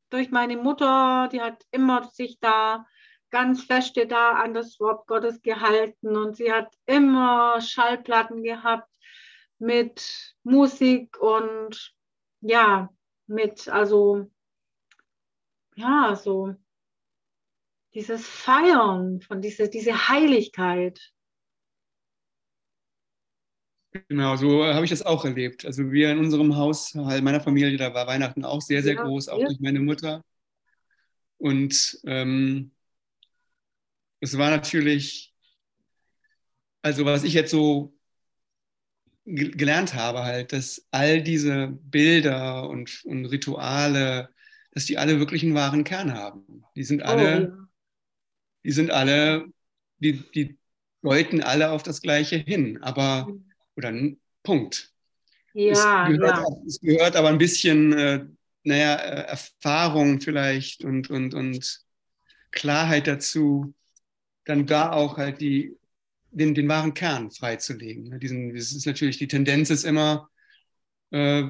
durch 0.09 0.32
meine 0.32 0.57
Mutter. 0.57 1.30
Die 1.32 1.41
hat 1.41 1.63
immer 1.71 2.03
sich 2.09 2.39
da 2.39 2.86
ganz 3.32 3.63
feste 3.63 4.07
da 4.07 4.34
an 4.34 4.53
das 4.53 4.80
Wort 4.80 5.07
Gottes 5.07 5.41
gehalten 5.41 6.15
und 6.15 6.38
sie 6.38 6.51
hat 6.51 6.73
immer 6.86 7.59
Schallplatten 7.59 8.43
gehabt 8.43 8.89
mit 9.57 10.36
Musik 10.43 11.17
und 11.17 11.93
ja, 12.41 12.89
mit, 13.28 13.67
also, 13.67 14.32
ja, 15.76 16.15
so 16.15 16.55
dieses 17.93 18.28
Feiern 18.28 19.21
von 19.21 19.41
dieser 19.41 19.67
diese 19.67 20.09
Heiligkeit. 20.09 21.13
Genau, 24.10 24.36
so 24.36 24.66
habe 24.66 24.84
ich 24.84 24.89
das 24.89 25.04
auch 25.04 25.24
erlebt. 25.24 25.66
Also 25.66 25.91
wir 25.91 26.12
in 26.12 26.20
unserem 26.20 26.56
Haushalt 26.56 27.24
meiner 27.24 27.39
Familie, 27.39 27.78
da 27.78 27.93
war 27.93 28.08
Weihnachten 28.08 28.43
auch 28.43 28.62
sehr, 28.62 28.84
sehr 28.84 28.96
ja, 28.96 29.04
groß, 29.04 29.30
auch 29.30 29.39
ja. 29.39 29.46
durch 29.46 29.60
meine 29.60 29.80
Mutter. 29.80 30.22
Und 31.38 32.00
ähm, 32.06 32.72
es 34.20 34.38
war 34.38 34.50
natürlich, 34.50 35.34
also 36.82 37.06
was 37.06 37.24
ich 37.24 37.34
jetzt 37.34 37.52
so 37.52 37.93
gelernt 39.26 39.93
habe, 39.96 40.24
halt, 40.24 40.52
dass 40.52 40.86
all 40.91 41.22
diese 41.22 41.68
Bilder 41.68 42.70
und, 42.70 43.04
und, 43.06 43.26
Rituale, 43.26 44.30
dass 44.72 44.86
die 44.86 44.98
alle 44.98 45.20
wirklich 45.20 45.41
einen 45.43 45.56
wahren 45.56 45.84
Kern 45.84 46.14
haben. 46.14 46.64
Die 46.76 46.84
sind 46.84 47.02
oh, 47.02 47.06
alle, 47.06 47.52
oh, 47.52 47.66
die 48.64 48.72
sind 48.72 48.91
alle, 48.91 49.46
die, 49.98 50.22
die 50.32 50.58
deuten 51.02 51.41
alle 51.41 51.72
auf 51.72 51.82
das 51.82 52.02
Gleiche 52.02 52.36
hin, 52.36 52.84
aber, 52.84 53.28
mhm. 53.28 53.45
Oder 53.76 53.89
ein 53.89 54.19
Punkt. 54.43 54.91
Ja, 55.53 55.71
es, 56.07 56.17
gehört, 56.17 56.38
ja. 56.38 56.45
es 56.67 56.82
gehört 56.82 57.15
aber 57.15 57.30
ein 57.30 57.38
bisschen, 57.38 57.93
äh, 57.93 58.26
naja, 58.63 58.95
äh, 58.95 59.28
Erfahrung 59.28 60.19
vielleicht 60.19 60.84
und, 60.84 61.09
und, 61.09 61.34
und 61.34 61.82
Klarheit 62.51 63.07
dazu, 63.07 63.73
dann 64.45 64.65
da 64.65 64.91
auch 64.91 65.17
halt 65.17 65.41
die, 65.41 65.78
den, 66.32 66.53
den 66.53 66.67
wahren 66.67 66.93
Kern 66.93 67.32
freizulegen. 67.32 68.09
Ne, 68.09 68.19
diesen, 68.19 68.53
das 68.53 68.71
ist 68.71 68.86
natürlich, 68.86 69.17
die 69.17 69.28
Tendenz 69.28 69.69
ist 69.69 69.86
immer, 69.86 70.30
äh, 71.11 71.45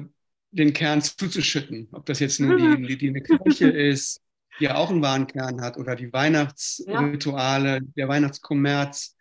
den 0.50 0.72
Kern 0.72 1.02
zuzuschütten. 1.02 1.88
Ob 1.92 2.06
das 2.06 2.20
jetzt 2.20 2.40
nur 2.40 2.56
die, 2.56 2.86
die, 2.86 2.98
die 2.98 3.08
eine 3.08 3.22
Kirche 3.22 3.68
ist, 3.70 4.20
die 4.58 4.64
ja 4.64 4.76
auch 4.76 4.90
einen 4.90 5.02
wahren 5.02 5.26
Kern 5.26 5.60
hat, 5.60 5.76
oder 5.76 5.96
die 5.96 6.12
Weihnachtsrituale, 6.12 7.74
ja. 7.74 7.80
der 7.96 8.08
Weihnachtskommerz. 8.08 9.15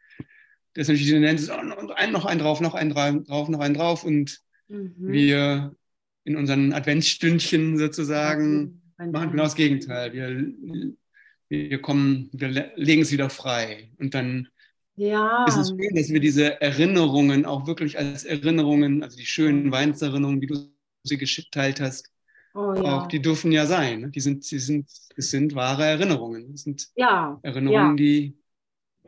Das 0.75 0.83
ist 0.83 0.87
natürlich 0.89 1.07
die 1.07 1.13
Tendenz, 1.13 1.49
oh, 1.49 1.63
noch 2.11 2.25
einen 2.25 2.39
drauf, 2.39 2.61
noch 2.61 2.75
einen 2.75 2.91
drauf, 2.91 3.49
noch 3.49 3.59
einen 3.59 3.73
drauf. 3.73 4.03
Und 4.03 4.41
mhm. 4.67 4.93
wir 4.97 5.75
in 6.25 6.35
unseren 6.35 6.73
Adventsstündchen 6.73 7.77
sozusagen 7.77 8.81
mhm. 8.97 9.11
machen 9.11 9.31
genau 9.31 9.43
das 9.43 9.55
Gegenteil. 9.55 10.11
Wir, 10.11 10.53
wir 11.47 11.81
kommen, 11.81 12.29
wir 12.33 12.71
legen 12.75 13.03
es 13.03 13.11
wieder 13.11 13.29
frei. 13.29 13.89
Und 13.97 14.13
dann 14.13 14.49
ja. 14.97 15.45
ist 15.45 15.57
es 15.57 15.69
schön, 15.69 15.95
dass 15.95 16.09
wir 16.09 16.19
diese 16.19 16.59
Erinnerungen 16.61 17.45
auch 17.45 17.67
wirklich 17.67 17.97
als 17.97 18.25
Erinnerungen, 18.25 19.01
also 19.01 19.17
die 19.17 19.25
schönen 19.25 19.71
Weihnachtserinnerungen, 19.71 20.41
wie 20.41 20.47
du 20.47 20.69
sie 21.03 21.17
geteilt 21.17 21.79
hast, 21.79 22.11
oh, 22.53 22.73
ja. 22.73 22.97
auch 22.97 23.07
die 23.07 23.21
dürfen 23.21 23.51
ja 23.51 23.65
sein. 23.65 24.01
Ne? 24.01 24.09
Die 24.09 24.19
sind, 24.19 24.43
sie 24.43 24.59
sind, 24.59 24.89
es 25.15 25.29
sind 25.29 25.55
wahre 25.55 25.85
Erinnerungen. 25.85 26.53
Es 26.53 26.63
sind 26.63 26.89
ja. 26.95 27.39
Erinnerungen, 27.43 27.97
ja. 27.97 28.03
Die, 28.03 28.37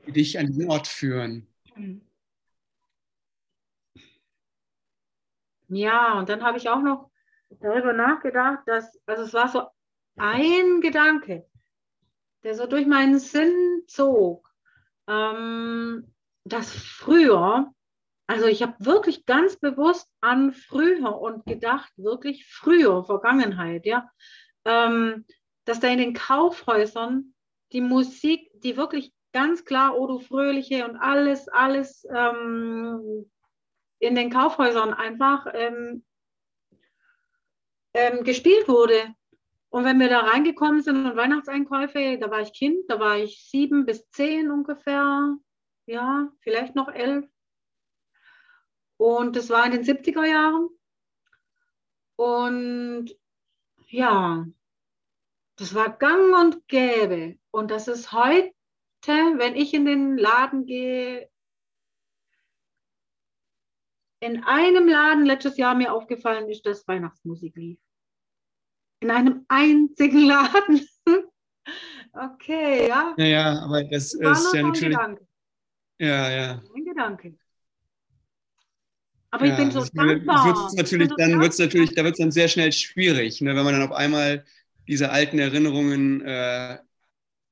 die 0.06 0.12
dich 0.14 0.40
an 0.40 0.54
den 0.54 0.70
Ort 0.70 0.88
führen. 0.88 1.47
Ja, 5.70 6.20
und 6.20 6.30
dann 6.30 6.44
habe 6.44 6.58
ich 6.58 6.70
auch 6.70 6.82
noch 6.82 7.12
darüber 7.50 7.94
nachgedacht, 7.94 8.60
dass, 8.66 9.00
also 9.06 9.24
es 9.24 9.34
war 9.34 9.50
so 9.50 9.64
ein 10.18 10.82
Gedanke, 10.82 11.46
der 12.44 12.56
so 12.56 12.68
durch 12.68 12.86
meinen 12.86 13.20
Sinn 13.20 13.84
zog 13.88 14.48
ähm, 15.08 16.14
dass 16.44 16.72
früher, 16.72 17.74
also 18.28 18.46
ich 18.46 18.62
habe 18.62 18.74
wirklich 18.80 19.26
ganz 19.26 19.56
bewusst 19.58 20.10
an 20.22 20.54
früher 20.54 21.20
und 21.20 21.46
gedacht, 21.46 21.92
wirklich 21.98 22.46
früher, 22.48 23.04
Vergangenheit, 23.04 23.86
ja, 23.86 24.10
ähm, 24.66 25.26
dass 25.66 25.80
da 25.80 25.88
in 25.88 25.98
den 25.98 26.14
Kaufhäusern 26.14 27.34
die 27.72 27.82
Musik, 27.82 28.50
die 28.54 28.78
wirklich 28.78 29.14
ganz 29.38 29.66
klar 29.66 29.96
Odo 29.96 30.18
Fröhliche 30.18 30.84
und 30.84 30.98
alles, 30.98 31.48
alles 31.48 32.08
ähm, 32.10 33.30
in 34.00 34.16
den 34.16 34.32
Kaufhäusern 34.32 34.96
einfach 34.96 35.46
ähm, 35.54 36.04
ähm, 37.94 38.24
gespielt 38.24 38.68
wurde. 38.68 39.14
Und 39.70 39.86
wenn 39.86 40.00
wir 40.00 40.10
da 40.10 40.22
reingekommen 40.22 40.82
sind 40.82 41.06
und 41.06 41.16
Weihnachtseinkäufe, 41.16 42.18
da 42.20 42.32
war 42.32 42.42
ich 42.42 42.52
Kind, 42.52 42.90
da 42.90 43.00
war 43.00 43.20
ich 43.20 43.48
sieben 43.52 43.86
bis 43.86 44.10
zehn 44.10 44.50
ungefähr, 44.50 45.38
ja, 45.86 46.32
vielleicht 46.40 46.74
noch 46.74 46.88
elf. 46.88 47.28
Und 48.98 49.36
das 49.36 49.52
war 49.52 49.68
in 49.68 49.74
den 49.74 49.84
70er 49.84 50.26
Jahren. 50.26 50.68
Und 52.16 53.16
ja, 53.86 54.48
das 55.58 55.76
war 55.76 55.96
gang 55.96 56.36
und 56.36 56.68
gäbe. 56.68 57.38
Und 57.52 57.70
das 57.70 57.88
ist 57.88 58.12
heute, 58.12 58.57
wenn 59.14 59.56
ich 59.56 59.74
in 59.74 59.86
den 59.86 60.18
Laden 60.18 60.66
gehe, 60.66 61.30
in 64.20 64.44
einem 64.44 64.88
Laden 64.88 65.26
letztes 65.26 65.58
Jahr 65.58 65.76
mir 65.76 65.94
aufgefallen 65.94 66.50
ist, 66.50 66.66
dass 66.66 66.88
Weihnachtsmusik 66.88 67.56
lief. 67.56 67.80
In 69.00 69.12
einem 69.12 69.46
einzigen 69.48 70.26
Laden. 70.26 70.88
okay, 72.14 72.88
ja. 72.88 73.14
Naja, 73.18 73.60
aber 73.64 73.84
das 73.84 74.14
War 74.20 74.32
ist 74.32 74.54
ja 74.54 74.64
natürlich. 74.64 74.98
Gedanke. 74.98 75.28
Ja, 76.00 76.30
ja. 76.32 76.62
Ein 76.76 76.86
Gedanke. 76.86 77.38
Aber 79.30 79.46
ja, 79.46 79.52
ich 79.52 79.58
bin 79.58 79.72
so 79.72 79.86
dankbar. 79.94 80.46
Wird's 80.46 80.74
natürlich, 80.74 81.12
dann 81.18 81.40
wird 81.40 81.52
es 81.52 81.60
natürlich, 81.60 81.94
da 81.94 82.04
wird 82.04 82.14
es 82.14 82.20
dann 82.20 82.32
sehr 82.32 82.48
schnell 82.48 82.72
schwierig, 82.72 83.42
ne, 83.42 83.56
wenn 83.56 83.64
man 83.64 83.74
dann 83.74 83.90
auf 83.90 83.96
einmal 83.96 84.46
diese 84.88 85.12
alten 85.12 85.38
Erinnerungen 85.38 86.22
äh, 86.22 86.80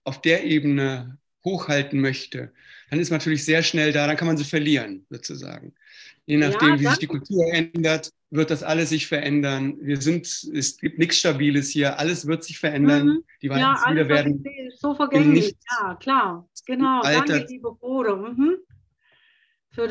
auf 0.04 0.22
der 0.22 0.46
Ebene 0.46 1.20
hochhalten 1.46 2.02
möchte. 2.02 2.52
Dann 2.90 3.00
ist 3.00 3.10
man 3.10 3.20
natürlich 3.20 3.46
sehr 3.46 3.64
schnell 3.64 3.92
da, 3.94 4.08
dann 4.08 4.18
kann 4.18 4.28
man 4.28 4.38
sie 4.38 4.44
verlieren, 4.44 5.06
sozusagen. 5.10 5.74
Je 6.26 6.38
nachdem, 6.38 6.70
ja, 6.70 6.80
wie 6.80 6.88
sich 6.88 6.98
die 6.98 7.08
Kultur 7.08 7.46
ändert, 7.54 8.12
wird 8.32 8.50
das 8.50 8.64
alles 8.64 8.90
sich 8.90 9.08
verändern. 9.08 9.78
Wir 9.80 10.02
sind, 10.02 10.26
es 10.26 10.78
gibt 10.78 10.98
nichts 10.98 11.18
Stabiles 11.18 11.70
hier, 11.70 12.00
alles 12.00 12.26
wird 12.26 12.44
sich 12.44 12.58
verändern. 12.58 13.08
Mhm. 13.08 13.24
Die 13.42 13.50
Weihnachtslieder 13.50 14.02
ja, 14.02 14.10
werden 14.10 14.44
so 14.78 14.96
vergänglich. 14.96 15.56
Ja, 15.70 15.96
klar, 15.96 16.50
genau. 16.66 17.02
Alter, 17.02 17.40
Danke, 17.40 17.48
liebe 17.50 17.72
Bruder. 17.74 18.16
Mhm. 18.18 18.58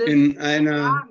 in 0.07 0.39
einer 0.39 1.09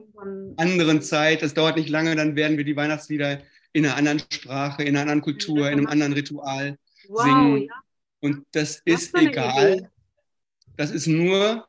anderen 0.58 1.02
Zeit, 1.02 1.42
das 1.42 1.54
dauert 1.54 1.78
nicht 1.78 1.90
lange, 1.90 2.16
dann 2.16 2.36
werden 2.36 2.58
wir 2.58 2.66
die 2.66 2.76
Weihnachtslieder 2.76 3.42
in 3.72 3.86
einer 3.86 3.96
anderen 3.96 4.20
Sprache, 4.30 4.84
in 4.84 4.90
einer 4.90 5.02
anderen 5.02 5.22
Kultur, 5.22 5.68
in 5.70 5.80
einem 5.80 5.88
anderen 5.88 6.14
Ritual 6.14 6.78
wow, 7.08 7.24
singen. 7.24 7.64
Ja. 7.64 7.74
Und 8.20 8.46
das 8.52 8.82
ist 8.86 9.16
egal. 9.18 9.74
Idee. 9.74 9.88
Das 10.76 10.92
ist 10.92 11.08
nur, 11.08 11.68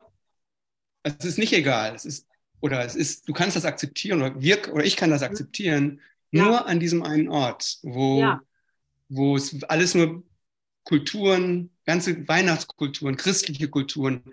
es 1.03 1.25
ist 1.25 1.37
nicht 1.37 1.53
egal. 1.53 1.95
Es 1.95 2.05
ist 2.05 2.27
oder 2.65 2.83
es 2.83 2.95
ist, 2.95 3.27
du 3.27 3.33
kannst 3.33 3.55
das 3.55 3.65
akzeptieren 3.65 4.21
oder 4.21 4.41
wir 4.41 4.73
oder 4.73 4.83
ich 4.83 4.95
kann 4.95 5.11
das 5.11 5.21
akzeptieren, 5.21 6.01
ja. 6.31 6.43
nur 6.43 6.67
an 6.67 6.79
diesem 6.79 7.03
einen 7.03 7.29
Ort, 7.29 7.77
wo, 7.83 8.21
ja. 8.21 8.41
wo 9.09 9.35
es 9.35 9.63
alles 9.65 9.93
nur 9.93 10.23
Kulturen, 10.83 11.69
ganze 11.85 12.27
Weihnachtskulturen, 12.27 13.17
christliche 13.17 13.69
Kulturen, 13.69 14.23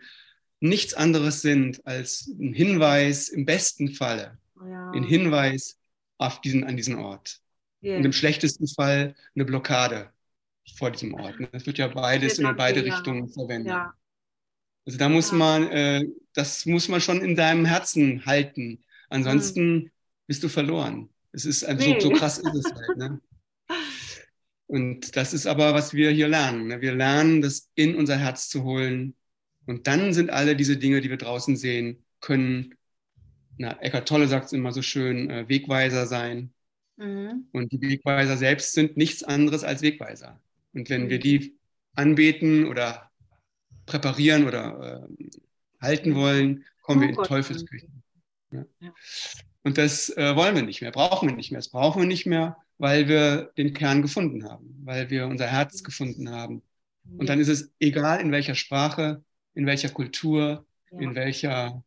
nichts 0.61 0.95
anderes 0.95 1.43
sind 1.43 1.87
als 1.87 2.27
ein 2.39 2.55
Hinweis 2.55 3.29
im 3.29 3.45
besten 3.45 3.95
Falle, 3.95 4.39
ja. 4.65 4.91
ein 4.93 5.05
Hinweis 5.05 5.79
auf 6.19 6.41
diesen, 6.41 6.65
an 6.65 6.77
diesen 6.77 6.97
Ort. 6.97 7.39
Yeah. 7.83 7.99
Und 7.99 8.05
im 8.05 8.13
schlechtesten 8.13 8.69
Fall 8.69 9.15
eine 9.35 9.45
Blockade 9.45 10.11
vor 10.79 10.91
diesem 10.91 11.15
Ort. 11.15 11.35
Das 11.53 11.67
wird 11.67 11.79
ja 11.79 11.89
beides 11.89 12.39
in 12.39 12.57
beide 12.57 12.85
Richtungen 12.85 13.29
verwendet. 13.29 13.73
Ja. 13.73 13.93
Also 14.87 14.99
da 14.99 15.09
muss 15.09 15.33
man, 15.33 15.69
äh, 15.69 16.05
das 16.35 16.67
muss 16.67 16.89
man 16.89 17.01
schon 17.01 17.21
in 17.21 17.37
deinem 17.37 17.65
Herzen 17.65 18.27
halten. 18.27 18.83
Ansonsten 19.09 19.75
mhm. 19.75 19.91
bist 20.27 20.43
du 20.43 20.49
verloren. 20.49 21.09
Es 21.33 21.45
ist 21.45 21.65
also 21.65 21.89
nee. 21.89 22.01
so, 22.01 22.09
so, 22.09 22.15
krass 22.15 22.39
ist 22.39 22.55
es 22.55 22.73
halt. 22.75 22.97
Ne? 22.97 23.21
Und 24.67 25.17
das 25.17 25.35
ist 25.35 25.47
aber, 25.47 25.75
was 25.75 25.95
wir 25.95 26.11
hier 26.11 26.29
lernen. 26.29 26.69
Ne? 26.69 26.81
Wir 26.81 26.95
lernen, 26.95 27.43
das 27.43 27.71
in 27.75 27.95
unser 27.95 28.17
Herz 28.17 28.49
zu 28.49 28.65
holen. 28.65 29.15
Und 29.67 29.87
dann 29.87 30.13
sind 30.13 30.31
alle 30.31 30.57
diese 30.57 30.77
Dinge, 30.77 31.01
die 31.01 31.11
wir 31.11 31.19
draußen 31.19 31.57
sehen, 31.57 32.03
können, 32.21 32.75
na, 33.59 33.79
Eckart 33.81 34.09
Tolle 34.09 34.29
sagt 34.29 34.47
es 34.47 34.53
immer 34.53 34.73
so 34.73 34.83
schön, 34.83 35.31
äh, 35.31 35.49
Wegweiser 35.49 36.07
sein. 36.07 36.53
Mhm. 36.97 37.47
Und 37.53 37.73
die 37.73 37.81
Wegweiser 37.81 38.37
selbst 38.37 38.73
sind 38.73 38.97
nichts 38.97 39.23
anderes 39.23 39.63
als 39.63 39.83
Wegweiser. 39.83 40.41
Und 40.73 40.91
wenn 40.91 41.05
mhm. 41.05 41.11
wir 41.11 41.19
die 41.19 41.59
anbeten 41.95 42.67
oder 42.67 43.12
präparieren 43.87 44.47
oder 44.47 45.09
äh, 45.09 45.29
halten 45.81 46.15
wollen, 46.15 46.65
kommen 46.83 46.99
oh 46.99 47.03
wir 47.03 47.09
in 47.11 47.15
Gott. 47.17 47.27
Teufelsküche. 47.27 47.89
Ja. 48.51 48.65
Ja. 48.81 48.95
Und 49.65 49.79
das 49.79 50.11
äh, 50.17 50.35
wollen 50.37 50.55
wir 50.55 50.63
nicht 50.63 50.83
mehr, 50.83 50.91
brauchen 50.91 51.29
wir 51.29 51.37
nicht 51.37 51.53
mehr. 51.53 51.59
Das 51.59 51.71
brauchen 51.71 52.03
wir 52.03 52.09
nicht 52.09 52.27
mehr, 52.27 52.57
weil 52.79 53.09
wir 53.09 53.53
den 53.57 53.75
Kern 53.75 54.03
gefunden 54.03 54.45
haben, 54.45 54.81
weil 54.85 55.11
wir 55.11 55.27
unser 55.27 55.47
Herz 55.47 55.85
gefunden 55.85 56.31
haben. 56.31 56.63
Und 57.17 57.29
dann 57.29 57.41
ist 57.41 57.49
es 57.49 57.73
egal, 57.81 58.21
in 58.21 58.33
welcher 58.33 58.55
Sprache, 58.55 59.23
in 59.55 59.67
welcher 59.67 59.89
Kultur, 59.89 60.67
ja. 60.91 61.01
in 61.01 61.15
welcher, 61.15 61.83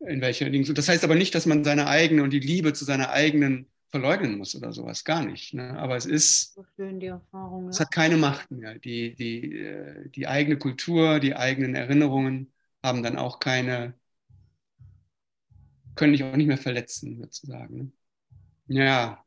in 0.00 0.20
welcher 0.20 0.50
Dings. 0.50 0.68
Und 0.68 0.78
das 0.78 0.88
heißt 0.88 1.04
aber 1.04 1.14
nicht, 1.14 1.34
dass 1.34 1.46
man 1.46 1.64
seine 1.64 1.86
eigene 1.86 2.22
und 2.22 2.30
die 2.30 2.40
Liebe 2.40 2.72
zu 2.72 2.84
seiner 2.84 3.10
eigenen 3.10 3.66
verleugnen 3.90 4.36
muss 4.36 4.54
oder 4.54 4.72
sowas, 4.72 5.04
gar 5.04 5.24
nicht. 5.24 5.54
Ne? 5.54 5.78
Aber 5.78 5.96
es 5.96 6.06
ist, 6.06 6.54
so 6.54 6.64
schön, 6.76 7.00
Erfahrung, 7.00 7.68
es 7.68 7.80
hat 7.80 7.90
keine 7.90 8.16
Macht 8.16 8.50
mehr. 8.50 8.78
Die, 8.78 9.14
die, 9.14 9.58
äh, 9.58 10.08
die 10.10 10.26
eigene 10.26 10.58
Kultur, 10.58 11.20
die 11.20 11.34
eigenen 11.34 11.74
Erinnerungen 11.74 12.52
haben 12.82 13.02
dann 13.02 13.16
auch 13.16 13.40
keine, 13.40 13.94
können 15.94 16.12
dich 16.12 16.24
auch 16.24 16.36
nicht 16.36 16.46
mehr 16.46 16.58
verletzen, 16.58 17.18
sozusagen. 17.18 17.92
Ne? 18.66 18.84
Ja. 18.84 19.24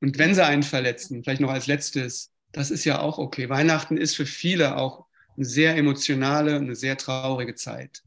Und 0.00 0.18
wenn 0.18 0.34
sie 0.34 0.44
einen 0.44 0.62
verletzen, 0.62 1.22
vielleicht 1.22 1.40
noch 1.40 1.50
als 1.50 1.66
letztes, 1.66 2.32
das 2.52 2.70
ist 2.70 2.84
ja 2.84 3.00
auch 3.00 3.18
okay. 3.18 3.48
Weihnachten 3.48 3.96
ist 3.96 4.14
für 4.14 4.26
viele 4.26 4.76
auch 4.76 5.06
eine 5.36 5.44
sehr 5.44 5.76
emotionale, 5.76 6.56
eine 6.56 6.76
sehr 6.76 6.96
traurige 6.96 7.54
Zeit. 7.54 8.02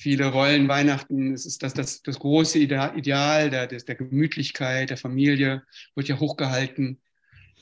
Viele 0.00 0.32
wollen 0.32 0.66
Weihnachten, 0.66 1.34
es 1.34 1.44
ist 1.44 1.62
das, 1.62 1.74
das, 1.74 2.02
das 2.02 2.18
große 2.18 2.58
Ideal 2.58 3.50
der, 3.50 3.66
der 3.66 3.94
Gemütlichkeit, 3.94 4.88
der 4.88 4.96
Familie, 4.96 5.62
wird 5.94 6.08
ja 6.08 6.18
hochgehalten. 6.18 7.02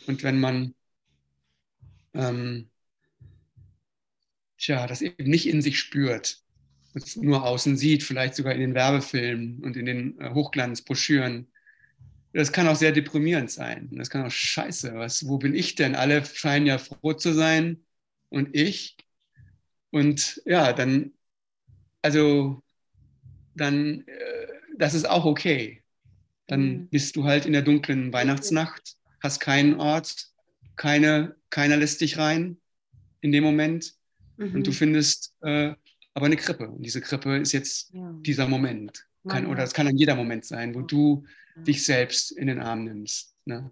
Und 0.07 0.23
wenn 0.23 0.39
man 0.39 0.73
ähm, 2.15 2.71
tja, 4.57 4.87
das 4.87 5.03
eben 5.03 5.29
nicht 5.29 5.49
in 5.49 5.63
sich 5.63 5.81
spürt, 5.81 6.39
es 6.95 7.17
nur 7.17 7.45
außen 7.45 7.77
sieht, 7.77 8.05
vielleicht 8.05 8.37
sogar 8.37 8.55
in 8.55 8.61
den 8.61 8.75
Werbefilmen 8.75 9.59
und 9.65 9.77
in 9.77 9.87
den 9.87 10.21
äh, 10.21 10.31
Hochglanzbroschüren, 10.33 11.49
das 12.33 12.53
kann 12.53 12.69
auch 12.69 12.77
sehr 12.77 12.93
deprimierend 12.93 13.51
sein. 13.51 13.89
Das 13.91 14.11
kann 14.11 14.25
auch 14.25 14.31
scheiße, 14.31 14.95
was, 14.95 15.27
wo 15.27 15.39
bin 15.39 15.57
ich 15.57 15.75
denn? 15.75 15.97
Alle 15.97 16.25
scheinen 16.25 16.67
ja 16.67 16.79
froh 16.79 17.15
zu 17.15 17.33
sein 17.33 17.85
und 18.29 18.55
ich. 18.55 18.97
Und 19.91 20.41
ja, 20.45 20.73
dann 20.73 21.18
also 22.03 22.63
dann, 23.55 24.05
äh, 24.07 24.47
das 24.77 24.95
ist 24.95 25.09
auch 25.09 25.25
okay. 25.25 25.83
Dann 26.47 26.61
mhm. 26.61 26.89
bist 26.89 27.17
du 27.17 27.25
halt 27.25 27.47
in 27.47 27.53
der 27.53 27.63
dunklen 27.63 28.13
Weihnachtsnacht, 28.13 28.97
hast 29.21 29.41
keinen 29.41 29.81
Ort, 29.81 30.29
keine, 30.77 31.37
keiner 31.51 31.77
lässt 31.77 32.01
dich 32.01 32.19
rein 32.19 32.59
in 33.21 33.33
dem 33.33 33.45
Moment. 33.45 33.95
Mhm. 34.37 34.55
Und 34.55 34.67
du 34.67 34.71
mhm. 34.71 34.75
findest 34.75 35.35
äh, 35.43 35.75
aber 36.15 36.27
eine 36.27 36.37
Krippe. 36.37 36.69
Und 36.69 36.83
diese 36.83 37.01
Krippe 37.01 37.37
ist 37.37 37.53
jetzt 37.53 37.93
ja. 37.93 38.13
dieser 38.23 38.49
Moment. 38.49 39.05
Kann, 39.29 39.47
oder 39.47 39.63
es 39.63 39.75
kann 39.75 39.87
ein 39.87 39.97
jeder 39.97 40.15
Moment 40.15 40.47
sein, 40.47 40.75
wo 40.75 40.81
du 40.81 41.25
dich 41.57 41.85
selbst 41.85 42.33
in 42.33 42.47
den 42.47 42.61
Arm 42.61 42.85
nimmst. 42.85 43.35
Ne? 43.45 43.71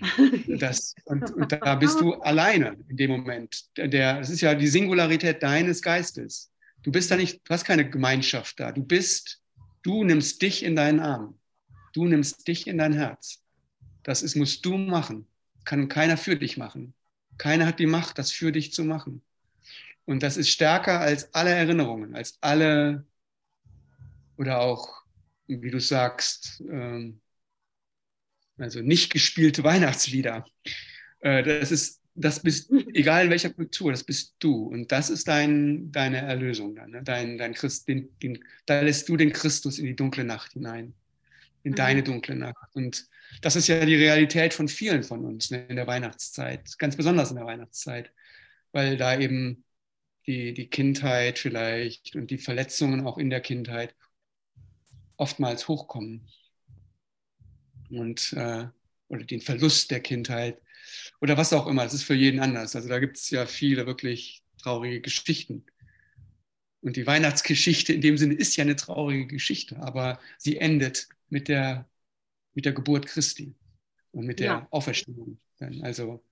Das, 0.48 0.94
und, 1.04 1.30
und, 1.34 1.52
da 1.52 1.76
bist 1.76 2.00
du 2.00 2.14
alleine 2.14 2.76
in 2.88 2.96
dem 2.96 3.12
Moment. 3.12 3.64
Der, 3.76 4.18
das 4.18 4.30
ist 4.30 4.40
ja 4.40 4.54
die 4.54 4.66
Singularität 4.66 5.40
deines 5.42 5.82
Geistes. 5.82 6.50
Du 6.84 6.92
bist 6.92 7.10
da 7.10 7.16
nicht, 7.16 7.40
du 7.44 7.52
hast 7.52 7.64
keine 7.64 7.88
Gemeinschaft 7.88 8.60
da. 8.60 8.70
Du 8.70 8.84
bist, 8.84 9.42
du 9.82 10.04
nimmst 10.04 10.40
dich 10.42 10.62
in 10.62 10.76
deinen 10.76 11.00
Arm. 11.00 11.38
Du 11.94 12.04
nimmst 12.04 12.46
dich 12.46 12.66
in 12.66 12.78
dein 12.78 12.92
Herz. 12.92 13.42
Das 14.02 14.22
ist, 14.22 14.36
musst 14.36 14.64
du 14.66 14.76
machen. 14.76 15.26
Kann 15.64 15.88
keiner 15.88 16.18
für 16.18 16.36
dich 16.36 16.58
machen. 16.58 16.94
Keiner 17.38 17.66
hat 17.66 17.78
die 17.78 17.86
Macht, 17.86 18.18
das 18.18 18.30
für 18.30 18.52
dich 18.52 18.72
zu 18.72 18.84
machen. 18.84 19.22
Und 20.04 20.22
das 20.22 20.36
ist 20.36 20.50
stärker 20.50 21.00
als 21.00 21.32
alle 21.34 21.50
Erinnerungen, 21.50 22.14
als 22.14 22.36
alle 22.42 23.06
oder 24.36 24.60
auch, 24.60 25.04
wie 25.46 25.70
du 25.70 25.80
sagst, 25.80 26.62
ähm, 26.68 27.20
also 28.58 28.82
nicht 28.82 29.10
gespielte 29.10 29.64
Weihnachtslieder. 29.64 30.44
Äh, 31.20 31.42
das 31.42 31.72
ist 31.72 32.03
das 32.14 32.40
bist, 32.40 32.70
egal 32.92 33.24
in 33.24 33.30
welcher 33.30 33.50
Kultur, 33.50 33.90
das 33.90 34.04
bist 34.04 34.36
du. 34.38 34.66
Und 34.66 34.92
das 34.92 35.10
ist 35.10 35.26
dein, 35.26 35.90
deine 35.90 36.18
Erlösung 36.18 36.76
dann. 36.76 36.90
Ne? 36.90 37.02
Dein, 37.02 37.38
dein 37.38 37.54
Christ, 37.54 37.88
den, 37.88 38.16
den, 38.20 38.44
da 38.66 38.80
lässt 38.80 39.08
du 39.08 39.16
den 39.16 39.32
Christus 39.32 39.78
in 39.78 39.86
die 39.86 39.96
dunkle 39.96 40.24
Nacht 40.24 40.52
hinein. 40.52 40.94
In 41.64 41.72
mhm. 41.72 41.76
deine 41.76 42.02
dunkle 42.02 42.36
Nacht. 42.36 42.74
Und 42.74 43.06
das 43.40 43.56
ist 43.56 43.66
ja 43.66 43.84
die 43.84 43.96
Realität 43.96 44.54
von 44.54 44.68
vielen 44.68 45.02
von 45.02 45.24
uns 45.24 45.50
ne, 45.50 45.66
in 45.66 45.76
der 45.76 45.86
Weihnachtszeit. 45.86 46.78
Ganz 46.78 46.96
besonders 46.96 47.30
in 47.30 47.36
der 47.36 47.46
Weihnachtszeit. 47.46 48.12
Weil 48.70 48.96
da 48.96 49.18
eben 49.18 49.64
die, 50.26 50.54
die 50.54 50.68
Kindheit 50.68 51.38
vielleicht 51.38 52.14
und 52.14 52.30
die 52.30 52.38
Verletzungen 52.38 53.06
auch 53.06 53.18
in 53.18 53.30
der 53.30 53.40
Kindheit 53.40 53.94
oftmals 55.16 55.66
hochkommen. 55.66 56.28
Und, 57.90 58.32
äh, 58.34 58.66
oder 59.08 59.24
den 59.24 59.40
Verlust 59.40 59.90
der 59.90 60.00
Kindheit 60.00 60.60
oder 61.20 61.36
was 61.36 61.52
auch 61.52 61.66
immer. 61.66 61.84
Es 61.84 61.94
ist 61.94 62.04
für 62.04 62.14
jeden 62.14 62.40
anders. 62.40 62.76
Also 62.76 62.88
da 62.88 62.98
gibt 62.98 63.16
es 63.16 63.30
ja 63.30 63.46
viele 63.46 63.86
wirklich 63.86 64.42
traurige 64.58 65.00
Geschichten. 65.00 65.64
Und 66.80 66.96
die 66.96 67.06
Weihnachtsgeschichte 67.06 67.92
in 67.92 68.02
dem 68.02 68.18
Sinne 68.18 68.34
ist 68.34 68.56
ja 68.56 68.62
eine 68.62 68.76
traurige 68.76 69.26
Geschichte, 69.26 69.78
aber 69.78 70.20
sie 70.38 70.58
endet 70.58 71.08
mit 71.30 71.48
der, 71.48 71.88
mit 72.52 72.66
der 72.66 72.72
Geburt 72.72 73.06
Christi 73.06 73.54
und 74.12 74.26
mit 74.26 74.40
der 74.40 74.46
ja. 74.46 74.68
Auferstehung. 74.70 75.38
Also 75.80 76.22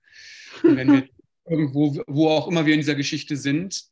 wenn 0.61 0.91
wir 0.91 1.09
irgendwo, 1.45 2.03
wo 2.07 2.29
auch 2.29 2.47
immer 2.47 2.65
wir 2.65 2.73
in 2.73 2.81
dieser 2.81 2.95
Geschichte 2.95 3.35
sind, 3.35 3.85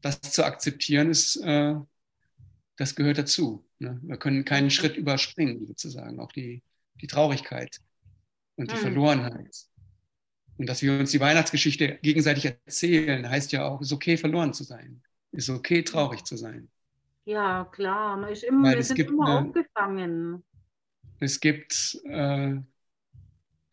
das 0.00 0.20
zu 0.20 0.44
akzeptieren 0.44 1.10
ist, 1.10 1.36
äh, 1.36 1.74
das 2.76 2.94
gehört 2.94 3.18
dazu. 3.18 3.64
Ne? 3.78 4.00
Wir 4.02 4.16
können 4.16 4.44
keinen 4.44 4.70
Schritt 4.70 4.96
überspringen, 4.96 5.66
sozusagen, 5.66 6.20
auch 6.20 6.32
die, 6.32 6.62
die 7.00 7.06
Traurigkeit 7.06 7.80
und 8.56 8.70
die 8.70 8.74
hm. 8.74 8.82
Verlorenheit. 8.82 9.67
Und 10.58 10.68
dass 10.68 10.82
wir 10.82 10.98
uns 10.98 11.12
die 11.12 11.20
Weihnachtsgeschichte 11.20 11.98
gegenseitig 12.02 12.46
erzählen, 12.46 13.28
heißt 13.28 13.52
ja 13.52 13.66
auch, 13.66 13.80
es 13.80 13.88
ist 13.88 13.92
okay, 13.92 14.16
verloren 14.16 14.52
zu 14.52 14.64
sein. 14.64 15.00
Es 15.30 15.48
ist 15.48 15.54
okay, 15.54 15.82
traurig 15.82 16.24
zu 16.24 16.36
sein. 16.36 16.68
Ja, 17.24 17.64
klar. 17.70 18.16
Man 18.16 18.32
ist 18.32 18.42
immer, 18.42 18.74
wir 18.74 18.82
sind 18.82 18.98
immer 18.98 19.38
eine, 19.38 19.48
aufgefangen. 19.48 20.44
Es 21.20 21.38
gibt, 21.38 22.00
äh, 22.06 22.56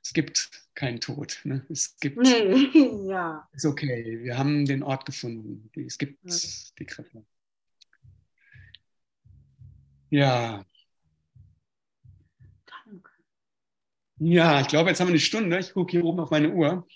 es 0.04 0.14
gibt 0.14 0.52
keinen 0.76 1.00
Tod. 1.00 1.40
Ne? 1.44 1.66
Es 1.70 1.98
gibt, 1.98 2.18
nee, 2.18 3.08
ja. 3.08 3.48
ist 3.54 3.66
okay. 3.66 4.20
Wir 4.22 4.38
haben 4.38 4.66
den 4.66 4.84
Ort 4.84 5.06
gefunden. 5.06 5.72
Es 5.74 5.98
gibt 5.98 6.20
ja. 6.24 6.36
die 6.78 6.86
Krippe. 6.86 7.26
Ja, 10.12 10.64
Ja, 14.18 14.62
ich 14.62 14.68
glaube, 14.68 14.90
jetzt 14.90 15.00
haben 15.00 15.08
wir 15.08 15.14
eine 15.14 15.20
Stunde. 15.20 15.60
Ich 15.60 15.74
gucke 15.74 15.92
hier 15.92 16.06
oben 16.06 16.20
auf 16.20 16.32
meine 16.32 16.52
Uhr. 16.52 16.88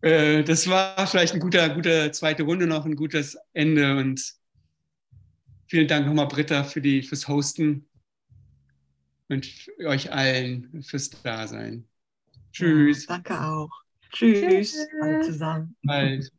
Äh, 0.00 0.44
das 0.44 0.68
war 0.68 1.06
vielleicht 1.06 1.32
eine 1.32 1.42
gute, 1.42 1.74
gute 1.74 2.10
zweite 2.12 2.44
Runde 2.44 2.66
noch, 2.66 2.84
ein 2.84 2.94
gutes 2.96 3.36
Ende. 3.52 3.96
Und 3.96 4.34
vielen 5.66 5.88
Dank 5.88 6.06
nochmal, 6.06 6.28
Britta, 6.28 6.64
für 6.64 6.80
die, 6.80 7.02
fürs 7.02 7.26
Hosten 7.26 7.88
und 9.28 9.46
euch 9.84 10.12
allen 10.12 10.82
fürs 10.82 11.10
Dasein. 11.10 11.86
Tschüss. 12.52 13.06
Ja, 13.06 13.14
danke 13.14 13.40
auch. 13.40 13.70
Tschüss, 14.12 14.40
Tschüss. 14.40 14.86
alle 15.02 15.20
zusammen. 15.20 15.76
Bald. 15.82 16.32